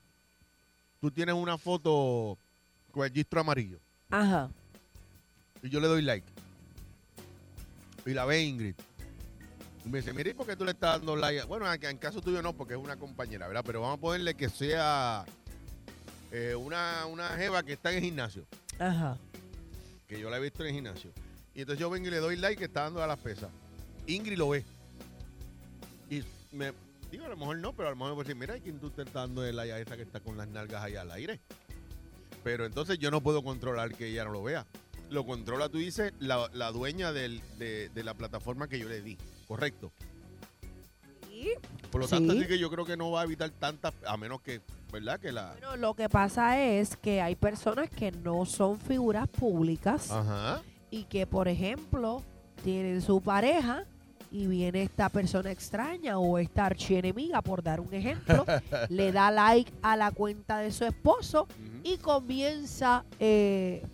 tú 1.00 1.12
tienes 1.12 1.36
una 1.36 1.58
foto 1.58 2.38
con 2.92 3.06
el 3.06 3.12
gistro 3.12 3.42
amarillo 3.42 3.80
ajá, 4.10 4.50
y 5.62 5.70
yo 5.70 5.80
le 5.80 5.88
doy 5.88 6.02
like. 6.02 6.28
Y 8.06 8.12
la 8.12 8.26
ve 8.26 8.42
Ingrid. 8.44 8.76
Y 9.86 9.90
me 9.90 10.00
dice, 10.00 10.14
mire, 10.14 10.32
¿y 10.32 10.34
por 10.34 10.46
qué 10.46 10.56
tú 10.56 10.64
le 10.66 10.72
estás 10.72 10.98
dando 10.98 11.16
like? 11.16 11.42
a-?" 11.42 11.46
Bueno, 11.46 11.72
en, 11.72 11.84
en 11.86 11.98
caso 11.98 12.22
tuyo 12.22 12.42
no, 12.42 12.54
porque 12.54 12.74
es 12.74 12.80
una 12.80 12.98
compañera, 12.98 13.48
¿verdad? 13.48 13.64
Pero 13.66 13.82
vamos 13.82 13.98
a 13.98 14.02
ponerle 14.02 14.36
que 14.36 14.50
sea 14.50 15.26
eh, 16.32 16.56
una, 16.56 17.06
una 17.06 17.30
jeva 17.30 17.64
que 17.64 17.74
está 17.74 17.92
en 17.92 17.98
el 17.98 18.04
gimnasio, 18.04 18.46
Ajá. 18.80 19.18
Yo 20.20 20.30
la 20.30 20.38
he 20.38 20.42
visto 20.42 20.64
en 20.64 20.70
el 20.70 20.76
gimnasio. 20.76 21.12
Y 21.54 21.62
entonces 21.62 21.80
yo 21.80 21.90
vengo 21.90 22.08
y 22.08 22.12
le 22.12 22.18
doy 22.18 22.36
like 22.36 22.58
que 22.58 22.66
está 22.66 22.84
dando 22.84 23.04
a 23.04 23.08
las 23.08 23.20
pesas. 23.20 23.50
Ingrid 24.08 24.38
lo 24.38 24.50
ve. 24.50 24.64
Y 26.10 26.24
me 26.52 26.74
digo, 27.12 27.26
a 27.26 27.30
lo 27.30 27.38
mejor 27.38 27.58
no, 27.58 27.74
pero 27.74 27.90
a 27.90 27.92
lo 27.92 27.96
mejor 27.96 28.12
me 28.12 28.16
puede 28.16 28.28
decir, 28.28 28.40
mira, 28.40 28.58
¿y 28.58 28.62
quién 28.62 28.80
tú 28.80 28.90
te 28.90 29.04
estás 29.04 29.14
dando 29.14 29.46
el 29.46 29.56
like 29.56 29.74
a 29.74 29.80
esa 29.80 29.96
que 29.96 30.04
está 30.04 30.20
con 30.20 30.38
las 30.38 30.48
nalgas 30.48 30.84
ahí 30.84 30.96
al 30.96 31.12
aire? 31.12 31.40
Pero 32.44 32.66
entonces 32.66 33.00
yo 33.00 33.12
no 33.12 33.22
puedo 33.22 33.44
controlar 33.44 33.96
que 33.96 34.08
ella 34.08 34.26
no 34.26 34.32
lo 34.32 34.44
vea. 34.44 34.66
Lo 35.10 35.26
controla, 35.26 35.70
tú 35.70 35.78
dices, 35.78 36.14
la, 36.20 36.50
la 36.54 36.72
dueña 36.72 37.12
de, 37.14 37.40
de 37.58 38.04
la 38.04 38.14
plataforma 38.16 38.68
que 38.68 38.80
yo 38.80 38.90
le 38.90 39.02
di. 39.02 39.18
Correcto. 39.48 39.92
Y, 41.32 41.52
Por 41.94 42.02
lo 42.02 42.08
Sí. 42.08 42.16
tanto, 42.16 42.34
así 42.34 42.48
que 42.48 42.58
yo 42.58 42.72
creo 42.72 42.86
que 42.86 42.98
no 42.98 43.12
va 43.12 43.22
a 43.22 43.24
evitar 43.24 43.52
tantas, 43.52 43.94
a 44.08 44.18
menos 44.18 44.42
que, 44.42 44.62
¿verdad? 44.92 45.20
Que 45.20 45.32
la... 45.32 45.52
bueno, 45.52 45.78
lo 45.78 45.94
que 45.94 46.10
pasa 46.10 46.60
es 46.60 46.98
que 46.98 47.22
hay 47.22 47.36
personas 47.36 47.88
que 47.92 48.12
no 48.12 48.46
son 48.46 48.80
figuras 48.80 49.28
públicas 49.30 50.10
Ajá. 50.10 50.64
y 50.90 51.04
que, 51.04 51.28
por 51.28 51.48
ejemplo, 51.48 52.24
tienen 52.64 53.00
su 53.04 53.22
pareja 53.22 53.86
y 54.32 54.48
viene 54.48 54.82
esta 54.82 55.10
persona 55.10 55.52
extraña 55.52 56.18
o 56.18 56.40
esta 56.40 56.66
archienemiga, 56.66 57.44
por 57.44 57.62
dar 57.62 57.80
un 57.80 57.94
ejemplo, 57.94 58.44
le 58.90 59.12
da 59.12 59.30
like 59.30 59.72
a 59.84 59.96
la 59.96 60.10
cuenta 60.10 60.58
de 60.58 60.72
su 60.72 60.86
esposo 60.86 61.48
y 61.84 61.98
comienza 61.98 63.06
eh, 63.20 63.86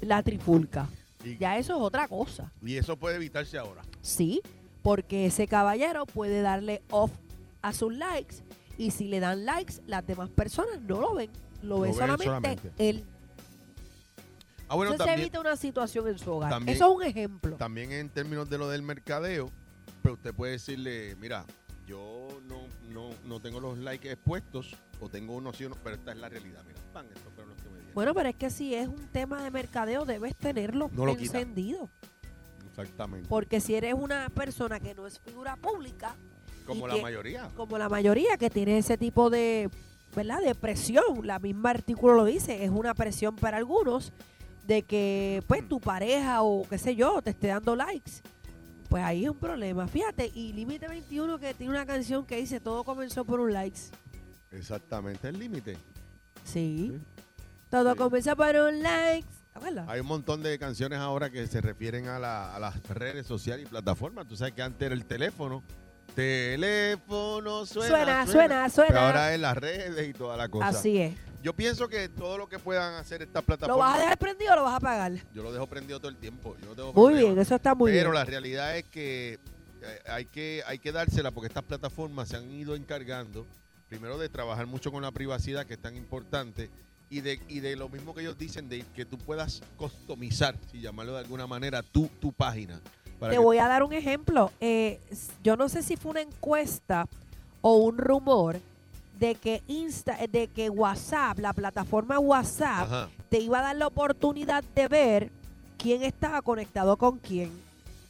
la 0.00 0.22
trifulca. 0.22 0.86
Y, 1.24 1.36
Ya 1.38 1.58
eso 1.58 1.74
es 1.74 1.80
otra 1.82 2.06
cosa. 2.06 2.52
y 2.64 2.76
eso 2.76 2.96
puede 2.96 3.16
evitarse 3.16 3.58
ahora. 3.58 3.82
Sí, 4.00 4.40
porque 4.82 5.26
ese 5.26 5.48
caballero 5.48 6.06
puede 6.06 6.40
darle 6.40 6.82
off 6.90 7.10
a 7.62 7.72
sus 7.72 7.94
likes 7.94 8.36
y 8.76 8.90
si 8.92 9.08
le 9.08 9.20
dan 9.20 9.44
likes, 9.44 9.74
las 9.86 10.06
demás 10.06 10.30
personas 10.30 10.80
no 10.82 11.00
lo 11.00 11.14
ven. 11.14 11.30
Lo, 11.62 11.68
Lo 11.76 11.80
ve 11.80 11.88
ven 11.88 11.94
solamente, 11.96 12.24
solamente. 12.24 12.72
él. 12.78 13.04
Ah, 14.68 14.74
bueno, 14.76 14.92
Entonces 14.92 15.14
se 15.16 15.20
evita 15.20 15.40
una 15.40 15.56
situación 15.56 16.08
en 16.08 16.18
su 16.18 16.30
hogar. 16.30 16.50
también- 16.50 16.76
Eso 16.76 16.90
es 16.90 16.96
un 16.96 17.02
ejemplo. 17.02 17.56
también 17.56 17.90
en 17.90 18.10
términos 18.10 18.50
de 18.50 18.58
lo 18.58 18.68
del 18.68 18.82
mercadeo, 18.82 19.50
pero 20.02 20.14
usted 20.14 20.34
puede 20.34 20.52
decirle, 20.52 21.16
mira, 21.16 21.44
yo 21.86 22.28
no, 22.46 22.60
no, 22.92 23.10
no 23.24 23.40
tengo 23.40 23.60
los 23.60 23.78
likes 23.78 24.10
expuestos, 24.10 24.76
o 25.00 25.08
tengo 25.08 25.36
unos 25.36 25.56
sí 25.56 25.66
pero 25.82 25.96
esta 25.96 26.12
es 26.12 26.18
la 26.18 26.28
realidad. 26.28 26.62
Mira, 26.66 26.78
pan, 26.92 27.06
estos 27.06 27.32
fueron 27.32 27.50
los 27.54 27.62
que 27.62 27.68
me 27.70 27.76
dieron. 27.76 27.94
Bueno, 27.94 28.14
pero 28.14 28.28
es 28.28 28.34
que 28.36 28.50
si 28.50 28.74
es 28.74 28.88
un 28.88 29.08
tema 29.08 29.42
de 29.42 29.50
mercadeo, 29.50 30.04
debes 30.04 30.36
tenerlo 30.36 30.90
No 30.92 31.08
encendido. 31.08 31.88
Exactamente. 32.68 33.26
Porque 33.28 33.60
si 33.60 33.74
eres 33.74 33.94
una 33.94 34.28
persona 34.28 34.78
que 34.80 34.94
no 34.94 35.06
es 35.06 35.18
figura 35.18 35.56
pública, 35.56 36.14
Como 36.68 36.86
y 36.86 36.90
la 36.90 36.96
que- 36.96 37.02
mayoría. 37.02 37.50
como 37.56 37.78
la 37.78 37.88
mayoría 37.88 38.36
que 38.36 38.50
tiene 38.50 38.78
ese 38.78 38.96
tipo 38.98 39.30
de, 39.30 39.70
¿verdad? 40.14 40.40
De 40.40 40.54
presión, 40.54 41.26
la 41.26 41.38
misma 41.38 41.70
artículo 41.70 42.14
lo 42.14 42.24
dice, 42.24 42.64
es 42.64 42.70
una 42.70 42.94
presión 42.94 43.34
para 43.36 43.56
algunos 43.56 44.12
de 44.66 44.82
que 44.82 45.42
pues 45.46 45.66
tu 45.68 45.80
pareja 45.80 46.42
o 46.42 46.66
qué 46.68 46.76
sé 46.78 46.94
yo 46.94 47.22
te 47.22 47.30
esté 47.30 47.48
dando 47.48 47.74
likes. 47.74 48.12
Pues 48.88 49.02
ahí 49.02 49.24
es 49.24 49.30
un 49.30 49.36
problema. 49.38 49.86
Fíjate, 49.88 50.30
y 50.34 50.52
Límite 50.52 50.88
21 50.88 51.38
que 51.38 51.52
tiene 51.54 51.72
una 51.72 51.84
canción 51.86 52.24
que 52.24 52.36
dice 52.36 52.58
todo 52.60 52.84
comenzó 52.84 53.24
por 53.24 53.40
un 53.40 53.52
likes. 53.52 53.80
Exactamente, 54.50 55.28
el 55.28 55.38
límite. 55.38 55.74
Sí. 56.44 56.90
Sí. 56.92 56.98
Todo 57.70 57.92
Sí. 57.92 57.98
comenzó 57.98 58.34
por 58.36 58.54
un 58.56 58.82
likes. 58.82 59.28
Hay 59.88 59.98
un 60.00 60.06
montón 60.06 60.40
de 60.42 60.56
canciones 60.58 61.00
ahora 61.00 61.30
que 61.30 61.44
se 61.48 61.60
refieren 61.60 62.06
a, 62.06 62.18
la- 62.20 62.54
a 62.54 62.60
las 62.60 62.80
redes 62.88 63.26
sociales 63.26 63.66
y 63.66 63.68
plataformas. 63.68 64.26
Tú 64.28 64.36
sabes 64.36 64.54
que 64.54 64.62
antes 64.62 64.86
era 64.86 64.94
el 64.94 65.04
teléfono. 65.04 65.64
Teléfono 66.18 67.64
suena. 67.64 67.88
Suena, 67.88 68.26
suena, 68.26 68.70
suena. 68.70 68.88
Pero 68.88 69.00
ahora 69.00 69.34
es 69.34 69.40
las 69.40 69.56
redes 69.56 70.08
y 70.08 70.12
toda 70.12 70.36
la 70.36 70.48
cosa. 70.48 70.66
Así 70.66 70.98
es. 70.98 71.14
Yo 71.44 71.52
pienso 71.52 71.86
que 71.86 72.08
todo 72.08 72.36
lo 72.36 72.48
que 72.48 72.58
puedan 72.58 72.94
hacer 72.94 73.22
estas 73.22 73.42
¿Lo 73.42 73.46
plataformas. 73.46 73.86
vas 73.88 73.96
a 73.96 74.00
dejar 74.00 74.18
prendido 74.18 74.52
o 74.52 74.56
lo 74.56 74.62
vas 74.64 74.72
a 74.72 74.76
apagar? 74.78 75.12
Yo 75.32 75.44
lo 75.44 75.52
dejo 75.52 75.68
prendido 75.68 76.00
todo 76.00 76.08
el 76.10 76.16
tiempo. 76.16 76.56
Yo 76.60 76.74
no 76.74 76.92
Muy 76.92 77.14
bien, 77.14 77.38
eso 77.38 77.54
está 77.54 77.76
muy 77.76 77.92
Pero 77.92 78.10
bien. 78.10 78.14
la 78.14 78.24
realidad 78.24 78.76
es 78.76 78.82
que 78.86 79.34
eh, 79.80 80.00
hay 80.08 80.24
que 80.24 80.64
hay 80.66 80.80
que 80.80 80.90
dársela 80.90 81.30
porque 81.30 81.46
estas 81.46 81.62
plataformas 81.62 82.30
se 82.30 82.36
han 82.36 82.50
ido 82.50 82.74
encargando 82.74 83.46
primero 83.88 84.18
de 84.18 84.28
trabajar 84.28 84.66
mucho 84.66 84.90
con 84.90 85.02
la 85.02 85.12
privacidad 85.12 85.66
que 85.66 85.74
es 85.74 85.80
tan 85.80 85.94
importante 85.94 86.68
y 87.10 87.20
de 87.20 87.38
y 87.46 87.60
de 87.60 87.76
lo 87.76 87.88
mismo 87.88 88.12
que 88.12 88.22
ellos 88.22 88.36
dicen 88.36 88.68
de 88.68 88.84
que 88.96 89.04
tú 89.04 89.18
puedas 89.18 89.62
customizar, 89.76 90.56
si 90.72 90.80
llamarlo 90.80 91.12
de 91.12 91.20
alguna 91.20 91.46
manera, 91.46 91.80
tu 91.84 92.08
tu 92.20 92.32
página. 92.32 92.80
Te 93.20 93.30
que- 93.30 93.38
voy 93.38 93.58
a 93.58 93.68
dar 93.68 93.82
un 93.82 93.92
ejemplo. 93.92 94.52
Eh, 94.60 95.00
yo 95.42 95.56
no 95.56 95.68
sé 95.68 95.82
si 95.82 95.96
fue 95.96 96.12
una 96.12 96.20
encuesta 96.20 97.06
o 97.60 97.74
un 97.76 97.98
rumor 97.98 98.60
de 99.18 99.34
que 99.34 99.62
Insta, 99.66 100.16
eh, 100.22 100.28
de 100.28 100.46
que 100.46 100.70
WhatsApp, 100.70 101.38
la 101.40 101.52
plataforma 101.52 102.18
WhatsApp, 102.20 102.82
Ajá. 102.92 103.08
te 103.28 103.38
iba 103.40 103.58
a 103.58 103.62
dar 103.62 103.76
la 103.76 103.88
oportunidad 103.88 104.62
de 104.74 104.86
ver 104.88 105.30
quién 105.76 106.02
estaba 106.04 106.40
conectado 106.42 106.96
con 106.96 107.18
quién. 107.18 107.50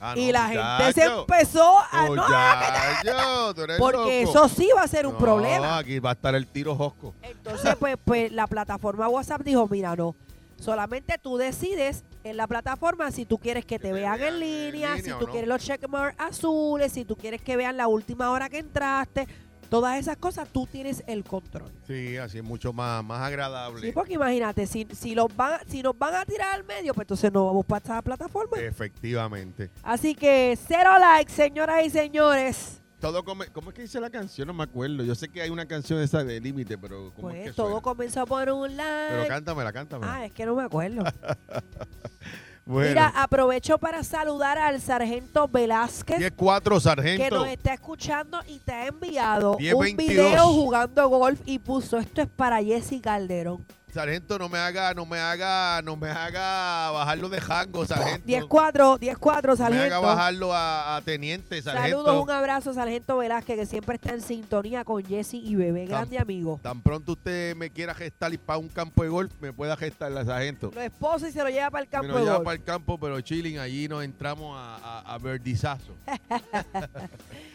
Ah, 0.00 0.14
y 0.16 0.26
no, 0.26 0.32
la 0.34 0.46
gente 0.48 0.92
se 0.92 1.04
empezó 1.06 1.76
a 1.90 2.06
no, 2.06 2.14
Muchacho, 2.14 3.64
eres 3.64 3.78
porque 3.78 4.22
loco. 4.24 4.38
eso 4.38 4.48
sí 4.48 4.68
va 4.76 4.82
a 4.82 4.86
ser 4.88 5.06
un 5.08 5.14
No, 5.14 5.18
problema. 5.18 5.78
Aquí 5.78 5.98
va 5.98 6.10
a 6.10 6.12
estar 6.12 6.34
el 6.36 6.46
tiro 6.46 6.76
josco. 6.76 7.14
Entonces, 7.22 7.74
pues, 7.80 7.96
pues 8.04 8.30
la 8.30 8.46
plataforma 8.46 9.08
WhatsApp 9.08 9.40
dijo, 9.42 9.66
mira, 9.68 9.96
no, 9.96 10.14
solamente 10.60 11.18
tú 11.18 11.36
decides 11.36 12.04
en 12.24 12.36
la 12.36 12.46
plataforma 12.46 13.10
si 13.10 13.24
tú 13.24 13.38
quieres 13.38 13.64
que 13.64 13.78
te 13.78 13.92
vean 13.92 14.20
en 14.20 14.40
línea, 14.40 14.96
si 14.96 15.10
tú 15.12 15.26
no. 15.26 15.32
quieres 15.32 15.48
los 15.48 15.62
checkmarks 15.62 16.18
azules, 16.18 16.92
si 16.92 17.04
tú 17.04 17.16
quieres 17.16 17.40
que 17.42 17.56
vean 17.56 17.76
la 17.76 17.88
última 17.88 18.30
hora 18.30 18.48
que 18.48 18.58
entraste, 18.58 19.26
todas 19.68 19.98
esas 19.98 20.16
cosas 20.16 20.48
tú 20.48 20.66
tienes 20.66 21.02
el 21.06 21.24
control. 21.24 21.70
Sí, 21.86 22.16
así 22.16 22.38
es 22.38 22.44
mucho 22.44 22.72
más, 22.72 23.04
más 23.04 23.20
agradable. 23.20 23.80
Sí, 23.86 23.92
porque 23.92 24.14
imagínate, 24.14 24.66
si, 24.66 24.86
si, 24.92 25.14
los 25.14 25.34
van, 25.34 25.60
si 25.68 25.82
nos 25.82 25.96
van 25.98 26.14
a 26.14 26.24
tirar 26.24 26.54
al 26.54 26.64
medio, 26.64 26.94
pues 26.94 27.04
entonces 27.04 27.32
no 27.32 27.46
vamos 27.46 27.66
para 27.66 27.78
esta 27.78 28.02
plataforma. 28.02 28.58
Efectivamente. 28.58 29.70
Así 29.82 30.14
que 30.14 30.58
cero 30.66 30.90
likes, 30.98 31.32
señoras 31.32 31.84
y 31.84 31.90
señores. 31.90 32.77
Todo 33.00 33.24
come- 33.24 33.46
¿Cómo 33.52 33.70
es 33.70 33.76
que 33.76 33.82
dice 33.82 34.00
la 34.00 34.10
canción? 34.10 34.48
No 34.48 34.54
me 34.54 34.64
acuerdo. 34.64 35.04
Yo 35.04 35.14
sé 35.14 35.28
que 35.28 35.40
hay 35.40 35.50
una 35.50 35.66
canción 35.66 36.00
esa 36.00 36.24
de 36.24 36.40
límite, 36.40 36.76
pero 36.76 37.12
¿cómo 37.14 37.30
es 37.30 37.36
Pues 37.36 37.44
que 37.50 37.52
todo 37.52 37.66
suena? 37.68 37.80
comenzó 37.82 38.26
por 38.26 38.50
un 38.50 38.76
like. 38.76 39.06
Pero 39.10 39.28
cántamela, 39.28 39.72
cántamela. 39.72 40.14
Ah, 40.14 40.26
es 40.26 40.32
que 40.32 40.44
no 40.44 40.56
me 40.56 40.64
acuerdo. 40.64 41.04
bueno, 42.66 42.88
Mira, 42.88 43.08
aprovecho 43.14 43.78
para 43.78 44.02
saludar 44.02 44.58
al 44.58 44.80
sargento 44.80 45.46
Velázquez 45.46 46.18
10-4, 46.36 46.74
que 46.74 46.80
sargento. 46.80 47.36
nos 47.36 47.48
está 47.48 47.74
escuchando 47.74 48.40
y 48.48 48.58
te 48.58 48.72
ha 48.72 48.86
enviado 48.88 49.56
10, 49.58 49.74
un 49.74 49.80
22. 49.80 50.08
video 50.30 50.46
jugando 50.52 51.08
golf 51.08 51.40
y 51.46 51.60
puso 51.60 51.98
esto 51.98 52.22
es 52.22 52.28
para 52.28 52.60
Jesse 52.62 53.00
Calderón. 53.00 53.64
Sargento, 53.92 54.38
no 54.38 54.48
me 54.48 54.58
haga, 54.58 54.92
no 54.94 55.06
me 55.06 55.18
haga, 55.18 55.80
no 55.82 55.96
me 55.96 56.10
haga 56.10 56.90
bajarlo 56.90 57.28
de 57.28 57.40
jango, 57.40 57.86
sargento. 57.86 58.26
10-4, 58.28 58.98
10-4, 58.98 58.98
no 58.98 59.00
me 59.00 59.36
haga 59.40 59.56
sargento. 59.56 60.02
bajarlo 60.02 60.54
a, 60.54 60.96
a 60.96 61.00
teniente, 61.02 61.60
sargento. 61.62 62.04
Saludos, 62.04 62.22
un 62.22 62.30
abrazo, 62.30 62.74
sargento 62.74 63.16
Velázquez, 63.16 63.56
que 63.56 63.66
siempre 63.66 63.94
está 63.96 64.12
en 64.14 64.20
sintonía 64.20 64.84
con 64.84 65.02
Jesse 65.04 65.34
y 65.34 65.54
Bebé, 65.56 65.86
grande 65.86 66.18
amigo. 66.18 66.60
Tan 66.62 66.80
pronto 66.82 67.12
usted 67.12 67.56
me 67.56 67.70
quiera 67.70 67.94
gestar 67.94 68.32
y 68.32 68.38
para 68.38 68.58
un 68.58 68.68
campo 68.68 69.02
de 69.02 69.08
golf, 69.08 69.32
me 69.40 69.52
pueda 69.52 69.76
gestar 69.76 70.12
la 70.12 70.24
sargento. 70.24 70.70
Lo 70.74 70.80
esposa 70.82 71.28
y 71.28 71.32
se 71.32 71.42
lo 71.42 71.48
lleva 71.48 71.70
para 71.70 71.82
el 71.82 71.88
Me 71.88 71.90
campo 71.90 72.08
lo 72.08 72.18
de 72.18 72.24
lleva 72.24 72.34
golf. 72.36 72.44
para 72.44 72.56
el 72.56 72.62
campo, 72.64 72.98
pero 72.98 73.20
chilling, 73.20 73.58
allí 73.58 73.88
nos 73.88 74.04
entramos 74.04 74.54
a, 74.56 74.76
a, 74.76 75.14
a 75.14 75.18
verdizazo. 75.18 75.94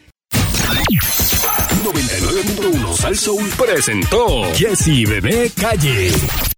99.1 1.82 2.96
Sal 2.96 3.16
Soul 3.16 3.48
presentó 3.56 4.44
Jessy 4.54 5.04
Bebé 5.04 5.50
Calle. 5.60 6.53